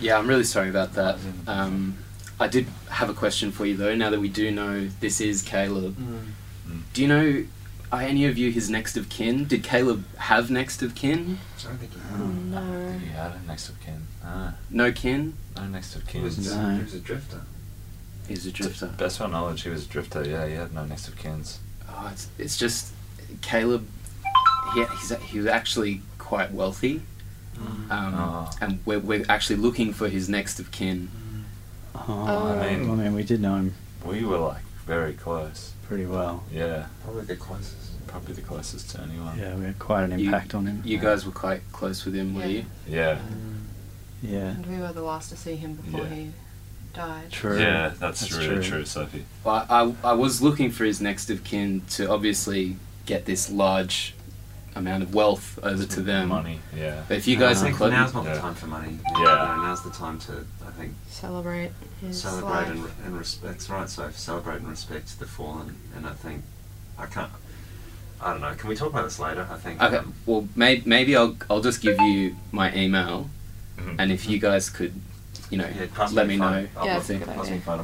Yeah, 0.00 0.18
I'm 0.18 0.26
really 0.26 0.44
sorry 0.44 0.68
about 0.68 0.92
that. 0.94 1.18
Um, 1.46 1.98
I 2.38 2.48
did 2.48 2.66
have 2.90 3.08
a 3.08 3.14
question 3.14 3.50
for 3.50 3.64
you 3.66 3.76
though. 3.76 3.94
Now 3.94 4.10
that 4.10 4.20
we 4.20 4.28
do 4.28 4.50
know 4.50 4.88
this 5.00 5.20
is 5.20 5.42
Caleb, 5.42 5.96
Mm. 5.96 6.82
do 6.92 7.02
you 7.02 7.08
know 7.08 7.44
are 7.92 8.02
any 8.02 8.26
of 8.26 8.36
you 8.36 8.50
his 8.50 8.68
next 8.68 8.96
of 8.96 9.08
kin? 9.08 9.44
Did 9.46 9.62
Caleb 9.62 10.04
have 10.18 10.50
next 10.50 10.82
of 10.82 10.94
kin? 10.96 11.38
I 11.58 11.62
don't 11.68 11.78
think 11.78 11.92
he 11.92 11.98
Oh, 12.12 12.26
no. 12.26 12.98
He 12.98 13.06
had 13.06 13.32
a 13.32 13.40
next 13.46 13.68
of 13.68 13.80
kin. 13.80 14.06
Ah, 14.24 14.54
No 14.70 14.90
kin. 14.92 15.34
no 15.56 15.66
next 15.68 15.94
of 15.94 16.02
He 16.06 16.12
kin. 16.14 16.22
was, 16.24 16.36
No. 16.52 16.76
he 16.76 16.82
was 16.82 16.94
a 16.94 16.98
drifter. 16.98 17.40
He's 18.26 18.44
a 18.44 18.50
drifter. 18.50 18.86
Best 18.88 19.16
of 19.20 19.26
our 19.26 19.28
knowledge, 19.30 19.62
he 19.62 19.68
was 19.70 19.84
a 19.84 19.88
drifter. 19.88 20.24
Yeah, 20.28 20.46
he 20.48 20.54
had 20.54 20.74
no 20.74 20.84
next 20.84 21.06
of 21.06 21.16
kins. 21.16 21.60
Oh, 21.88 22.08
it's, 22.12 22.26
it's 22.38 22.56
just 22.58 22.92
Caleb. 23.40 23.86
He, 24.74 24.84
he's 25.00 25.10
he 25.30 25.38
was 25.38 25.46
actually 25.46 26.02
quite 26.26 26.50
wealthy, 26.52 27.02
mm. 27.56 27.90
um, 27.90 28.14
Oh. 28.18 28.50
and 28.60 28.80
we're, 28.84 28.98
we're 28.98 29.24
actually 29.28 29.56
looking 29.56 29.92
for 29.92 30.08
his 30.08 30.28
next 30.28 30.58
of 30.58 30.70
kin. 30.72 31.08
Mm. 31.08 31.42
Oh, 32.08 32.26
I 32.60 32.76
mean- 32.76 32.90
I 32.90 32.94
mean, 32.94 33.14
we 33.14 33.22
did 33.22 33.40
know 33.40 33.54
him 33.56 33.74
We 34.04 34.24
were 34.24 34.38
like 34.38 34.62
very 34.86 35.12
close. 35.14 35.72
pretty 35.88 36.04
well. 36.06 36.42
Yeah, 36.52 36.86
Probably 37.04 37.24
the 37.24 37.36
closest. 37.36 38.06
probably 38.08 38.34
the 38.34 38.42
closest 38.42 38.90
to 38.90 39.02
anyone. 39.02 39.38
Yeah, 39.38 39.54
we 39.54 39.66
had 39.66 39.78
quite 39.78 40.02
an 40.10 40.18
You- 40.18 40.26
impact 40.26 40.54
on 40.54 40.66
him. 40.66 40.82
You 40.84 40.98
guys 40.98 41.24
were 41.24 41.32
quite 41.32 41.62
close 41.72 42.04
with 42.04 42.14
him, 42.14 42.34
were 42.34 42.44
you? 42.46 42.64
Yeah, 42.88 43.14
mm. 43.18 43.62
Yeah, 44.22 44.48
And 44.48 44.66
we 44.66 44.78
were 44.78 44.92
the 44.92 45.02
last 45.02 45.28
to 45.30 45.36
see 45.36 45.54
him 45.54 45.74
before 45.74 46.00
Yeah. 46.08 46.14
he 46.14 46.30
died. 46.92 47.30
true. 47.30 47.60
yeah, 47.60 47.90
that's, 48.00 48.20
That's 48.20 48.32
really 48.32 48.56
true. 48.56 48.62
true. 48.78 48.84
Sophie. 48.84 49.24
Well, 49.44 49.64
I, 49.70 49.94
I 50.10 50.12
was 50.14 50.42
looking 50.42 50.70
for 50.72 50.84
his 50.84 51.00
next 51.00 51.30
of 51.30 51.44
kin 51.44 51.82
to 51.90 52.10
obviously 52.10 52.76
get 53.06 53.26
this 53.26 53.48
large 53.50 54.14
amount 54.76 55.02
of 55.02 55.14
wealth 55.14 55.58
over 55.62 55.84
to 55.84 56.00
them. 56.02 56.28
Money. 56.28 56.60
Yeah. 56.76 57.02
But 57.08 57.16
if 57.16 57.26
you 57.26 57.36
guys 57.36 57.58
I 57.58 57.60
are 57.60 57.64
think 57.66 57.76
close, 57.78 57.90
now's 57.90 58.14
not 58.14 58.24
Yeah. 58.24 58.34
the 58.34 58.40
time 58.40 58.54
for 58.54 58.66
money. 58.66 58.98
Yeah. 59.04 59.18
You 59.18 59.24
know, 59.56 59.62
now's 59.66 59.82
the 59.82 59.90
time 59.90 60.18
to, 60.20 60.44
I 60.66 60.70
think, 60.78 60.92
Celebrate 61.08 61.72
his 62.00 62.20
celebrate 62.22 62.50
life. 62.50 62.68
and, 62.68 62.84
and 63.06 63.18
respect. 63.18 63.68
Right, 63.68 63.88
so 63.88 64.10
celebrate 64.10 64.56
and 64.56 64.68
respect 64.68 65.18
the 65.18 65.26
fallen. 65.26 65.76
And 65.96 66.06
I 66.06 66.12
think 66.12 66.44
I 66.98 67.06
can't. 67.06 67.32
I 68.20 68.32
don't 68.32 68.40
know. 68.40 68.54
Can 68.54 68.68
we 68.68 68.76
talk 68.76 68.90
about 68.90 69.04
this 69.04 69.18
later? 69.18 69.46
I 69.50 69.56
think. 69.56 69.82
okay, 69.82 69.96
um, 69.98 70.14
well, 70.24 70.48
may, 70.54 70.82
maybe 70.86 71.16
I'll 71.16 71.36
I'll 71.50 71.60
just 71.60 71.80
give 71.82 71.98
you 72.00 72.36
my 72.52 72.74
email, 72.74 73.28
Mhm. 73.78 73.96
and 73.98 74.10
if 74.10 74.26
you 74.26 74.38
guys 74.38 74.70
could, 74.70 74.94
you 75.50 75.58
know, 75.58 75.68
yeah, 75.68 76.06
let 76.12 76.26
me 76.26 76.34
me 76.34 76.40
know. 76.40 76.66
I'll 76.78 76.86
Yeah, 76.86 76.94
pass 76.96 77.08
me- 77.10 77.18
good 77.18 77.26
pass 77.28 77.36
me 77.36 77.42
idea. 77.42 77.56
the 77.56 77.62
phone, 77.64 77.80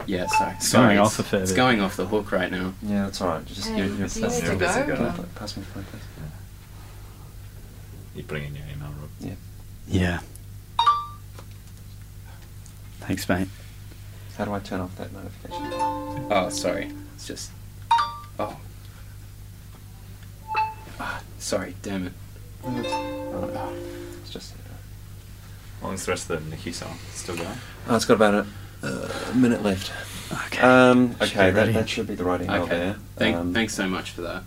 I'll 0.00 0.06
put 0.06 0.10
it 0.10 0.12
in. 0.12 0.18
Yeah, 0.20 0.26
sorry, 0.26 0.52
It's 0.56 0.68
sorry, 0.68 0.86
going 0.94 0.98
it's, 0.98 1.06
off 1.06 1.18
a 1.18 1.22
fair 1.22 1.40
it's 1.42 1.50
bit. 1.52 1.56
going 1.56 1.80
off 1.80 1.96
the 1.96 2.06
hook 2.06 2.32
right 2.32 2.50
now. 2.50 2.74
Yeah, 2.82 3.04
that's 3.04 3.20
all 3.20 3.28
right. 3.28 3.44
Just 3.46 3.68
um, 3.68 3.74
Hey, 3.74 3.82
you, 3.82 3.88
do 3.88 3.92
you, 3.94 3.96
you 3.98 4.02
pass, 4.04 4.16
need 4.16 4.24
me 4.24 4.30
to 4.58 4.84
go? 4.86 5.12
please. 5.16 5.26
pass 5.34 5.56
me 5.56 5.62
the 5.62 5.68
phone, 5.70 5.84
please. 5.84 6.02
You 8.14 8.22
putting 8.24 8.44
in 8.46 8.54
your 8.54 8.64
email, 8.74 8.88
Rob? 9.00 9.10
Yeah. 9.20 9.34
Yeah. 9.88 10.20
Thanks, 13.00 13.28
mate. 13.28 13.48
How 14.38 14.44
do 14.46 14.52
I 14.52 14.58
turn 14.60 14.80
off 14.80 14.94
that 14.96 15.12
notification? 15.12 15.72
Oh, 16.30 16.48
sorry, 16.50 16.90
it's 17.14 17.26
just. 17.26 17.50
Oh. 18.38 18.56
Ah, 20.98 21.20
sorry, 21.38 21.74
damn 21.82 22.06
it. 22.06 22.12
Oh. 22.64 23.72
It's 24.22 24.30
just. 24.30 24.54
Uh, 24.54 24.58
How 25.80 25.86
long's 25.88 26.04
the 26.06 26.12
rest 26.12 26.30
of 26.30 26.42
the 26.44 26.50
Nicki 26.50 26.72
song? 26.72 26.96
Still 27.12 27.36
going? 27.36 27.48
Oh, 27.88 27.96
it's 27.96 28.04
got 28.04 28.14
about 28.14 28.34
a, 28.34 28.46
a 28.84 29.34
minute 29.34 29.62
left. 29.62 29.92
Okay. 30.46 30.60
Um, 30.62 31.14
okay, 31.20 31.50
be 31.50 31.54
that, 31.54 31.72
that 31.74 31.88
should 31.88 32.06
be 32.06 32.14
the 32.14 32.24
right 32.24 32.40
email 32.40 32.62
Okay. 32.62 32.70
there. 32.78 32.96
Thank, 33.16 33.36
um, 33.36 33.52
thanks 33.54 33.74
so 33.74 33.86
much 33.88 34.10
for 34.12 34.22
that. 34.22 34.42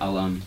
I'll 0.00 0.16
um, 0.16 0.42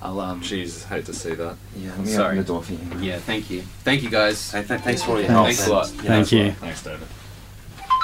I'll 0.00 0.20
um. 0.20 0.40
Jeez, 0.40 0.84
hate 0.86 1.04
to 1.06 1.12
see 1.12 1.34
that. 1.34 1.56
Yeah, 1.76 1.90
let 1.90 1.98
me 2.00 2.06
Sorry. 2.06 2.26
open 2.26 2.38
the 2.38 2.44
door 2.44 2.62
for 2.62 2.72
you. 2.72 2.78
Yeah, 3.00 3.18
thank 3.18 3.50
you, 3.50 3.62
thank 3.84 4.02
you 4.02 4.08
guys. 4.10 4.50
Hey, 4.50 4.62
th- 4.64 4.80
thanks 4.80 5.02
for 5.02 5.12
all 5.12 5.20
your 5.20 5.28
help. 5.30 5.46
Thanks 5.46 5.66
a 5.66 5.72
lot. 5.72 5.92
know, 5.94 6.02
Thank 6.02 6.10
as 6.26 6.32
well. 6.32 6.44
you. 6.44 6.52
Thanks, 6.52 6.82
David. 6.82 7.08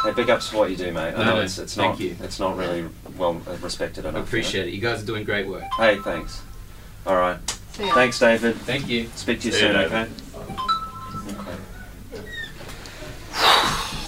Hey, 0.04 0.12
big 0.12 0.30
ups 0.30 0.48
for 0.48 0.56
what 0.58 0.70
you 0.70 0.76
do, 0.76 0.92
mate. 0.92 1.08
I 1.14 1.18
No, 1.18 1.24
know 1.24 1.34
no, 1.36 1.40
it's, 1.42 1.58
it's 1.58 1.74
thank 1.76 1.92
not 1.92 2.00
you. 2.00 2.16
it's 2.20 2.40
not 2.40 2.56
really 2.56 2.86
well 3.16 3.34
respected 3.62 4.04
I 4.04 4.08
enough. 4.10 4.26
appreciate 4.26 4.66
it. 4.68 4.74
You 4.74 4.80
guys 4.80 5.02
are 5.02 5.06
doing 5.06 5.24
great 5.24 5.46
work. 5.46 5.62
Hey, 5.78 5.96
thanks. 5.98 6.42
All 7.06 7.16
right. 7.16 7.38
See. 7.72 7.88
Thanks, 7.92 8.18
David. 8.18 8.56
Thank 8.56 8.88
you. 8.88 9.08
Speak 9.14 9.40
to 9.40 9.46
you 9.46 9.52
See 9.52 9.60
soon, 9.60 9.72
David. 9.74 9.92
okay? 9.92 10.10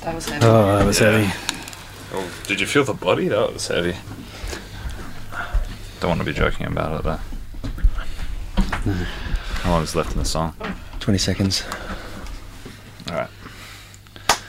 That 0.05 0.15
was 0.15 0.27
heavy. 0.29 0.47
Oh, 0.47 0.79
that 0.79 0.87
was 0.87 1.01
Yeah. 1.01 1.11
heavy. 1.19 1.33
Oh, 2.13 2.25
did 2.47 2.61
you 2.61 2.67
feel 2.67 2.85
the 2.85 2.93
body? 2.95 3.29
That 3.29 3.53
was 3.53 3.67
heavy. 3.69 3.97
Don't 6.01 6.11
want 6.11 6.21
to 6.21 6.25
be 6.27 6.33
joking 6.35 6.67
about 6.67 6.99
it, 7.01 7.05
though. 7.05 7.21
How 9.63 9.71
long 9.71 9.83
is 9.83 9.95
left 9.97 10.13
in 10.13 10.19
the 10.19 10.25
song? 10.27 10.55
20 11.01 11.19
seconds. 11.19 11.63
All 13.11 13.17
right. 13.17 13.31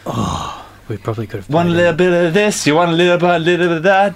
Oh, 0.05 0.65
we 0.89 0.97
probably 0.97 1.25
could 1.27 1.39
have. 1.39 1.49
One 1.49 1.69
little 1.71 1.93
it. 1.93 1.97
bit 1.97 2.13
of 2.27 2.33
this, 2.33 2.67
you 2.67 2.75
want 2.75 2.91
a 2.91 2.93
little 2.93 3.17
bit, 3.17 3.29
a 3.29 3.39
little 3.39 3.67
bit 3.69 3.77
of 3.77 3.83
that. 3.83 4.13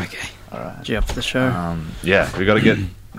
Okay. 0.00 0.28
All 0.50 0.58
right. 0.60 0.78
Did 0.78 0.88
you 0.88 0.96
up 0.98 1.04
for 1.04 1.12
the 1.14 1.22
show? 1.22 1.46
Um, 1.48 1.92
yeah, 2.02 2.30
we 2.38 2.44
got 2.46 2.54
to 2.54 2.60
get. 2.60 2.78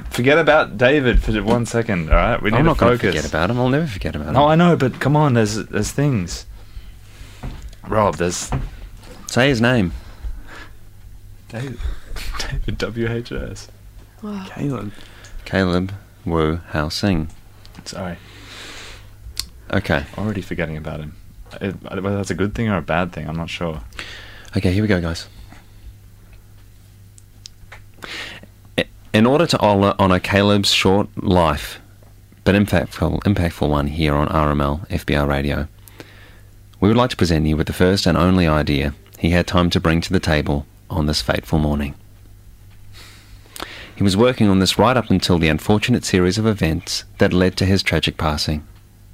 Forget 0.09 0.37
about 0.37 0.77
David 0.77 1.23
for 1.23 1.31
one 1.41 1.65
second. 1.65 2.09
All 2.09 2.15
right, 2.15 2.41
we 2.41 2.51
need 2.51 2.57
I'm 2.57 2.63
to 2.63 2.69
not 2.69 2.77
going 2.77 2.91
to 2.93 2.97
focus. 2.97 3.15
forget 3.15 3.29
about 3.29 3.49
him. 3.49 3.59
I'll 3.59 3.69
never 3.69 3.87
forget 3.87 4.15
about 4.15 4.27
him. 4.29 4.33
No, 4.35 4.45
I 4.47 4.55
know, 4.55 4.75
but 4.75 4.99
come 4.99 5.15
on, 5.15 5.33
there's 5.33 5.55
there's 5.55 5.91
things. 5.91 6.45
Rob, 7.87 8.15
there's 8.15 8.51
Say 9.27 9.49
his 9.49 9.59
name. 9.61 9.91
David, 11.49 11.79
David 12.37 12.77
WHS. 12.79 13.67
Wow. 14.21 14.45
Caleb. 14.49 14.91
Caleb 15.45 15.93
Wu 16.25 16.57
Hao 16.69 16.89
Sing. 16.89 17.29
Sorry, 17.85 18.17
Okay. 19.71 20.05
already 20.17 20.41
forgetting 20.41 20.77
about 20.77 20.99
him. 20.99 21.15
It, 21.59 21.73
whether 21.83 22.15
that's 22.15 22.31
a 22.31 22.35
good 22.35 22.55
thing 22.55 22.69
or 22.69 22.77
a 22.77 22.81
bad 22.81 23.11
thing, 23.11 23.27
I'm 23.27 23.35
not 23.35 23.49
sure. 23.49 23.81
Okay, 24.55 24.71
here 24.71 24.81
we 24.83 24.87
go, 24.87 25.01
guys. 25.01 25.27
In 29.13 29.27
order 29.27 29.45
to 29.45 29.59
honor, 29.59 29.93
honor 29.99 30.19
Caleb's 30.19 30.71
short 30.71 31.07
life, 31.23 31.79
but 32.43 32.55
impactful, 32.55 33.19
impactful 33.21 33.69
one 33.69 33.85
here 33.85 34.15
on 34.15 34.27
RML 34.27 34.87
FBR 34.89 35.27
Radio, 35.27 35.67
we 36.79 36.87
would 36.87 36.97
like 36.97 37.11
to 37.11 37.15
present 37.15 37.45
you 37.45 37.55
with 37.55 37.67
the 37.67 37.73
first 37.73 38.07
and 38.07 38.17
only 38.17 38.47
idea 38.47 38.95
he 39.19 39.29
had 39.29 39.45
time 39.45 39.69
to 39.69 39.79
bring 39.79 40.01
to 40.01 40.11
the 40.11 40.19
table 40.19 40.65
on 40.89 41.05
this 41.05 41.21
fateful 41.21 41.59
morning. 41.59 41.93
He 43.95 44.01
was 44.01 44.17
working 44.17 44.49
on 44.49 44.57
this 44.57 44.79
right 44.79 44.97
up 44.97 45.11
until 45.11 45.37
the 45.37 45.47
unfortunate 45.47 46.03
series 46.03 46.39
of 46.39 46.47
events 46.47 47.03
that 47.19 47.31
led 47.31 47.55
to 47.57 47.65
his 47.65 47.83
tragic 47.83 48.17
passing. 48.17 48.65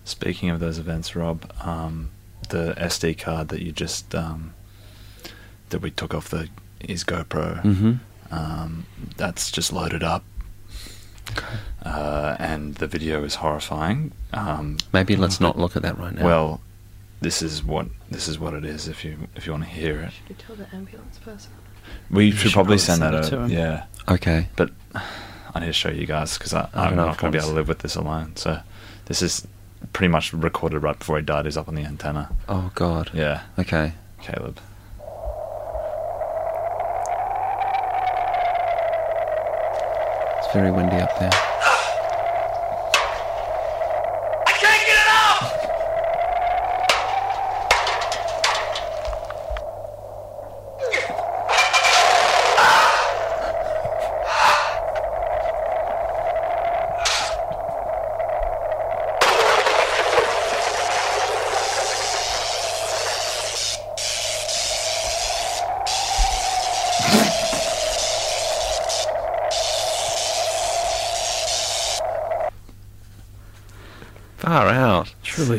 Speaking 0.06 0.50
of 0.50 0.62
those 0.62 0.80
events, 0.80 1.14
Rob, 1.14 1.52
um, 1.62 2.10
the 2.48 2.74
SD 2.78 3.20
card 3.20 3.50
that 3.50 3.62
you 3.62 3.74
just 3.74 4.16
um, 4.16 4.54
that 5.72 5.82
we 5.82 5.92
took 5.92 6.14
off 6.14 6.30
the 6.30 6.48
his 6.80 7.04
GoPro, 7.04 7.62
Mm-hmm. 7.62 7.94
Um, 8.32 8.86
that's 9.18 9.52
just 9.52 9.72
loaded 9.74 10.04
up, 10.04 10.24
uh, 11.84 12.36
and 12.40 12.76
the 12.76 12.88
video 12.88 13.24
is 13.24 13.36
horrifying. 13.36 14.12
Um, 14.34 14.78
Maybe 14.94 15.16
let's 15.16 15.40
not 15.40 15.58
look 15.58 15.76
at 15.76 15.82
that 15.84 15.98
right 15.98 16.14
now. 16.14 16.26
Well, 16.26 16.62
this 17.22 17.42
is 17.42 17.64
what 17.64 17.88
this 18.10 18.28
is 18.28 18.40
what 18.40 18.54
it 18.54 18.66
is. 18.66 18.88
If 18.88 19.04
you 19.04 19.18
if 19.36 19.46
you 19.46 19.52
want 19.54 19.64
to 19.66 19.70
hear 19.70 20.00
it, 20.02 20.12
Should 20.14 20.30
we 20.30 20.36
tell 20.36 20.56
the 20.56 20.76
ambulance 20.76 21.18
person? 21.20 21.52
we 22.12 22.32
should, 22.32 22.40
should 22.40 22.52
probably 22.54 22.78
probably 22.78 22.78
send, 22.78 23.00
send 23.02 23.16
that 23.16 23.30
to 23.30 23.42
out. 23.42 23.50
Yeah, 23.50 23.86
okay. 24.08 24.48
but 24.56 24.72
I 25.56 25.60
need 25.60 25.66
to 25.68 25.74
show 25.74 25.90
you 25.90 26.06
guys 26.06 26.38
because 26.38 26.54
I 26.54 26.70
I'm 26.74 26.90
don't 26.90 26.96
know 26.98 27.06
not 27.06 27.16
if 27.16 27.22
going 27.22 27.34
to 27.34 27.38
be 27.38 27.42
able 27.42 27.50
to 27.52 27.56
live 27.56 27.68
with 27.68 27.80
this 27.80 27.96
alone. 27.96 28.36
So 28.36 28.60
this 29.06 29.22
is 29.22 29.48
pretty 29.94 30.10
much 30.12 30.34
recorded 30.34 30.80
right 30.80 30.98
before 31.00 31.18
he 31.18 31.24
died. 31.26 31.46
He's 31.46 31.58
up 31.58 31.68
on 31.68 31.76
the 31.76 31.84
antenna. 31.84 32.30
Oh 32.48 32.72
God. 32.76 33.10
Yeah, 33.14 33.44
Okay. 33.58 33.94
Caleb. 34.22 34.60
Very 40.54 40.72
windy 40.72 40.98
up 40.98 41.18
there. 41.20 41.59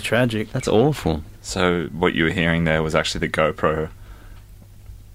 Out. 0.01 0.05
Truly 0.05 0.27
tragic. 0.29 0.53
That's 0.53 0.69
awful. 0.69 1.23
So 1.43 1.87
what 1.93 2.15
you 2.15 2.25
were 2.25 2.31
hearing 2.31 2.65
there 2.65 2.83
was 2.83 2.95
actually 2.95 3.21
the 3.27 3.33
GoPro. 3.33 3.89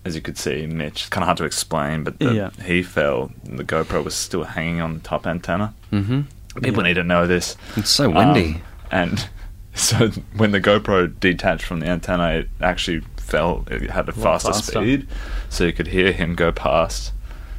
As 0.03 0.13
you 0.15 0.21
could 0.21 0.37
see, 0.37 0.67
Mitch. 0.67 1.01
it's 1.01 1.09
Kind 1.09 1.23
of 1.23 1.25
hard 1.27 1.37
to 1.39 1.45
explain, 1.45 2.03
but 2.03 2.19
the, 2.19 2.33
Yeah. 2.33 2.49
he 2.63 2.83
fell. 2.83 3.31
and 3.45 3.57
The 3.57 3.63
GoPro 3.63 4.03
was 4.03 4.13
still 4.15 4.43
hanging 4.43 4.79
on 4.81 4.93
the 4.95 4.99
top 4.99 5.25
antenna. 5.25 5.73
hmm 5.89 6.21
People 6.61 6.83
need 6.83 6.93
to 6.93 7.03
know 7.03 7.27
this. 7.27 7.57
It's 7.75 7.89
so 7.89 8.09
windy. 8.09 8.55
Um, 8.55 8.61
and 8.91 9.29
so 9.73 10.09
when 10.37 10.51
the 10.51 10.61
GoPro 10.61 11.19
detached 11.19 11.65
from 11.65 11.79
the 11.81 11.87
antenna, 11.87 12.29
it 12.29 12.49
actually 12.61 13.01
fell. 13.17 13.65
It 13.69 13.89
had 13.89 14.07
a 14.07 14.11
lot 14.13 14.41
faster, 14.41 14.53
faster. 14.53 14.71
speed, 14.71 15.07
so 15.49 15.65
you 15.65 15.73
could 15.73 15.87
hear 15.87 16.11
him 16.13 16.33
go 16.35 16.51
past. 16.53 17.11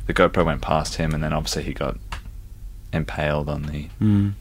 The 0.07 0.15
GoPro 0.15 0.47
went 0.47 0.63
past 0.63 0.95
him, 0.95 1.13
and 1.13 1.23
then 1.23 1.33
obviously 1.35 1.65
he 1.65 1.75
got 1.75 1.99
impaled 2.93 3.49
on 3.51 3.63
the 3.65 3.89
Mm. 4.01 4.33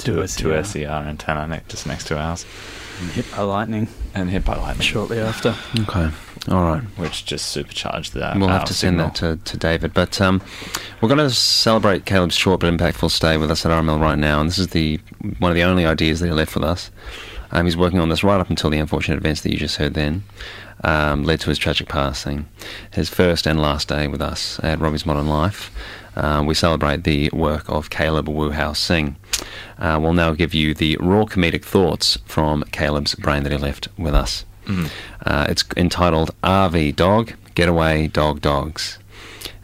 Two, 0.00 0.14
Two 0.16 0.26
two 0.26 0.26
SER. 0.26 0.64
SER 0.64 0.88
antenna 1.06 1.46
ne- 1.46 1.60
just 1.68 1.86
next 1.86 2.06
to 2.08 2.18
ours, 2.18 2.44
Hit 3.12 3.30
by 3.30 3.42
lightning 3.42 3.88
and 4.14 4.28
hit 4.28 4.44
by 4.44 4.56
lightning, 4.56 4.86
shortly 4.86 5.18
after. 5.18 5.54
Okay. 5.80 6.10
All 6.48 6.64
right. 6.64 6.82
which 6.96 7.24
just 7.24 7.46
supercharged 7.46 8.14
that. 8.14 8.36
We'll 8.36 8.48
have 8.48 8.62
our 8.62 8.66
to 8.66 8.74
send 8.74 8.98
that 9.00 9.14
to, 9.16 9.36
to 9.36 9.56
David. 9.56 9.94
But 9.94 10.20
um, 10.20 10.42
we're 11.00 11.08
going 11.08 11.18
to 11.18 11.30
celebrate 11.30 12.04
Caleb's 12.06 12.34
short 12.34 12.60
but 12.60 12.72
impactful 12.72 13.10
stay 13.10 13.36
with 13.36 13.50
us 13.50 13.64
at 13.64 13.72
RML 13.72 14.00
right 14.00 14.18
now. 14.18 14.40
And 14.40 14.48
this 14.48 14.58
is 14.58 14.68
the 14.68 15.00
one 15.38 15.50
of 15.50 15.54
the 15.54 15.62
only 15.62 15.84
ideas 15.86 16.20
that 16.20 16.26
he 16.26 16.32
left 16.32 16.54
with 16.54 16.64
us. 16.64 16.90
Um, 17.52 17.64
he's 17.64 17.76
working 17.76 17.98
on 17.98 18.08
this 18.10 18.22
right 18.22 18.40
up 18.40 18.48
until 18.50 18.70
the 18.70 18.78
unfortunate 18.78 19.16
events 19.18 19.40
that 19.42 19.50
you 19.52 19.58
just 19.58 19.76
heard 19.76 19.94
then 19.94 20.22
um, 20.84 21.24
led 21.24 21.40
to 21.40 21.48
his 21.48 21.58
tragic 21.58 21.88
passing. 21.88 22.46
His 22.92 23.08
first 23.08 23.46
and 23.46 23.60
last 23.60 23.88
day 23.88 24.06
with 24.08 24.22
us 24.22 24.60
at 24.62 24.78
Robbie's 24.78 25.04
Modern 25.06 25.28
Life. 25.28 25.70
Uh, 26.16 26.42
we 26.46 26.54
celebrate 26.54 27.04
the 27.04 27.30
work 27.32 27.68
of 27.68 27.90
Caleb 27.90 28.28
Wu 28.28 28.50
Hao 28.50 28.72
Singh. 28.72 29.16
Uh, 29.78 29.98
we'll 30.00 30.12
now 30.12 30.32
give 30.32 30.54
you 30.54 30.74
the 30.74 30.96
raw 31.00 31.24
comedic 31.24 31.64
thoughts 31.64 32.18
from 32.26 32.62
Caleb's 32.72 33.14
brain 33.14 33.42
that 33.42 33.52
he 33.52 33.58
left 33.58 33.88
with 33.98 34.14
us. 34.14 34.44
Uh, 35.26 35.46
it's 35.48 35.64
entitled 35.76 36.30
RV 36.42 36.94
Dog 36.96 37.32
Getaway 37.54 38.06
Dog 38.08 38.40
Dogs. 38.40 38.98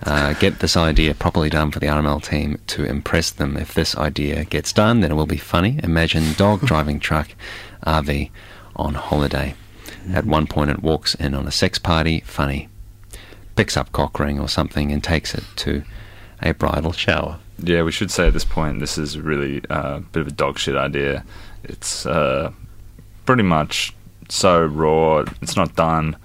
Uh, 0.02 0.34
get 0.34 0.58
this 0.58 0.76
idea 0.76 1.14
properly 1.14 1.48
done 1.48 1.70
for 1.70 1.78
the 1.78 1.86
RML 1.86 2.22
team 2.22 2.58
to 2.66 2.84
impress 2.84 3.30
them. 3.30 3.56
If 3.56 3.72
this 3.74 3.96
idea 3.96 4.44
gets 4.44 4.72
done, 4.72 5.00
then 5.00 5.12
it 5.12 5.14
will 5.14 5.26
be 5.26 5.36
funny. 5.36 5.80
Imagine 5.82 6.32
dog 6.34 6.60
driving 6.66 7.00
truck 7.00 7.28
RV 7.86 8.30
on 8.74 8.94
holiday. 8.94 9.54
At 10.12 10.26
one 10.26 10.46
point, 10.46 10.70
it 10.70 10.82
walks 10.82 11.14
in 11.14 11.34
on 11.34 11.46
a 11.46 11.52
sex 11.52 11.78
party. 11.78 12.20
Funny. 12.20 12.68
Picks 13.56 13.76
up 13.76 13.92
cock 13.92 14.18
ring 14.18 14.38
or 14.38 14.48
something 14.48 14.92
and 14.92 15.02
takes 15.02 15.34
it 15.34 15.44
to 15.56 15.82
a 16.42 16.52
bridal 16.52 16.92
shower. 16.92 17.38
Yeah, 17.58 17.82
we 17.82 17.92
should 17.92 18.10
say 18.10 18.26
at 18.26 18.32
this 18.32 18.44
point 18.44 18.80
this 18.80 18.98
is 18.98 19.18
really 19.18 19.62
uh, 19.70 19.96
a 19.96 20.00
bit 20.00 20.20
of 20.20 20.26
a 20.28 20.32
dog 20.32 20.58
shit 20.58 20.76
idea. 20.76 21.24
It's 21.64 22.04
uh, 22.06 22.52
pretty 23.24 23.42
much 23.42 23.94
so 24.28 24.64
raw. 24.64 25.24
It's 25.42 25.56
not 25.56 25.74
done. 25.76 26.16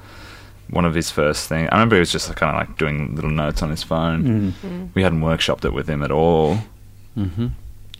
One 0.70 0.86
of 0.86 0.94
his 0.94 1.12
first 1.12 1.50
things. 1.50 1.68
I 1.72 1.76
remember 1.76 1.96
he 1.98 2.00
was 2.00 2.12
just 2.12 2.34
kind 2.36 2.56
of 2.56 2.68
like 2.68 2.78
doing 2.78 3.14
little 3.16 3.30
notes 3.30 3.62
on 3.62 3.70
his 3.70 3.84
phone. 3.84 4.54
Mm. 4.64 4.90
We 4.94 5.04
hadn't 5.04 5.22
workshopped 5.22 5.66
it 5.66 5.74
with 5.74 5.90
him 5.90 6.02
at 6.04 6.12
all, 6.12 6.58
Mm-hmm. 7.18 7.48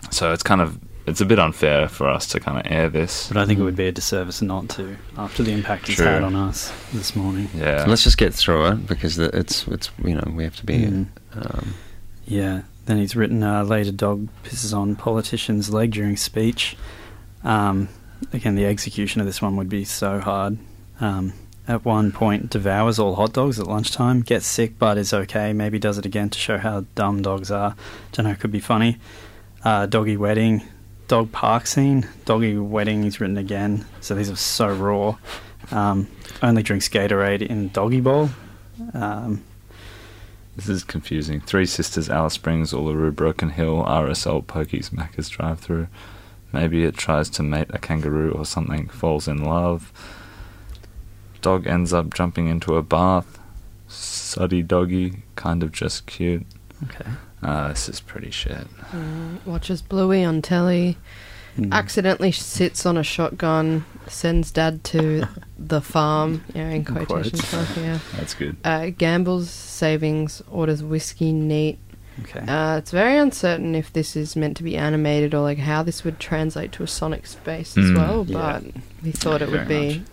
so 0.10 0.32
it's 0.32 0.44
kind 0.44 0.62
of 0.62 0.80
it's 1.06 1.20
a 1.20 1.26
bit 1.26 1.38
unfair 1.40 1.90
for 1.90 2.08
us 2.08 2.28
to 2.28 2.40
kind 2.40 2.58
of 2.66 2.72
air 2.72 2.88
this. 2.90 3.28
But 3.28 3.38
I 3.38 3.46
think 3.46 3.60
it 3.60 3.64
would 3.64 3.76
be 3.76 3.88
a 3.88 3.92
disservice 3.92 4.42
not 4.42 4.70
to 4.70 4.96
after 5.18 5.44
the 5.44 5.52
impact 5.52 5.90
it's 5.90 5.98
True. 5.98 6.06
had 6.06 6.24
on 6.24 6.36
us 6.36 6.72
this 6.94 7.14
morning. 7.16 7.50
Yeah, 7.56 7.84
So 7.84 7.90
let's 7.90 8.04
just 8.06 8.18
get 8.18 8.34
through 8.34 8.68
it 8.68 8.88
because 8.88 9.18
it's 9.20 9.68
it's 9.68 9.90
you 10.06 10.16
know 10.16 10.32
we 10.34 10.44
have 10.46 10.56
to 10.58 10.66
be. 10.66 10.78
Mm. 10.80 11.08
Um, 11.34 11.74
Yeah. 12.26 12.62
Then 12.92 12.98
he's 12.98 13.16
written 13.16 13.42
uh, 13.42 13.64
later 13.64 13.94
dog 13.94 14.28
pisses 14.44 14.76
on 14.76 14.98
politician's 14.98 15.74
leg 15.74 15.92
during 15.92 16.18
speech. 16.18 16.76
Um, 17.42 17.88
again, 18.34 18.56
the 18.56 18.66
execution 18.66 19.22
of 19.22 19.28
this 19.28 19.42
one 19.42 19.56
would 19.56 19.70
be 19.70 19.86
so 19.86 20.20
hard. 20.20 20.58
Um, 21.00 21.32
at 21.70 21.86
one 21.86 22.12
point, 22.12 22.50
devours 22.50 23.00
all 23.00 23.16
hot 23.16 23.32
dogs 23.32 23.62
at 23.62 23.68
lunchtime, 23.68 24.20
gets 24.20 24.46
sick 24.46 24.78
but 24.78 24.98
is 24.98 25.14
okay. 25.14 25.54
Maybe 25.54 25.80
does 25.80 25.98
it 26.00 26.06
again 26.06 26.30
to 26.32 26.38
show 26.38 26.58
how 26.58 26.84
dumb 26.96 27.22
dogs 27.22 27.50
are. 27.50 27.78
Don't 28.12 28.26
know, 28.26 28.36
could 28.36 28.52
be 28.52 28.60
funny. 28.60 28.98
Uh, 29.64 29.86
doggy 29.86 30.18
wedding, 30.18 30.62
dog 31.08 31.32
park 31.32 31.68
scene, 31.68 32.10
doggy 32.26 32.58
wedding. 32.58 33.04
He's 33.04 33.22
written 33.22 33.38
again. 33.38 33.86
So 34.02 34.16
these 34.16 34.30
are 34.30 34.36
so 34.36 34.68
raw. 34.68 35.18
Um, 35.72 36.10
only 36.44 36.62
drinks 36.62 36.90
Gatorade 36.90 37.42
in 37.42 37.70
doggy 37.70 38.02
bowl. 38.02 38.32
Um, 38.94 39.46
this 40.56 40.70
is 40.70 40.84
confusing. 40.84 41.40
Three 41.42 41.66
Sisters, 41.66 42.10
Alice 42.10 42.34
Springs, 42.34 42.74
Uluru, 42.74 43.16
Broken 43.16 43.50
Hill, 43.50 43.84
RSL, 43.84 44.44
Pokies, 44.46 44.90
Macca's 44.90 45.30
drive-through. 45.30 45.88
Maybe 46.54 46.84
it 46.84 46.96
tries 46.96 47.30
to 47.32 47.44
mate 47.44 47.68
a 47.70 47.80
kangaroo 47.80 48.32
or 48.32 48.46
something, 48.46 48.90
falls 48.90 49.28
in 49.28 49.44
love. 49.44 49.92
Dog 51.42 51.66
ends 51.66 51.94
up 51.94 52.14
jumping 52.14 52.48
into 52.48 52.76
a 52.76 52.84
bath. 52.84 53.40
Suddy 53.88 54.62
doggy, 54.62 55.24
kind 55.36 55.64
of 55.64 55.72
just 55.72 56.06
cute. 56.06 56.46
okay. 56.84 57.10
Uh, 57.42 57.70
this 57.70 57.90
is 57.90 58.00
pretty 58.00 58.30
shit. 58.30 58.68
Mm, 58.92 59.44
watches 59.46 59.82
Bluey 59.82 60.24
on 60.24 60.42
telly. 60.42 60.98
Mm. 61.58 61.72
Accidentally 61.74 62.32
sits 62.32 62.86
on 62.86 62.98
a 62.98 63.04
shotgun. 63.04 63.86
Sends 64.08 64.52
dad 64.52 64.84
to 64.86 65.26
the 65.60 65.82
farm. 65.82 66.44
Yeah, 66.56 66.70
in 66.70 66.76
In 66.78 66.86
quotation 66.86 67.40
marks. 67.54 67.78
Yeah. 67.78 68.00
That's 68.16 68.34
good. 68.34 68.56
Uh, 68.64 68.90
gambles 68.98 69.50
savings. 69.50 70.42
Orders 70.50 70.82
whiskey 70.84 71.32
neat. 71.34 71.78
Okay. 72.24 72.40
Uh, 72.42 72.78
it's 72.78 72.92
very 72.92 73.18
uncertain 73.18 73.74
if 73.76 73.92
this 73.94 74.16
is 74.16 74.36
meant 74.36 74.58
to 74.58 74.64
be 74.64 74.76
animated 74.78 75.34
or 75.34 75.40
like 75.42 75.58
how 75.58 75.82
this 75.84 76.04
would 76.04 76.20
translate 76.20 76.72
to 76.74 76.84
a 76.84 76.88
sonic 76.88 77.26
space 77.26 77.78
as 77.78 77.86
Mm. 77.86 77.98
well. 77.98 78.26
Yeah. 78.28 78.60
But 78.64 78.74
we 79.04 79.12
thought 79.12 79.42
it 79.42 79.50
would 79.50 79.68
be. 79.68 80.00
much. 80.00 80.08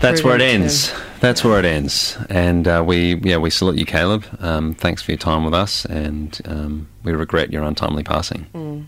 That's 0.00 0.22
where 0.24 0.34
it 0.34 0.42
ends. 0.42 0.92
That's 1.20 1.44
where 1.44 1.58
it 1.58 1.64
ends. 1.64 2.18
And 2.28 2.66
uh, 2.68 2.82
we, 2.86 3.14
yeah, 3.22 3.36
we 3.36 3.48
salute 3.50 3.78
you, 3.78 3.86
Caleb. 3.86 4.24
Um, 4.40 4.74
thanks 4.74 5.02
for 5.02 5.12
your 5.12 5.18
time 5.18 5.44
with 5.44 5.54
us, 5.54 5.84
and 5.86 6.38
um, 6.46 6.88
we 7.04 7.12
regret 7.12 7.52
your 7.52 7.62
untimely 7.62 8.02
passing. 8.02 8.46
Mm. 8.54 8.86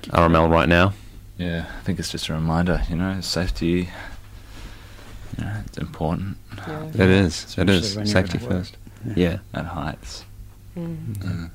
RML 0.00 0.50
right 0.50 0.68
now. 0.68 0.92
Yeah, 1.38 1.66
I 1.78 1.82
think 1.82 1.98
it's 1.98 2.10
just 2.10 2.28
a 2.28 2.34
reminder, 2.34 2.82
you 2.88 2.96
know, 2.96 3.20
safety, 3.20 3.88
you 5.38 5.44
know, 5.44 5.62
it's 5.66 5.78
important 5.78 6.36
Yeah. 6.68 6.86
It 6.94 7.10
is. 7.10 7.44
Especially 7.44 7.74
is. 7.74 8.10
Safety 8.12 8.38
first. 8.38 8.76
Yeah. 9.16 9.38
at 9.54 9.66
heights. 9.66 10.24
Mm. 10.76 11.46
Uh, 11.46 11.48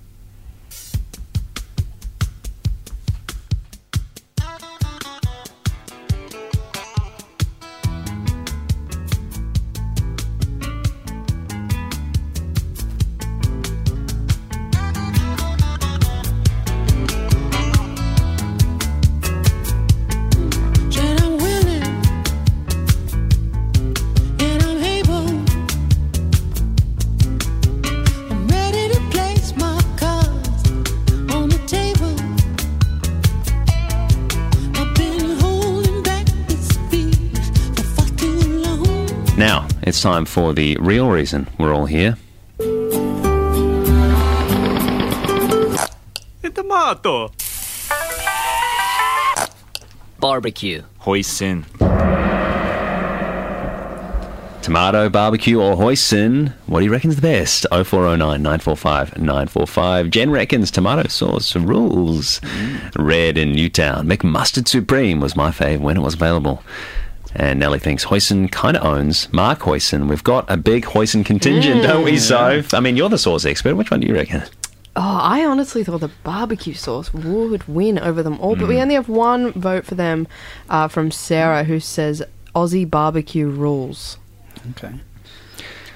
time 40.07 40.23
for 40.23 40.53
the 40.53 40.77
real 40.79 41.09
reason 41.09 41.45
we're 41.59 41.75
all 41.75 41.85
here. 41.85 42.15
Tomato. 46.55 47.29
Barbecue. 50.17 50.83
hoisin. 51.01 51.65
Tomato, 54.61 55.09
barbecue, 55.09 55.59
or 55.59 55.75
hoisin. 55.75 56.53
What 56.67 56.79
do 56.79 56.85
you 56.85 56.91
reckon's 56.91 57.17
the 57.17 57.21
best? 57.21 57.65
0409 57.69 58.41
945 58.41 59.17
945. 59.17 60.09
Jen 60.09 60.31
reckons 60.31 60.71
tomato 60.71 61.09
sauce 61.09 61.53
rules. 61.57 62.39
Mm. 62.39 62.91
Red 62.97 63.37
in 63.37 63.51
Newtown. 63.51 64.07
McMustard 64.07 64.69
Supreme 64.69 65.19
was 65.19 65.35
my 65.35 65.51
fave 65.51 65.79
when 65.79 65.97
it 65.97 66.01
was 66.01 66.13
available. 66.13 66.63
And 67.35 67.59
Nellie 67.59 67.79
thinks 67.79 68.05
Hoisin 68.05 68.51
kind 68.51 68.77
of 68.77 68.83
owns 68.83 69.31
Mark 69.31 69.59
Hoisin. 69.59 70.07
We've 70.07 70.23
got 70.23 70.49
a 70.49 70.57
big 70.57 70.85
Hoisin 70.85 71.23
contingent, 71.25 71.83
don't 71.83 72.03
we, 72.03 72.17
Soph? 72.17 72.73
I 72.73 72.79
mean, 72.79 72.97
you're 72.97 73.09
the 73.09 73.17
sauce 73.17 73.45
expert. 73.45 73.75
Which 73.75 73.91
one 73.91 73.99
do 73.99 74.07
you 74.07 74.13
reckon? 74.15 74.43
Oh, 74.95 75.19
I 75.21 75.45
honestly 75.45 75.83
thought 75.83 75.99
the 75.99 76.09
barbecue 76.23 76.73
sauce 76.73 77.13
would 77.13 77.67
win 77.67 77.99
over 77.99 78.23
them 78.23 78.39
all, 78.39 78.55
but 78.55 78.67
we 78.67 78.81
only 78.81 78.95
have 78.95 79.07
one 79.07 79.51
vote 79.51 79.85
for 79.85 79.93
them 79.93 80.27
uh, 80.69 80.87
from 80.87 81.11
Sarah, 81.11 81.63
who 81.65 81.79
says 81.79 82.23
Aussie 82.55 82.89
barbecue 82.89 83.47
rules. 83.47 84.17
Okay. 84.71 84.93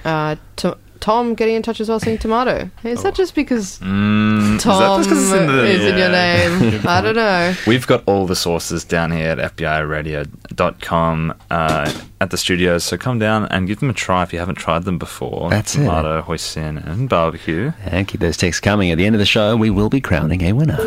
Uh, 0.05 0.35
to- 0.57 0.77
Tom 1.01 1.33
getting 1.33 1.55
in 1.55 1.63
touch 1.63 1.81
as 1.81 1.89
well 1.89 1.99
saying 1.99 2.19
tomato. 2.19 2.69
Is 2.83 3.01
that 3.03 3.15
just 3.15 3.33
because 3.35 3.79
Mm, 3.79 4.57
is 4.57 4.63
that 4.63 4.69
Tom 4.71 4.99
just 4.99 5.09
'cause 5.09 5.23
it's 5.31 5.41
in 5.41 5.47
the- 5.47 5.65
is 5.65 5.83
in 5.83 5.97
your 5.97 6.09
name? 6.09 6.81
I 6.87 7.01
don't 7.01 7.15
know. 7.15 7.55
We've 7.65 7.85
got 7.87 8.03
all 8.05 8.27
the 8.27 8.35
sauces 8.35 8.83
down 8.83 9.11
here 9.11 9.29
at 9.31 9.39
FBIRadio.com 9.57 11.33
uh, 11.49 11.91
at 12.21 12.29
the 12.29 12.37
studios, 12.37 12.83
so 12.83 12.97
come 12.97 13.17
down 13.17 13.45
and 13.45 13.67
give 13.67 13.79
them 13.79 13.89
a 13.89 13.93
try 13.93 14.21
if 14.21 14.31
you 14.31 14.37
haven't 14.39 14.55
tried 14.55 14.83
them 14.83 14.99
before. 14.99 15.49
That's 15.49 15.73
it. 15.75 15.79
Tomato, 15.79 16.21
hoisin, 16.21 16.77
and 16.87 17.09
barbecue. 17.09 17.71
And 17.83 18.07
keep 18.07 18.21
those 18.21 18.37
texts 18.37 18.61
coming. 18.61 18.91
At 18.91 18.97
the 18.99 19.05
end 19.07 19.15
of 19.15 19.19
the 19.19 19.25
show, 19.25 19.57
we 19.57 19.71
will 19.71 19.89
be 19.89 20.01
crowning 20.01 20.43
a 20.43 20.53
winner. 20.53 20.77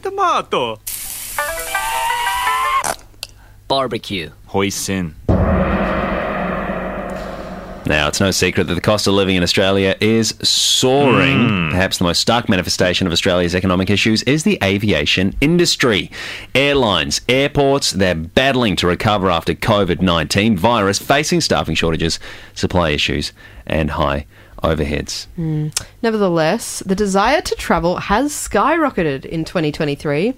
Tomato. 0.00 0.78
Barbecue. 3.68 4.30
Hoisin. 4.48 5.14
Now, 7.90 8.06
it's 8.06 8.20
no 8.20 8.30
secret 8.30 8.68
that 8.68 8.76
the 8.76 8.80
cost 8.80 9.08
of 9.08 9.14
living 9.14 9.34
in 9.34 9.42
Australia 9.42 9.96
is 10.00 10.32
soaring. 10.44 11.48
Hmm. 11.48 11.70
Perhaps 11.70 11.98
the 11.98 12.04
most 12.04 12.20
stark 12.20 12.48
manifestation 12.48 13.08
of 13.08 13.12
Australia's 13.12 13.52
economic 13.52 13.90
issues 13.90 14.22
is 14.22 14.44
the 14.44 14.60
aviation 14.62 15.34
industry. 15.40 16.08
Airlines, 16.54 17.20
airports, 17.28 17.90
they're 17.90 18.14
battling 18.14 18.76
to 18.76 18.86
recover 18.86 19.28
after 19.28 19.54
COVID 19.54 20.00
19 20.02 20.56
virus, 20.56 21.00
facing 21.00 21.40
staffing 21.40 21.74
shortages, 21.74 22.20
supply 22.54 22.90
issues, 22.90 23.32
and 23.66 23.90
high 23.90 24.24
overheads. 24.62 25.26
Mm. 25.38 25.78
Nevertheless, 26.02 26.80
the 26.86 26.94
desire 26.94 27.40
to 27.40 27.54
travel 27.54 27.96
has 27.96 28.32
skyrocketed 28.32 29.24
in 29.24 29.44
2023, 29.44 30.34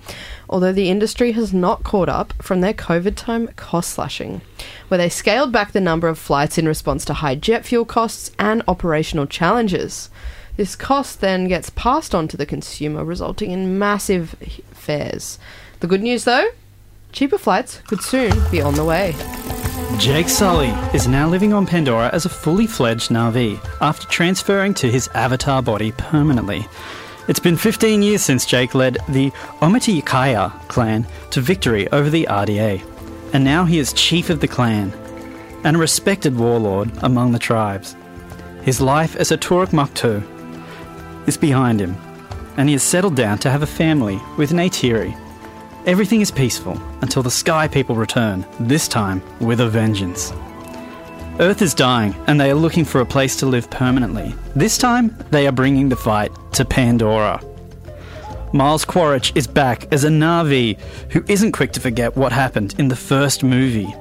although 0.49 0.73
the 0.73 0.91
industry 0.91 1.33
has 1.33 1.53
not 1.53 1.83
caught 1.83 2.09
up 2.09 2.33
from 2.43 2.61
their 2.61 2.73
COVID 2.73 3.17
time 3.17 3.49
cost 3.57 3.91
slashing, 3.91 4.41
where 4.89 4.99
they 4.99 5.09
scaled 5.09 5.53
back 5.53 5.73
the 5.73 5.81
number 5.81 6.09
of 6.09 6.19
flights 6.19 6.59
in 6.59 6.67
response 6.67 7.05
to 7.07 7.15
high 7.15 7.35
jet 7.35 7.65
fuel 7.65 7.85
costs 7.85 8.31
and 8.39 8.63
operational 8.69 9.27
challenges. 9.27 10.11
This 10.57 10.77
cost 10.77 11.21
then 11.21 11.49
gets 11.49 11.71
passed 11.71 12.15
on 12.15 12.29
to 12.29 12.37
the 12.37 12.47
consumer, 12.47 13.05
resulting 13.05 13.51
in 13.51 13.79
massive 13.79 14.37
fares. 14.73 15.39
The 15.81 15.87
good 15.87 16.03
news, 16.03 16.25
though, 16.25 16.51
cheaper 17.11 17.39
flights 17.39 17.79
could 17.87 18.03
soon 18.03 18.33
be 18.51 18.61
on 18.61 18.75
the 18.75 18.85
way. 18.85 19.15
Jake 19.99 20.29
Sully 20.29 20.71
is 20.95 21.07
now 21.07 21.29
living 21.29 21.53
on 21.53 21.67
Pandora 21.67 22.11
as 22.13 22.25
a 22.25 22.29
fully 22.29 22.67
fledged 22.67 23.11
Na'vi 23.11 23.61
after 23.81 24.07
transferring 24.09 24.75
to 24.75 24.91
his 24.91 25.09
avatar 25.15 25.63
body 25.63 25.93
permanently. 25.93 26.67
It's 27.29 27.39
been 27.39 27.57
15 27.57 28.03
years 28.03 28.23
since 28.23 28.45
Jake 28.45 28.75
led 28.75 28.99
the 29.09 29.31
Omatikaya 29.61 30.51
clan 30.69 31.07
to 31.31 31.41
victory 31.41 31.89
over 31.93 32.11
the 32.11 32.27
RDA, 32.29 32.83
and 33.33 33.45
now 33.45 33.65
he 33.65 33.79
is 33.79 33.93
chief 33.93 34.29
of 34.29 34.41
the 34.41 34.49
clan 34.49 34.93
and 35.65 35.77
a 35.77 35.81
respected 35.81 36.37
warlord 36.37 36.91
among 37.03 37.33
the 37.33 37.39
tribes. 37.39 37.95
His 38.63 38.81
life 38.81 39.15
as 39.17 39.31
a 39.31 39.39
Toruk 39.39 39.69
Makto 39.69 40.23
is 41.29 41.37
behind 41.37 41.81
him, 41.81 41.97
and 42.57 42.69
he 42.69 42.75
has 42.75 42.83
settled 42.83 43.15
down 43.15 43.39
to 43.39 43.51
have 43.51 43.63
a 43.63 43.67
family 43.67 44.21
with 44.37 44.51
Neytiri, 44.51 45.17
Everything 45.85 46.21
is 46.21 46.31
peaceful 46.31 46.81
until 47.01 47.25
the 47.25 47.31
Sky 47.31 47.67
People 47.67 47.97
return, 47.97 48.47
this 48.61 48.87
time 48.87 49.21
with 49.41 49.61
a 49.61 49.69
vengeance. 49.69 50.33
Earth 51.41 51.61
is 51.61 51.75
dying, 51.75 52.15
and 52.29 52.41
they 52.41 52.53
are 52.53 52.55
looking 52.55 52.85
for 52.85 53.01
a 53.01 53.07
place 53.07 53.35
to 53.39 53.47
live 53.47 53.69
permanently. 53.69 54.33
This 54.55 54.79
time, 54.79 55.17
they 55.33 55.49
are 55.49 55.53
bringing 55.53 55.89
the 55.89 55.97
fight 55.97 56.31
to 56.53 56.65
Pandora. 56.65 57.43
Miles 58.53 58.85
Quaritch 58.85 59.33
is 59.35 59.49
back 59.49 59.93
as 59.93 60.05
a 60.05 60.09
Na'vi 60.09 60.79
who 61.11 61.25
isn't 61.27 61.51
quick 61.51 61.73
to 61.73 61.81
forget 61.81 62.17
what 62.17 62.31
happened 62.31 62.77
in 62.79 62.87
the 62.87 62.95
first 62.95 63.43
movie. 63.43 63.93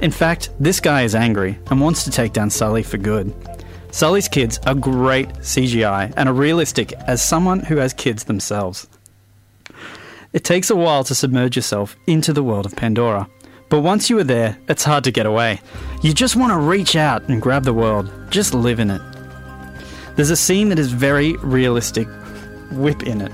In 0.00 0.12
fact, 0.12 0.50
this 0.60 0.78
guy 0.78 1.02
is 1.02 1.16
angry 1.16 1.58
and 1.68 1.80
wants 1.80 2.04
to 2.04 2.12
take 2.12 2.32
down 2.32 2.48
Sully 2.48 2.84
for 2.84 2.96
good. 2.96 3.34
Sully's 3.90 4.28
kids 4.28 4.60
are 4.66 4.74
great 4.74 5.30
CGI 5.38 6.14
and 6.16 6.28
are 6.28 6.32
realistic 6.32 6.92
as 7.08 7.24
someone 7.24 7.58
who 7.58 7.78
has 7.78 7.92
kids 7.92 8.22
themselves. 8.22 8.86
It 10.32 10.44
takes 10.44 10.68
a 10.68 10.76
while 10.76 11.04
to 11.04 11.14
submerge 11.14 11.56
yourself 11.56 11.96
into 12.06 12.34
the 12.34 12.42
world 12.42 12.66
of 12.66 12.76
Pandora, 12.76 13.28
but 13.70 13.80
once 13.80 14.10
you 14.10 14.18
are 14.18 14.24
there, 14.24 14.58
it's 14.68 14.84
hard 14.84 15.04
to 15.04 15.10
get 15.10 15.24
away. 15.24 15.60
You 16.02 16.12
just 16.12 16.36
want 16.36 16.52
to 16.52 16.58
reach 16.58 16.96
out 16.96 17.26
and 17.28 17.40
grab 17.40 17.64
the 17.64 17.72
world, 17.72 18.12
just 18.28 18.52
live 18.52 18.78
in 18.78 18.90
it. 18.90 19.00
There's 20.16 20.28
a 20.28 20.36
scene 20.36 20.68
that 20.68 20.78
is 20.78 20.92
very 20.92 21.32
realistic 21.36 22.06
whip 22.72 23.04
in 23.04 23.22
it. 23.22 23.32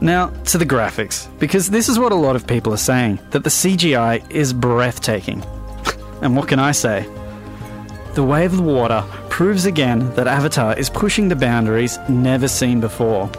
Now, 0.00 0.28
to 0.46 0.56
the 0.56 0.66
graphics, 0.66 1.28
because 1.38 1.68
this 1.68 1.90
is 1.90 1.98
what 1.98 2.12
a 2.12 2.16
lot 2.16 2.34
of 2.34 2.46
people 2.46 2.72
are 2.72 2.78
saying 2.78 3.20
that 3.30 3.44
the 3.44 3.50
CGI 3.50 4.28
is 4.30 4.54
breathtaking. 4.54 5.44
and 6.22 6.34
what 6.34 6.48
can 6.48 6.58
I 6.58 6.72
say? 6.72 7.06
The 8.14 8.24
Way 8.24 8.46
of 8.46 8.56
the 8.56 8.62
Water 8.62 9.04
proves 9.28 9.66
again 9.66 10.14
that 10.14 10.26
Avatar 10.26 10.78
is 10.78 10.88
pushing 10.88 11.28
the 11.28 11.36
boundaries 11.36 11.98
never 12.08 12.48
seen 12.48 12.80
before. 12.80 13.30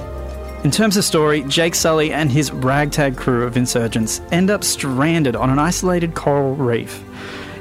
In 0.63 0.71
terms 0.71 0.95
of 0.95 1.04
story, 1.04 1.43
Jake 1.43 1.76
Sully 1.76 2.13
and 2.13 2.32
his 2.32 2.49
ragtag 2.54 3.17
crew 3.17 3.43
of 3.43 3.58
insurgents 3.58 4.21
end 4.32 4.49
up 4.49 4.63
stranded 4.63 5.36
on 5.36 5.49
an 5.49 5.60
isolated 5.60 6.15
coral 6.15 6.56
reef 6.56 7.04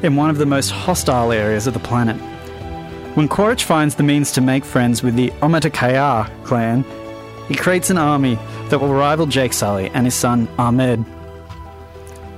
in 0.05 0.15
one 0.15 0.31
of 0.31 0.39
the 0.39 0.47
most 0.47 0.71
hostile 0.71 1.33
areas 1.33 1.67
of 1.67 1.75
the 1.75 1.81
planet. 1.81 2.17
When 3.17 3.27
Quaritch 3.27 3.65
finds 3.65 3.97
the 3.97 4.05
means 4.05 4.31
to 4.33 4.41
make 4.41 4.65
friends 4.65 5.03
with 5.03 5.17
the 5.17 5.31
Omatikaya 5.41 6.31
clan, 6.45 6.85
he 7.49 7.57
creates 7.57 7.91
an 7.91 7.99
army 7.99 8.39
that 8.69 8.79
will 8.79 8.95
rival 8.95 9.27
Jake 9.27 9.53
Sully 9.53 9.91
and 9.91 10.07
his 10.07 10.15
son 10.15 10.47
Ahmed. 10.57 11.05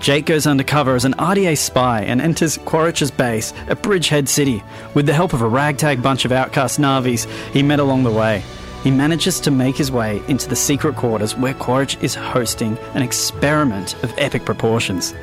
Jake 0.00 0.24
goes 0.24 0.46
undercover 0.46 0.94
as 0.94 1.04
an 1.04 1.12
RDA 1.14 1.58
spy 1.58 2.00
and 2.04 2.22
enters 2.22 2.56
Quaritch's 2.56 3.10
base 3.10 3.52
at 3.68 3.82
Bridgehead 3.82 4.30
City 4.30 4.62
with 4.94 5.04
the 5.04 5.12
help 5.12 5.34
of 5.34 5.42
a 5.42 5.48
ragtag 5.48 6.02
bunch 6.02 6.24
of 6.24 6.32
outcast 6.32 6.80
Na'vis 6.80 7.26
he 7.52 7.62
met 7.62 7.80
along 7.80 8.04
the 8.04 8.10
way. 8.10 8.42
He 8.84 8.90
manages 8.90 9.40
to 9.40 9.50
make 9.50 9.76
his 9.76 9.90
way 9.90 10.20
into 10.28 10.46
the 10.46 10.54
secret 10.54 10.94
quarters 10.94 11.34
where 11.34 11.54
Quaritch 11.54 11.96
is 12.02 12.14
hosting 12.14 12.76
an 12.92 13.00
experiment 13.00 13.94
of 14.04 14.12
epic 14.18 14.44
proportions. 14.44 15.14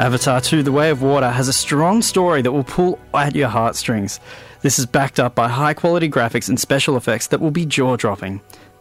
Avatar 0.00 0.40
2 0.40 0.62
The 0.62 0.72
Way 0.72 0.88
of 0.88 1.02
Water 1.02 1.30
has 1.30 1.46
a 1.46 1.52
strong 1.52 2.00
story 2.00 2.40
that 2.40 2.50
will 2.50 2.64
pull 2.64 2.98
at 3.12 3.34
your 3.34 3.48
heartstrings. 3.48 4.20
This 4.62 4.78
is 4.78 4.86
backed 4.86 5.20
up 5.20 5.34
by 5.34 5.48
high 5.48 5.74
quality 5.74 6.08
graphics 6.08 6.48
and 6.48 6.58
special 6.58 6.96
effects 6.96 7.26
that 7.26 7.42
will 7.42 7.50
be 7.50 7.66
jaw 7.66 7.96
dropping. 7.96 8.40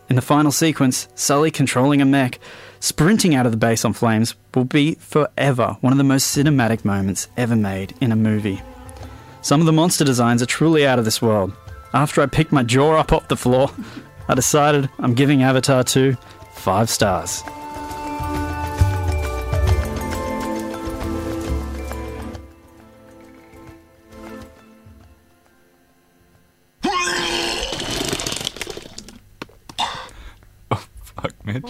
In 0.09 0.15
the 0.15 0.21
final 0.21 0.53
sequence, 0.53 1.09
Sully 1.15 1.51
controlling 1.51 2.01
a 2.01 2.05
mech, 2.05 2.39
sprinting 2.80 3.36
out 3.36 3.45
of 3.45 3.51
the 3.51 3.57
base 3.57 3.84
on 3.84 3.91
flames, 3.91 4.36
will 4.55 4.63
be 4.63 4.95
forever 4.95 5.76
one 5.82 5.91
of 5.91 5.97
the 5.97 6.03
most 6.05 6.34
cinematic 6.34 6.86
moments 6.86 7.28
ever 7.36 7.57
made 7.57 7.93
in 7.99 8.13
a 8.13 8.15
movie. 8.15 8.61
Some 9.41 9.59
of 9.59 9.65
the 9.65 9.74
monster 9.74 10.05
designs 10.05 10.41
are 10.41 10.45
truly 10.45 10.88
out 10.88 10.97
of 10.97 11.03
this 11.03 11.21
world. 11.21 11.51
After 11.93 12.21
I 12.21 12.26
picked 12.26 12.53
my 12.53 12.63
jaw 12.63 12.97
up 12.97 13.11
off 13.11 13.28
the 13.28 13.36
floor, 13.36 13.69
I 14.28 14.36
decided 14.36 14.89
I'm 14.99 15.13
giving 15.13 15.43
Avatar 15.43 15.84
2 15.84 16.15
five 16.53 16.89
stars. 16.89 17.43
Oh, 30.71 30.86
fuck, 31.03 31.34
Mitch. 31.45 31.63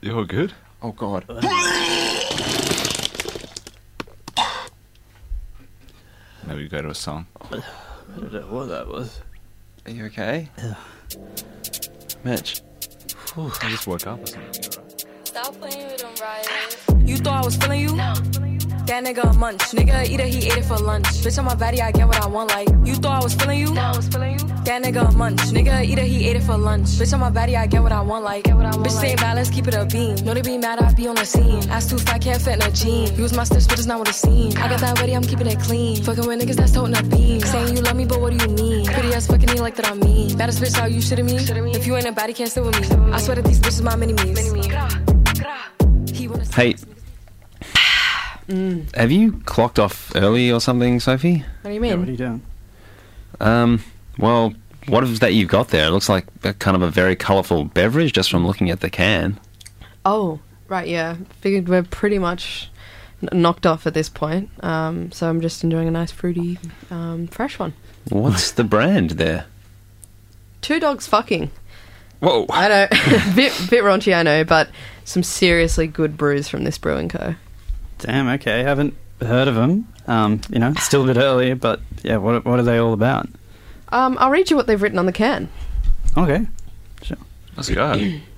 You 0.00 0.16
all 0.16 0.24
good? 0.24 0.52
Oh, 0.82 0.92
God. 0.92 1.24
Maybe 6.46 6.62
we 6.62 6.68
go 6.68 6.80
to 6.80 6.90
a 6.90 6.94
song. 6.94 7.26
I 7.50 7.60
don't 8.20 8.32
know 8.32 8.40
what 8.42 8.66
that 8.66 8.86
was. 8.86 9.20
Are 9.86 9.90
you 9.90 10.06
okay? 10.06 10.48
Mitch. 12.24 12.60
I 13.36 13.70
just 13.70 13.86
woke 13.86 14.06
up 14.06 14.20
or 14.20 14.26
something. 14.26 14.62
Stop 15.24 15.54
playing 15.60 15.86
with 15.86 15.98
them 15.98 16.12
riders. 16.20 17.08
You 17.08 17.18
thought 17.18 17.42
I 17.42 17.44
was 17.44 17.56
feeling 17.56 17.82
you? 17.82 18.55
That 18.86 19.02
nigga 19.02 19.28
a 19.28 19.32
munch. 19.36 19.62
Nigga 19.72 20.08
eat 20.08 20.20
it, 20.20 20.28
he 20.28 20.46
ate 20.46 20.58
it 20.58 20.64
for 20.64 20.78
lunch. 20.78 21.06
Bitch 21.06 21.38
on 21.38 21.44
my 21.44 21.56
body, 21.56 21.82
I 21.82 21.90
get 21.90 22.06
what 22.06 22.22
I 22.22 22.28
want. 22.28 22.50
Like 22.50 22.68
you 22.84 22.94
thought 22.94 23.20
I 23.20 23.24
was 23.24 23.34
feeling 23.34 23.58
you? 23.58 23.74
I 23.76 23.96
was 23.96 24.06
feeling 24.06 24.38
you. 24.38 24.46
That 24.66 24.82
nigga 24.84 25.08
a 25.08 25.12
munch. 25.12 25.40
Nigga 25.56 25.84
eat 25.84 25.98
it, 25.98 26.06
he 26.06 26.28
ate 26.28 26.36
it 26.36 26.44
for 26.44 26.56
lunch. 26.56 26.86
Bitch 26.86 27.12
on 27.12 27.18
my 27.18 27.30
body, 27.30 27.56
I 27.56 27.66
get 27.66 27.82
what 27.82 27.90
I 27.90 28.00
want. 28.00 28.24
Like 28.24 28.44
get 28.44 28.54
what 28.54 28.64
I 28.64 28.70
want. 28.70 28.86
Bitch 28.86 28.92
saying 28.92 29.16
bad, 29.16 29.34
let's 29.34 29.50
keep 29.50 29.66
it 29.66 29.74
a 29.74 29.84
beam. 29.86 30.14
Know 30.24 30.34
they 30.34 30.42
be 30.42 30.56
mad, 30.56 30.78
I 30.78 30.92
be 30.94 31.08
on 31.08 31.16
the 31.16 31.26
scene. 31.26 31.68
Ass 31.68 31.90
too 31.90 31.98
fat, 31.98 32.20
can't 32.20 32.40
fit 32.40 32.54
in 32.54 32.62
a 32.62 32.70
jean. 32.70 33.12
Use 33.16 33.32
my 33.34 33.42
stitch, 33.42 33.66
but 33.66 33.76
it's 33.76 33.86
not 33.86 33.98
what 33.98 34.08
it 34.08 34.14
seems. 34.14 34.54
I 34.54 34.68
got 34.68 34.78
that 34.78 35.00
ready, 35.00 35.14
I'm 35.16 35.24
keeping 35.24 35.48
it 35.48 35.58
clean. 35.58 36.02
Fucking 36.04 36.24
with 36.24 36.40
niggas 36.40 36.54
that's 36.54 36.72
toting 36.72 36.96
a 36.96 37.02
beam. 37.02 37.40
Saying 37.40 37.76
you 37.76 37.82
love 37.82 37.96
me, 37.96 38.04
but 38.04 38.20
what 38.20 38.38
do 38.38 38.44
you 38.44 38.52
mean? 38.54 38.86
Pretty 38.86 39.12
ass 39.12 39.26
fucking 39.26 39.50
me 39.52 39.60
like 39.60 39.74
that 39.76 39.90
I'm 39.90 39.98
mean. 39.98 40.36
Baddest 40.38 40.62
bitch, 40.62 40.76
how 40.78 40.86
you 40.86 41.00
shitting 41.00 41.24
me? 41.24 41.36
If 41.72 41.86
you 41.88 41.96
ain't 41.96 42.06
a 42.06 42.12
baddie, 42.12 42.36
can't 42.36 42.50
sit 42.50 42.64
with 42.64 42.80
me. 42.80 43.12
I 43.12 43.18
swear 43.18 43.34
that 43.34 43.44
these 43.44 43.58
bitches 43.58 43.82
my 43.82 43.96
mini 43.96 44.12
me's. 44.12 44.38
He 46.16 46.28
wanna 48.48 48.82
Have 48.94 49.10
you 49.10 49.32
clocked 49.44 49.78
off 49.78 50.12
early 50.14 50.50
or 50.50 50.60
something, 50.60 51.00
Sophie? 51.00 51.44
What 51.62 51.70
do 51.70 51.74
you 51.74 51.74
Yeah, 51.74 51.80
mean? 51.80 51.98
what 52.00 52.08
are 52.08 52.12
you 52.12 52.16
doing? 52.16 52.42
Um, 53.40 53.82
well, 54.18 54.54
what 54.86 55.04
is 55.04 55.18
that 55.20 55.34
you've 55.34 55.48
got 55.48 55.68
there? 55.68 55.86
It 55.86 55.90
looks 55.90 56.08
like 56.08 56.26
a 56.44 56.52
kind 56.54 56.76
of 56.76 56.82
a 56.82 56.90
very 56.90 57.16
colourful 57.16 57.64
beverage 57.66 58.12
just 58.12 58.30
from 58.30 58.46
looking 58.46 58.70
at 58.70 58.80
the 58.80 58.90
can. 58.90 59.38
Oh, 60.04 60.40
right, 60.68 60.86
yeah. 60.88 61.16
Figured 61.40 61.68
we're 61.68 61.82
pretty 61.82 62.18
much 62.18 62.70
n- 63.22 63.42
knocked 63.42 63.66
off 63.66 63.86
at 63.86 63.94
this 63.94 64.08
point. 64.08 64.48
Um, 64.64 65.10
so 65.12 65.28
I'm 65.28 65.40
just 65.40 65.64
enjoying 65.64 65.88
a 65.88 65.90
nice 65.90 66.12
fruity, 66.12 66.58
um, 66.90 67.26
fresh 67.26 67.58
one. 67.58 67.74
What's 68.08 68.52
the 68.52 68.62
brand 68.64 69.10
there? 69.12 69.46
Two 70.62 70.78
dogs 70.80 71.06
fucking. 71.08 71.50
Whoa. 72.20 72.46
I 72.48 72.68
know, 72.68 72.86
bit 73.34 73.52
bit 73.68 73.82
raunchy, 73.84 74.14
I 74.16 74.22
know, 74.22 74.44
but 74.44 74.70
some 75.04 75.22
seriously 75.22 75.86
good 75.88 76.16
brews 76.16 76.48
from 76.48 76.64
this 76.64 76.78
brewing 76.78 77.08
co. 77.08 77.34
Damn. 77.98 78.28
Okay. 78.28 78.62
Haven't 78.62 78.94
heard 79.20 79.48
of 79.48 79.54
them. 79.54 79.92
Um, 80.06 80.40
you 80.50 80.58
know, 80.58 80.72
still 80.74 81.04
a 81.04 81.06
bit 81.06 81.16
early, 81.16 81.54
but 81.54 81.80
yeah. 82.02 82.16
What 82.16 82.44
What 82.44 82.58
are 82.58 82.64
they 82.64 82.78
all 82.78 82.92
about? 82.92 83.28
Um, 83.90 84.16
I'll 84.20 84.30
read 84.30 84.50
you 84.50 84.56
what 84.56 84.66
they've 84.66 84.80
written 84.80 84.98
on 84.98 85.06
the 85.06 85.12
can. 85.12 85.48
Okay. 86.16 86.46
Let's 87.56 87.70
go. 87.70 88.18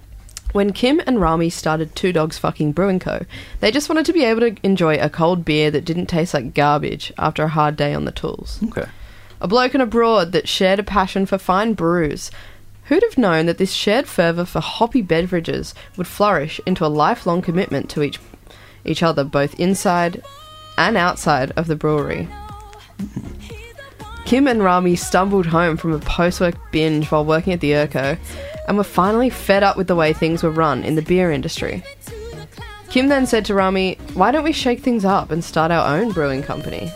When 0.52 0.72
Kim 0.72 1.02
and 1.06 1.20
Rami 1.20 1.50
started 1.50 1.94
Two 1.94 2.10
Dogs 2.10 2.38
Fucking 2.38 2.72
Brewing 2.72 2.98
Co., 3.00 3.26
they 3.60 3.70
just 3.70 3.90
wanted 3.90 4.06
to 4.06 4.14
be 4.14 4.24
able 4.24 4.40
to 4.40 4.56
enjoy 4.62 4.96
a 4.96 5.10
cold 5.10 5.44
beer 5.44 5.70
that 5.70 5.84
didn't 5.84 6.06
taste 6.06 6.32
like 6.32 6.54
garbage 6.54 7.12
after 7.18 7.42
a 7.42 7.48
hard 7.48 7.76
day 7.76 7.92
on 7.92 8.06
the 8.06 8.12
tools. 8.12 8.58
Okay. 8.64 8.86
A 9.42 9.46
bloke 9.46 9.74
and 9.74 9.82
a 9.82 9.86
broad 9.86 10.32
that 10.32 10.48
shared 10.48 10.78
a 10.78 10.82
passion 10.82 11.26
for 11.26 11.36
fine 11.36 11.74
brews. 11.74 12.30
Who'd 12.84 13.02
have 13.02 13.18
known 13.18 13.44
that 13.44 13.58
this 13.58 13.74
shared 13.74 14.08
fervour 14.08 14.46
for 14.46 14.60
hoppy 14.60 15.02
beverages 15.02 15.74
would 15.98 16.06
flourish 16.06 16.62
into 16.64 16.86
a 16.86 16.88
lifelong 16.88 17.42
commitment 17.42 17.90
to 17.90 18.02
each 18.02 18.18
each 18.84 19.02
other, 19.02 19.24
both 19.24 19.58
inside 19.58 20.22
and 20.76 20.96
outside 20.96 21.52
of 21.56 21.66
the 21.66 21.76
brewery? 21.76 22.28
Kim 24.24 24.46
and 24.46 24.62
Rami 24.62 24.94
stumbled 24.96 25.46
home 25.46 25.76
from 25.76 25.92
a 25.92 25.98
post-work 25.98 26.54
binge 26.70 27.10
while 27.10 27.24
working 27.24 27.52
at 27.52 27.60
the 27.60 27.72
Urco, 27.72 28.18
and 28.66 28.76
were 28.76 28.84
finally 28.84 29.30
fed 29.30 29.62
up 29.62 29.76
with 29.76 29.86
the 29.86 29.96
way 29.96 30.12
things 30.12 30.42
were 30.42 30.50
run 30.50 30.84
in 30.84 30.94
the 30.94 31.02
beer 31.02 31.32
industry. 31.32 31.82
Kim 32.90 33.08
then 33.08 33.26
said 33.26 33.44
to 33.46 33.54
Rami, 33.54 33.96
"Why 34.14 34.30
don't 34.30 34.44
we 34.44 34.52
shake 34.52 34.80
things 34.80 35.04
up 35.04 35.30
and 35.30 35.42
start 35.42 35.70
our 35.70 35.98
own 35.98 36.12
brewing 36.12 36.42
company?" 36.42 36.92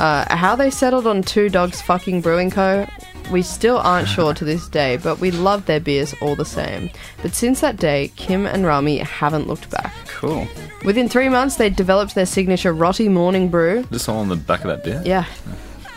Uh, 0.00 0.24
how 0.34 0.56
they 0.56 0.70
settled 0.70 1.06
on 1.06 1.22
Two 1.22 1.48
Dogs 1.48 1.80
Fucking 1.82 2.20
Brewing 2.20 2.50
Co. 2.50 2.84
We 3.30 3.42
still 3.42 3.78
aren't 3.78 4.08
sure 4.08 4.32
to 4.34 4.44
this 4.44 4.68
day, 4.68 4.96
but 4.96 5.20
we 5.20 5.30
love 5.30 5.66
their 5.66 5.80
beers 5.80 6.14
all 6.22 6.34
the 6.34 6.44
same. 6.44 6.90
But 7.22 7.34
since 7.34 7.60
that 7.60 7.76
day, 7.76 8.10
Kim 8.16 8.46
and 8.46 8.64
Rami 8.64 8.98
haven't 8.98 9.46
looked 9.46 9.70
back. 9.70 9.94
Cool. 10.06 10.48
Within 10.84 11.08
three 11.08 11.28
months, 11.28 11.56
they 11.56 11.68
developed 11.68 12.14
their 12.14 12.26
signature 12.26 12.72
Rotty 12.72 13.08
Morning 13.08 13.48
Brew. 13.48 13.84
Just 13.92 14.08
all 14.08 14.18
on 14.18 14.28
the 14.28 14.36
back 14.36 14.60
of 14.64 14.68
that 14.68 14.82
beer. 14.82 15.02
Yeah. 15.04 15.24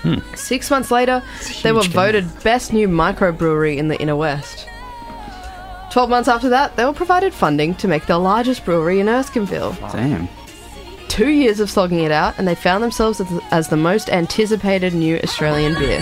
Hmm. 0.02 0.20
Six 0.36 0.70
months 0.70 0.92
later, 0.92 1.24
they 1.64 1.72
were 1.72 1.84
huge 1.84 1.94
voted 1.94 2.44
best 2.44 2.74
new 2.74 2.88
microbrewery 2.88 3.78
in 3.78 3.88
the 3.88 4.00
inner 4.02 4.16
west. 4.16 4.68
Twelve 5.92 6.10
months 6.10 6.28
after 6.28 6.50
that, 6.50 6.76
they 6.76 6.86
were 6.86 6.94
provided 6.94 7.34
funding 7.34 7.76
to 7.76 7.88
make 7.88 8.08
the 8.08 8.18
largest 8.18 8.66
brewery 8.66 9.00
in 9.00 9.08
Erskineville. 9.08 9.78
Damn. 9.92 10.28
Two 11.08 11.30
years 11.30 11.60
of 11.60 11.70
slogging 11.70 12.00
it 12.00 12.12
out, 12.12 12.34
and 12.38 12.48
they 12.48 12.56
found 12.56 12.84
themselves 12.84 13.20
as 13.20 13.28
the, 13.28 13.44
as 13.52 13.68
the 13.68 13.78
most 13.78 14.10
anticipated 14.10 14.94
new 14.94 15.18
Australian 15.18 15.74
beer. 15.76 16.00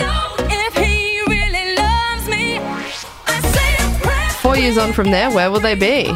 Years 4.60 4.76
on 4.78 4.92
from 4.92 5.10
there, 5.10 5.30
where 5.30 5.50
will 5.50 5.60
they 5.60 5.74
be? 5.74 6.12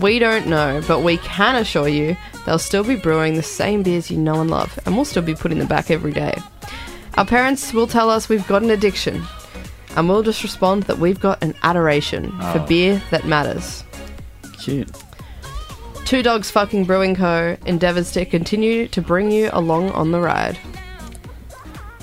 We 0.00 0.18
don't 0.18 0.46
know, 0.46 0.82
but 0.88 1.00
we 1.00 1.18
can 1.18 1.56
assure 1.56 1.88
you 1.88 2.16
they'll 2.46 2.58
still 2.58 2.82
be 2.84 2.96
brewing 2.96 3.34
the 3.34 3.42
same 3.42 3.82
beers 3.82 4.10
you 4.10 4.16
know 4.16 4.40
and 4.40 4.50
love, 4.50 4.78
and 4.86 4.96
we'll 4.96 5.04
still 5.04 5.22
be 5.22 5.34
putting 5.34 5.58
them 5.58 5.68
back 5.68 5.90
every 5.90 6.12
day. 6.12 6.36
Our 7.14 7.26
parents 7.26 7.74
will 7.74 7.86
tell 7.86 8.08
us 8.08 8.28
we've 8.28 8.46
got 8.48 8.62
an 8.62 8.70
addiction, 8.70 9.22
and 9.94 10.08
we'll 10.08 10.22
just 10.22 10.42
respond 10.42 10.84
that 10.84 10.98
we've 10.98 11.20
got 11.20 11.42
an 11.42 11.54
adoration 11.62 12.30
for 12.30 12.60
Oh. 12.60 12.66
beer 12.66 13.02
that 13.10 13.26
matters. 13.26 13.84
Cute. 14.58 14.90
Two 16.06 16.22
Dogs 16.22 16.50
Fucking 16.50 16.84
Brewing 16.86 17.14
Co. 17.14 17.56
endeavours 17.66 18.10
to 18.12 18.24
continue 18.24 18.88
to 18.88 19.02
bring 19.02 19.30
you 19.30 19.50
along 19.52 19.90
on 19.90 20.12
the 20.12 20.20
ride. 20.20 20.58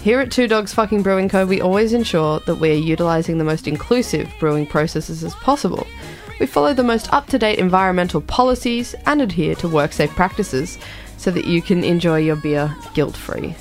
Here 0.01 0.19
at 0.19 0.31
Two 0.31 0.47
Dogs 0.47 0.73
Fucking 0.73 1.03
Brewing 1.03 1.27
Co., 1.27 1.45
we 1.45 1.59
always 1.59 1.91
ensure 1.91 2.39
that 2.41 2.55
we 2.55 2.69
are 2.71 2.75
utilising 2.75 3.37
the 3.37 3.43
most 3.43 3.67
inclusive 3.67 4.31
brewing 4.39 4.65
processes 4.65 5.23
as 5.23 5.35
possible. 5.35 5.85
We 6.39 6.45
follow 6.45 6.73
the 6.73 6.83
most 6.83 7.11
up 7.11 7.27
to 7.27 7.39
date 7.39 7.59
environmental 7.59 8.21
policies 8.21 8.95
and 9.05 9.21
adhere 9.21 9.55
to 9.55 9.67
work 9.67 9.91
safe 9.91 10.11
practices 10.11 10.77
so 11.17 11.31
that 11.31 11.45
you 11.45 11.61
can 11.61 11.83
enjoy 11.83 12.19
your 12.19 12.35
beer 12.37 12.73
guilt 12.93 13.17
free. 13.17 13.55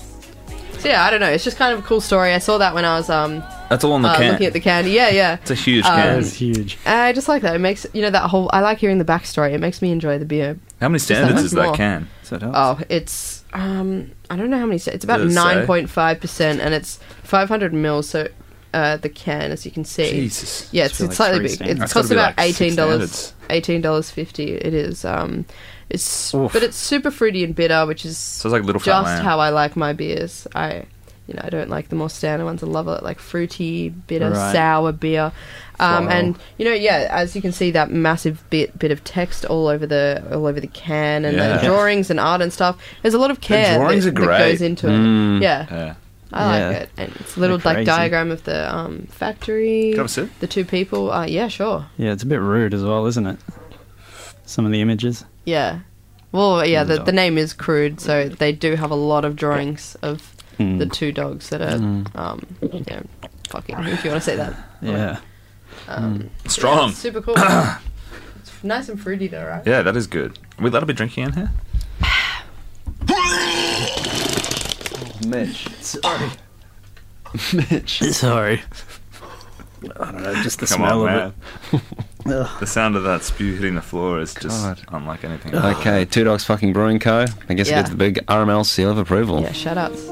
So, 0.78 0.88
yeah, 0.90 1.04
I 1.04 1.10
don't 1.10 1.20
know. 1.20 1.30
It's 1.30 1.42
just 1.42 1.56
kind 1.56 1.72
of 1.72 1.80
a 1.80 1.82
cool 1.82 2.02
story. 2.02 2.32
I 2.32 2.38
saw 2.38 2.58
that 2.58 2.74
when 2.74 2.84
I 2.84 2.96
was 2.98 3.08
um, 3.10 3.42
That's 3.70 3.82
all 3.82 3.94
on 3.94 4.02
the 4.02 4.08
uh, 4.08 4.16
can. 4.16 4.32
looking 4.32 4.46
at 4.46 4.52
the 4.52 4.60
can. 4.60 4.86
Yeah, 4.86 5.08
yeah. 5.08 5.38
It's 5.40 5.50
a 5.50 5.54
huge 5.54 5.84
Um, 5.86 5.96
can. 6.00 6.18
It's 6.20 6.34
huge. 6.34 6.78
I 6.84 7.12
just 7.14 7.28
like 7.28 7.42
that. 7.42 7.56
It 7.56 7.60
makes, 7.60 7.86
you 7.94 8.02
know, 8.02 8.10
that 8.10 8.28
whole. 8.28 8.50
I 8.52 8.60
like 8.60 8.78
hearing 8.78 8.98
the 8.98 9.04
backstory. 9.04 9.52
It 9.54 9.58
makes 9.58 9.80
me 9.82 9.90
enjoy 9.90 10.18
the 10.18 10.26
beer 10.26 10.58
How 10.80 10.88
many 10.88 10.98
standards 11.00 11.34
much 11.34 11.44
is 11.46 11.50
that 11.52 11.64
more. 11.66 11.74
can? 11.74 12.08
So 12.22 12.36
it 12.36 12.42
helps. 12.42 12.56
Oh, 12.56 12.78
it's 12.90 13.35
um, 13.52 14.10
I 14.30 14.36
don't 14.36 14.50
know 14.50 14.58
how 14.58 14.66
many. 14.66 14.76
It's 14.76 15.04
about 15.04 15.18
Does 15.18 15.32
it 15.32 15.34
say? 15.36 15.42
nine 15.42 15.66
point 15.66 15.88
five 15.90 16.20
percent, 16.20 16.60
and 16.60 16.74
it's 16.74 16.96
five 17.22 17.48
hundred 17.48 17.72
mils. 17.72 18.08
So 18.08 18.28
uh, 18.74 18.96
the 18.98 19.08
can, 19.08 19.52
as 19.52 19.64
you 19.64 19.70
can 19.72 19.84
see, 19.84 20.10
Jesus. 20.10 20.68
yeah, 20.72 20.84
Must 20.84 20.92
it's, 20.92 21.00
it's 21.00 21.08
like 21.08 21.16
slightly 21.30 21.48
three 21.48 21.66
big. 21.66 21.68
It 21.76 21.78
That's 21.78 21.92
costs 21.92 22.08
gotta 22.10 22.14
be 22.18 22.20
about 22.20 22.36
like 22.38 22.46
six 22.48 22.60
eighteen 22.60 22.76
dollars. 22.76 23.34
Eighteen 23.50 23.80
dollars 23.80 24.10
fifty. 24.10 24.52
It 24.52 24.74
is. 24.74 25.04
Um, 25.04 25.44
it's 25.88 26.34
Oof. 26.34 26.52
but 26.52 26.62
it's 26.64 26.76
super 26.76 27.10
fruity 27.12 27.44
and 27.44 27.54
bitter, 27.54 27.86
which 27.86 28.04
is 28.04 28.18
So 28.18 28.48
it's 28.48 28.52
like 28.52 28.64
Little 28.64 28.80
Fat 28.80 28.86
just 28.86 29.06
Lamb. 29.06 29.24
how 29.24 29.38
I 29.38 29.50
like 29.50 29.76
my 29.76 29.92
beers. 29.92 30.46
I, 30.52 30.84
you 31.28 31.34
know, 31.34 31.42
I 31.44 31.48
don't 31.48 31.70
like 31.70 31.88
the 31.90 31.94
more 31.96 32.10
standard 32.10 32.44
ones. 32.44 32.62
I 32.64 32.66
love 32.66 32.88
it 32.88 33.04
like 33.04 33.20
fruity, 33.20 33.88
bitter, 33.90 34.30
Right. 34.30 34.52
sour 34.52 34.90
beer. 34.90 35.30
Um, 35.78 36.06
Wow. 36.06 36.10
and 36.10 36.38
you 36.58 36.64
know, 36.64 36.72
yeah, 36.72 37.08
as 37.10 37.36
you 37.36 37.42
can 37.42 37.52
see, 37.52 37.70
that 37.72 37.90
massive 37.90 38.42
bit 38.50 38.78
bit 38.78 38.90
of 38.90 39.04
text 39.04 39.44
all 39.44 39.68
over 39.68 39.86
the 39.86 40.22
all 40.32 40.46
over 40.46 40.60
the 40.60 40.66
can 40.68 41.24
and 41.24 41.36
Yeah. 41.36 41.58
the 41.58 41.66
drawings 41.66 42.10
and 42.10 42.18
art 42.18 42.40
and 42.40 42.52
stuff. 42.52 42.76
There's 43.02 43.14
a 43.14 43.18
lot 43.18 43.30
of 43.30 43.40
care 43.40 43.76
drawings 43.78 44.04
that, 44.04 44.10
are 44.10 44.20
that 44.20 44.26
great. 44.26 44.50
goes 44.52 44.62
into 44.62 44.86
Mm. 44.86 45.36
it. 45.38 45.42
Yeah, 45.42 45.66
Yeah. 45.70 45.94
I 46.32 46.58
Yeah. 46.58 46.66
like 46.68 46.76
it. 46.76 46.90
And 46.96 47.12
it's 47.20 47.36
a 47.36 47.40
little 47.40 47.60
like 47.64 47.84
diagram 47.86 48.30
of 48.30 48.44
the 48.44 48.74
um, 48.74 49.06
factory. 49.10 49.92
Can 49.94 50.00
I 50.00 50.02
have? 50.04 50.30
The 50.40 50.46
two 50.46 50.64
people. 50.64 51.12
Uh, 51.12 51.26
yeah, 51.26 51.48
sure. 51.48 51.86
Yeah, 51.98 52.12
it's 52.12 52.22
a 52.22 52.26
bit 52.26 52.40
rude 52.40 52.74
as 52.74 52.82
well, 52.82 53.06
isn't 53.06 53.26
it? 53.26 53.38
Some 54.44 54.64
of 54.66 54.72
the 54.72 54.80
images. 54.80 55.24
Yeah. 55.44 55.80
Well, 56.32 56.66
yeah, 56.66 56.84
the, 56.84 57.02
the 57.02 57.12
name 57.12 57.38
is 57.38 57.52
crude, 57.52 58.00
so 58.00 58.28
they 58.28 58.52
do 58.52 58.74
have 58.76 58.90
a 58.90 58.94
lot 58.96 59.24
of 59.24 59.36
drawings 59.36 59.96
of 60.02 60.32
Mm. 60.58 60.78
the 60.78 60.86
two 60.86 61.12
dogs 61.12 61.50
that 61.50 61.60
are, 61.60 61.74
um, 62.14 62.46
you 62.62 62.82
know, 62.90 63.02
fucking, 63.50 63.76
if 63.78 64.02
you 64.04 64.10
want 64.10 64.22
to 64.22 64.30
say 64.30 64.36
that. 64.36 64.54
Yeah. 64.80 65.18
Um, 65.88 66.30
Strong. 66.46 66.88
yeah, 66.88 66.94
super 66.94 67.20
cool. 67.22 67.34
it's 67.36 68.64
nice 68.64 68.88
and 68.88 69.00
fruity 69.00 69.28
though, 69.28 69.46
right? 69.46 69.66
Yeah, 69.66 69.82
that 69.82 69.96
is 69.96 70.06
good. 70.06 70.38
Are 70.58 70.64
we 70.64 70.70
allowed 70.70 70.80
to 70.80 70.86
be 70.86 70.92
drinking 70.92 71.24
in 71.24 71.32
here? 71.32 71.50
Mitch. 75.26 75.68
Sorry. 75.80 76.30
Mitch. 77.52 78.00
Sorry. 78.12 78.62
I 80.00 80.10
don't 80.12 80.22
know, 80.22 80.34
just 80.42 80.58
the 80.60 80.66
Come 80.66 80.78
smell 80.78 81.02
on, 81.06 81.08
of 81.08 81.34
man. 81.72 81.72
it. 82.26 82.32
Ugh. 82.32 82.60
The 82.60 82.66
sound 82.66 82.96
of 82.96 83.04
that 83.04 83.22
spew 83.22 83.54
hitting 83.54 83.74
the 83.76 83.82
floor 83.82 84.20
is 84.20 84.34
just 84.34 84.62
God. 84.64 84.80
unlike 84.88 85.22
anything. 85.24 85.54
Okay, 85.54 86.04
Two 86.06 86.24
Dogs 86.24 86.44
Fucking 86.44 86.72
Brewing 86.72 86.98
Co. 86.98 87.26
I 87.48 87.54
guess 87.54 87.68
Yeah. 87.68 87.74
it 87.74 87.78
gets 87.82 87.90
the 87.90 87.96
big 87.96 88.26
RML 88.26 88.64
seal 88.66 88.90
of 88.90 88.98
approval. 88.98 89.42
Yeah, 89.42 89.52
shout 89.52 89.78
outs. 89.78 90.02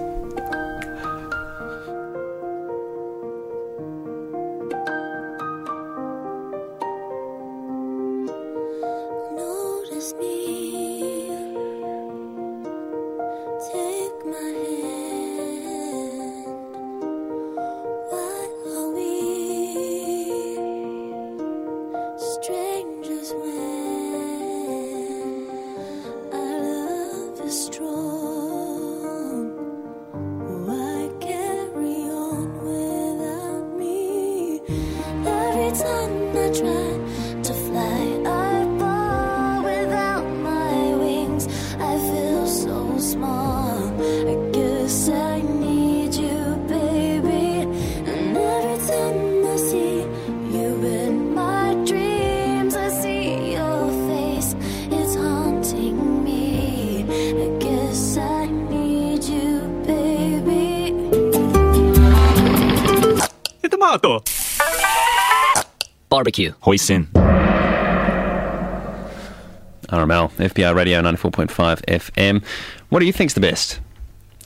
RML, 70.65 70.73
FBi 70.73 70.75
Radio 70.75 71.03
94.5 71.03 71.85
FM. 71.87 72.45
What 72.89 73.01
do 73.01 73.07
you 73.07 73.12
think's 73.12 73.35
the 73.35 73.41
best 73.41 73.81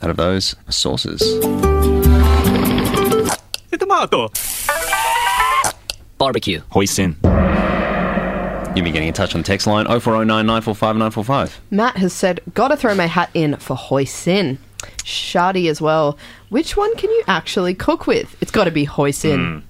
out 0.02 0.10
of 0.10 0.16
those 0.16 0.54
sauces? 0.68 1.20
Tomato. 3.78 4.28
Barbecue. 6.18 6.60
Hoisin. 6.72 7.16
You've 8.76 8.84
been 8.84 8.92
getting 8.92 9.08
in 9.08 9.14
touch 9.14 9.34
on 9.34 9.40
the 9.42 9.46
text 9.46 9.66
line 9.66 9.86
0409 9.86 10.26
945 10.46 10.96
945. 10.96 11.60
Matt 11.70 11.96
has 11.96 12.12
said, 12.12 12.40
Gotta 12.54 12.76
throw 12.76 12.94
my 12.94 13.06
hat 13.06 13.30
in 13.34 13.56
for 13.56 13.76
hoisin. 13.76 14.58
Shadi 15.04 15.70
as 15.70 15.80
well. 15.80 16.18
Which 16.50 16.76
one 16.76 16.94
can 16.96 17.10
you 17.10 17.24
actually 17.26 17.74
cook 17.74 18.06
with? 18.06 18.36
It's 18.42 18.50
got 18.50 18.64
to 18.64 18.70
be 18.70 18.86
hoisin. 18.86 19.62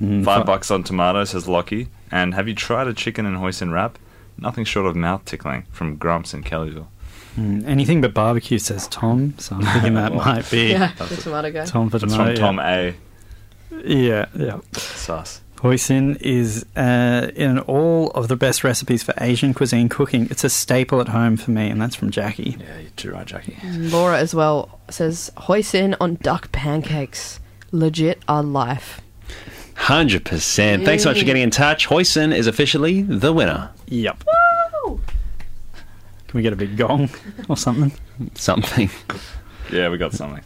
Mm. 0.00 0.20
Mm. 0.20 0.24
Five 0.24 0.46
bucks 0.46 0.70
on 0.70 0.84
tomatoes, 0.84 1.30
says 1.30 1.48
Lockie. 1.48 1.88
And 2.10 2.34
have 2.34 2.46
you 2.46 2.54
tried 2.54 2.88
a 2.88 2.94
chicken 2.94 3.24
and 3.24 3.36
hoisin 3.36 3.72
wrap? 3.72 3.98
Nothing 4.38 4.64
short 4.64 4.86
of 4.86 4.96
mouth 4.96 5.24
tickling 5.24 5.64
from 5.70 5.96
Grumps 5.96 6.34
in 6.34 6.42
Kellyville. 6.42 6.86
Mm, 7.36 7.66
anything 7.66 8.00
but 8.00 8.12
barbecue, 8.12 8.58
says 8.58 8.86
Tom. 8.88 9.34
So 9.38 9.56
I'm 9.56 9.62
thinking 9.62 9.94
that 9.94 10.12
might 10.14 10.50
be 10.50 10.70
Yeah, 10.72 10.92
the 10.98 11.16
tomato 11.16 11.50
guy. 11.50 11.64
Tom 11.64 11.88
for 11.90 11.98
That's 11.98 12.12
tomato. 12.12 12.34
from 12.36 12.56
Tom 12.56 12.58
yeah. 12.58 12.74
A. 12.76 12.94
Yeah, 13.84 14.26
yeah. 14.36 14.60
Sus. 14.72 15.40
Hoisin 15.56 16.20
is 16.20 16.66
uh, 16.76 17.30
in 17.36 17.60
all 17.60 18.10
of 18.10 18.26
the 18.26 18.34
best 18.36 18.64
recipes 18.64 19.04
for 19.04 19.14
Asian 19.18 19.54
cuisine 19.54 19.88
cooking. 19.88 20.26
It's 20.28 20.42
a 20.42 20.50
staple 20.50 21.00
at 21.00 21.08
home 21.08 21.36
for 21.36 21.52
me, 21.52 21.70
and 21.70 21.80
that's 21.80 21.94
from 21.94 22.10
Jackie. 22.10 22.56
Yeah, 22.58 22.80
you're 22.80 22.90
too 22.96 23.12
right, 23.12 23.24
Jackie. 23.24 23.56
Laura 23.64 24.18
as 24.18 24.34
well 24.34 24.80
says, 24.90 25.30
hoisin 25.36 25.94
on 26.00 26.16
duck 26.16 26.50
pancakes. 26.52 27.38
Legit 27.70 28.20
our 28.28 28.42
life. 28.42 29.00
100%. 29.82 30.84
Thanks 30.84 31.02
so 31.02 31.10
much 31.10 31.18
for 31.18 31.24
getting 31.24 31.42
in 31.42 31.50
touch. 31.50 31.88
Hoisin 31.88 32.32
is 32.32 32.46
officially 32.46 33.02
the 33.02 33.32
winner. 33.32 33.70
Yep. 33.88 34.24
Can 34.84 36.38
we 36.38 36.42
get 36.42 36.52
a 36.52 36.56
big 36.56 36.76
gong 36.76 37.10
or 37.48 37.56
something? 37.56 37.92
Something. 38.34 38.90
Yeah, 39.72 39.88
we 39.88 39.98
got 39.98 40.12
something. 40.12 40.42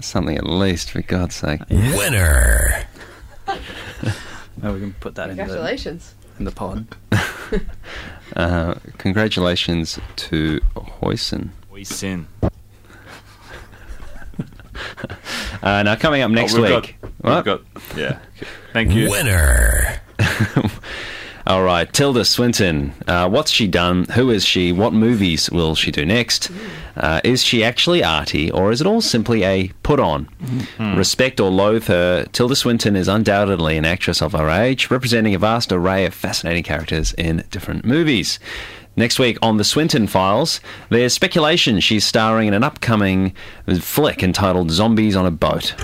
Something 0.00 0.36
at 0.36 0.44
least, 0.46 0.90
for 0.90 1.00
God's 1.02 1.34
sake. 1.36 1.60
Winner. 1.70 2.84
Oh, 4.62 4.72
we 4.72 4.80
can 4.80 4.94
put 4.94 5.14
that 5.16 5.28
in 5.28 5.36
the, 5.36 5.42
Congratulations. 5.44 6.14
in 6.38 6.44
the 6.44 6.50
pod. 6.52 6.86
Uh, 8.34 8.74
congratulations 8.98 10.00
to 10.16 10.60
Hoisin. 10.74 11.50
Hoisin. 11.70 12.24
Uh, 15.62 15.82
now, 15.82 15.96
coming 15.96 16.20
up 16.22 16.30
next 16.30 16.54
Oh, 16.54 16.62
we've 16.62 16.70
week. 16.74 16.96
Got, 17.00 17.10
What? 17.22 17.34
we've 17.36 17.44
got, 17.44 17.98
yeah. 17.98 18.18
Thank 18.72 18.92
you. 18.92 19.10
Winner. 19.10 20.00
All 21.46 21.62
right, 21.62 21.90
Tilda 21.92 22.24
Swinton. 22.24 22.92
Uh, 23.06 23.28
what's 23.28 23.50
she 23.52 23.66
done? 23.68 24.04
Who 24.14 24.30
is 24.30 24.44
she? 24.44 24.72
What 24.72 24.92
movies 24.92 25.48
will 25.50 25.74
she 25.76 25.90
do 25.92 26.04
next? 26.04 26.50
Uh, 26.96 27.20
is 27.22 27.42
she 27.44 27.62
actually 27.62 28.02
arty, 28.02 28.50
or 28.50 28.70
is 28.72 28.80
it 28.80 28.86
all 28.86 29.00
simply 29.00 29.44
a 29.44 29.68
put 29.84 30.00
on? 30.00 30.28
Respect 30.78 31.38
or 31.40 31.50
loathe 31.50 31.84
her, 31.86 32.24
Tilda 32.32 32.56
Swinton 32.56 32.96
is 32.96 33.06
undoubtedly 33.06 33.76
an 33.76 33.84
actress 33.84 34.20
of 34.20 34.32
her 34.32 34.50
age, 34.50 34.90
representing 34.90 35.34
a 35.34 35.38
vast 35.38 35.70
array 35.72 36.04
of 36.04 36.14
fascinating 36.14 36.64
characters 36.64 37.12
in 37.14 37.44
different 37.50 37.84
movies. 37.84 38.38
Next 38.98 39.18
week 39.18 39.36
on 39.42 39.58
The 39.58 39.64
Swinton 39.64 40.06
Files, 40.06 40.58
there's 40.88 41.12
speculation 41.12 41.80
she's 41.80 42.02
starring 42.02 42.48
in 42.48 42.54
an 42.54 42.64
upcoming 42.64 43.34
flick 43.78 44.22
entitled 44.22 44.70
Zombies 44.70 45.14
on 45.14 45.26
a 45.26 45.30
Boat. 45.30 45.74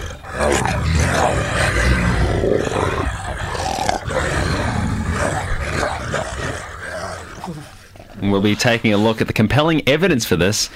We'll 8.23 8.41
be 8.41 8.57
taking 8.57 8.95
a 8.95 8.97
look 8.97 9.21
at 9.21 9.27
the 9.27 9.35
compelling 9.35 9.87
evidence 9.87 10.25
for 10.25 10.37
this 10.37 10.71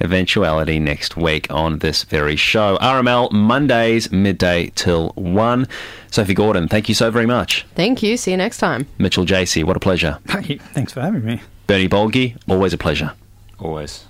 eventuality 0.00 0.78
next 0.78 1.18
week 1.18 1.46
on 1.50 1.80
this 1.80 2.04
very 2.04 2.36
show. 2.36 2.78
RML 2.80 3.30
Mondays, 3.32 4.10
midday 4.10 4.72
till 4.74 5.10
1. 5.16 5.68
Sophie 6.10 6.32
Gordon, 6.32 6.68
thank 6.68 6.88
you 6.88 6.94
so 6.94 7.10
very 7.10 7.26
much. 7.26 7.66
Thank 7.74 8.02
you. 8.02 8.16
See 8.16 8.30
you 8.30 8.38
next 8.38 8.58
time. 8.58 8.86
Mitchell 8.96 9.26
JC, 9.26 9.62
what 9.64 9.76
a 9.76 9.80
pleasure. 9.80 10.18
Hey, 10.30 10.56
thanks 10.72 10.94
for 10.94 11.02
having 11.02 11.24
me. 11.24 11.42
Bernie 11.66 11.88
Bolgi, 11.88 12.36
always 12.48 12.72
a 12.72 12.78
pleasure. 12.78 13.12
Always. 13.58 14.04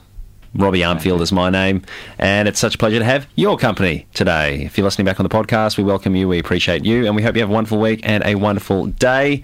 Robbie 0.55 0.81
Armfield 0.81 1.21
is 1.23 1.33
my 1.33 1.49
name, 1.49 1.83
and 2.19 2.47
it's 2.47 2.59
such 2.59 2.75
a 2.75 2.79
pleasure 2.79 2.99
to 2.99 3.05
have 3.05 3.27
your 3.37 3.57
company 3.57 4.07
today. 4.13 4.63
If 4.63 4.77
you're 4.77 4.85
listening 4.85 5.07
back 5.07 5.19
on 5.19 5.25
the 5.25 5.31
podcast, 5.31 5.79
we 5.79 5.85
welcome 5.85 6.15
you, 6.15 6.29
we 6.29 6.39
appreciate 6.39 6.85
you, 6.85 7.07
and 7.07 7.17
we 7.17 7.23
hope 7.23 7.37
you 7.37 7.41
have 7.41 7.49
a 7.49 7.53
wonderful 7.53 7.79
week 7.79 8.01
and 8.03 8.23
a 8.25 8.35
wonderful 8.35 8.87
day. 8.87 9.43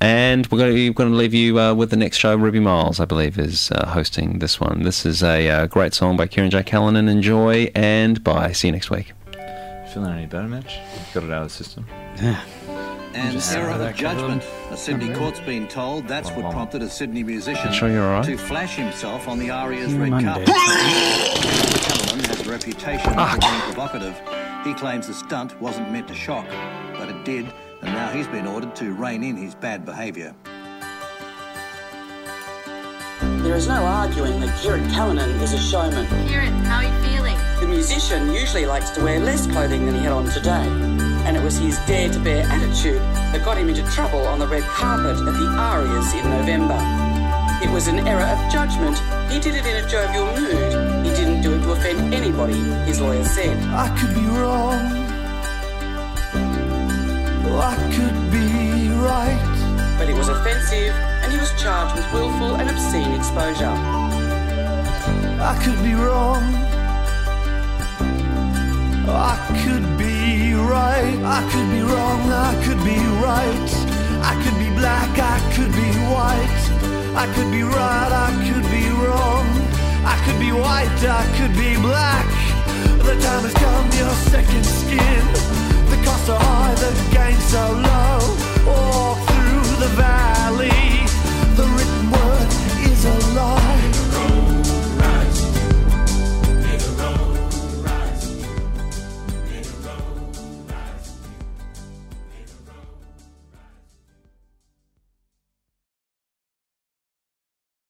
And 0.00 0.46
we're 0.46 0.58
going 0.58 0.74
to, 0.74 0.88
we're 0.88 0.94
going 0.94 1.10
to 1.10 1.16
leave 1.16 1.34
you 1.34 1.58
uh, 1.58 1.74
with 1.74 1.90
the 1.90 1.96
next 1.96 2.18
show. 2.18 2.34
Ruby 2.36 2.60
Miles, 2.60 3.00
I 3.00 3.04
believe, 3.04 3.38
is 3.38 3.70
uh, 3.72 3.86
hosting 3.88 4.38
this 4.38 4.60
one. 4.60 4.82
This 4.82 5.04
is 5.04 5.22
a 5.22 5.48
uh, 5.48 5.66
great 5.66 5.94
song 5.94 6.16
by 6.16 6.26
Kirin 6.26 6.50
J. 6.50 6.62
Callinan. 6.62 7.08
Enjoy, 7.08 7.70
and 7.74 8.22
bye. 8.22 8.52
See 8.52 8.68
you 8.68 8.72
next 8.72 8.90
week. 8.90 9.12
Feeling 9.92 10.12
any 10.12 10.26
better, 10.26 10.48
Mitch? 10.48 10.78
Got 11.12 11.24
it 11.24 11.30
out 11.32 11.42
of 11.42 11.48
the 11.48 11.64
system. 11.64 11.86
An 13.14 13.32
Just 13.32 13.52
era 13.52 13.74
of 13.74 13.96
judgment. 13.96 14.44
A 14.70 14.76
Sydney 14.76 15.12
court's 15.12 15.40
been 15.40 15.66
told 15.66 16.06
that's 16.06 16.30
what 16.30 16.52
prompted 16.52 16.80
a 16.82 16.88
Sydney 16.88 17.24
musician 17.24 17.72
Sure 17.72 17.90
you're 17.90 18.04
all 18.04 18.20
right? 18.20 18.24
to 18.24 18.36
flash 18.36 18.76
himself 18.76 19.26
on 19.26 19.38
the 19.40 19.50
Aria's 19.50 19.92
hmm, 19.92 20.02
red 20.02 20.24
carpet. 20.24 20.46
Callinan 20.46 22.26
has 22.26 22.46
a 22.46 22.50
reputation 22.50 23.12
for 23.12 23.38
being 23.40 23.60
provocative. 23.62 24.16
He 24.64 24.74
claims 24.74 25.08
the 25.08 25.14
stunt 25.14 25.60
wasn't 25.60 25.90
meant 25.90 26.06
to 26.08 26.14
shock, 26.14 26.46
but 26.92 27.08
it 27.08 27.24
did, 27.24 27.52
and 27.82 27.92
now 27.92 28.10
he's 28.10 28.28
been 28.28 28.46
ordered 28.46 28.76
to 28.76 28.92
rein 28.92 29.24
in 29.24 29.36
his 29.36 29.56
bad 29.56 29.84
behaviour. 29.84 30.32
There 33.42 33.56
is 33.56 33.66
no 33.66 33.82
arguing 33.84 34.38
that 34.40 34.56
Kirin 34.60 34.88
Callinan 34.92 35.30
is 35.40 35.52
a 35.52 35.58
showman. 35.58 36.06
Kirin, 36.28 36.52
how 36.64 36.76
are 36.76 36.84
you 36.84 37.08
feeling? 37.08 37.36
The 37.58 37.66
musician 37.66 38.32
usually 38.32 38.66
likes 38.66 38.90
to 38.90 39.02
wear 39.02 39.18
less 39.18 39.46
clothing 39.48 39.86
than 39.86 39.96
he 39.96 40.02
had 40.02 40.12
on 40.12 40.26
today, 40.26 40.64
and 41.30 41.36
it 41.36 41.44
was 41.44 41.58
his 41.58 41.78
dare 41.86 42.10
to 42.10 42.18
bear 42.18 42.42
attitude 42.50 43.00
that 43.30 43.44
got 43.44 43.56
him 43.56 43.68
into 43.68 43.84
trouble 43.92 44.26
on 44.26 44.40
the 44.40 44.46
red 44.48 44.64
carpet 44.64 45.16
at 45.16 45.34
the 45.38 45.46
Arias 45.62 46.12
in 46.12 46.24
November. 46.28 46.74
It 47.62 47.70
was 47.70 47.86
an 47.86 48.00
error 48.00 48.26
of 48.26 48.38
judgment. 48.50 48.98
He 49.30 49.38
did 49.38 49.54
it 49.54 49.64
in 49.64 49.76
a 49.76 49.88
jovial 49.88 50.26
mood. 50.34 51.06
He 51.06 51.12
didn't 51.14 51.42
do 51.42 51.54
it 51.54 51.62
to 51.62 51.70
offend 51.70 52.12
anybody, 52.12 52.58
his 52.84 53.00
lawyer 53.00 53.22
said. 53.22 53.56
I 53.70 53.96
could 53.96 54.12
be 54.12 54.26
wrong. 54.26 54.74
I 57.62 57.76
could 57.94 58.18
be 58.32 58.90
right. 58.98 59.38
But 60.00 60.08
it 60.08 60.16
was 60.16 60.28
offensive, 60.28 60.92
and 61.22 61.30
he 61.32 61.38
was 61.38 61.52
charged 61.62 61.94
with 61.94 62.12
willful 62.12 62.56
and 62.56 62.68
obscene 62.68 63.12
exposure. 63.12 63.76
I 65.38 65.54
could 65.62 65.80
be 65.84 65.94
wrong. 65.94 66.42
I 69.06 69.36
could 69.62 69.96
be 69.96 70.09
right. 70.68 71.16
I 71.24 71.40
could 71.50 71.68
be 71.70 71.82
wrong. 71.82 72.20
I 72.30 72.52
could 72.64 72.82
be 72.84 72.98
right. 73.22 73.70
I 74.22 74.34
could 74.42 74.58
be 74.58 74.70
black. 74.76 75.10
I 75.18 75.38
could 75.54 75.72
be 75.72 75.90
white. 76.12 76.62
I 77.14 77.26
could 77.34 77.50
be 77.50 77.62
right. 77.62 78.12
I 78.26 78.30
could 78.46 78.66
be 78.70 78.86
wrong. 79.02 79.46
I 80.04 80.16
could 80.24 80.38
be 80.38 80.52
white. 80.52 81.02
I 81.04 81.24
could 81.36 81.54
be 81.56 81.76
black. 81.80 82.26
The 83.06 83.14
time 83.26 83.44
has 83.46 83.54
come. 83.54 83.86
Your 84.00 84.14
second 84.32 84.64
skin. 84.64 85.24
The 85.90 85.98
costs 86.04 86.28
are 86.28 86.40
high. 86.40 86.74
The 86.74 86.90
gain 87.14 87.38
so 87.52 87.64
low. 87.88 88.18
Walk 88.66 89.18
through 89.28 89.68
the 89.84 89.90
valley. 89.96 91.09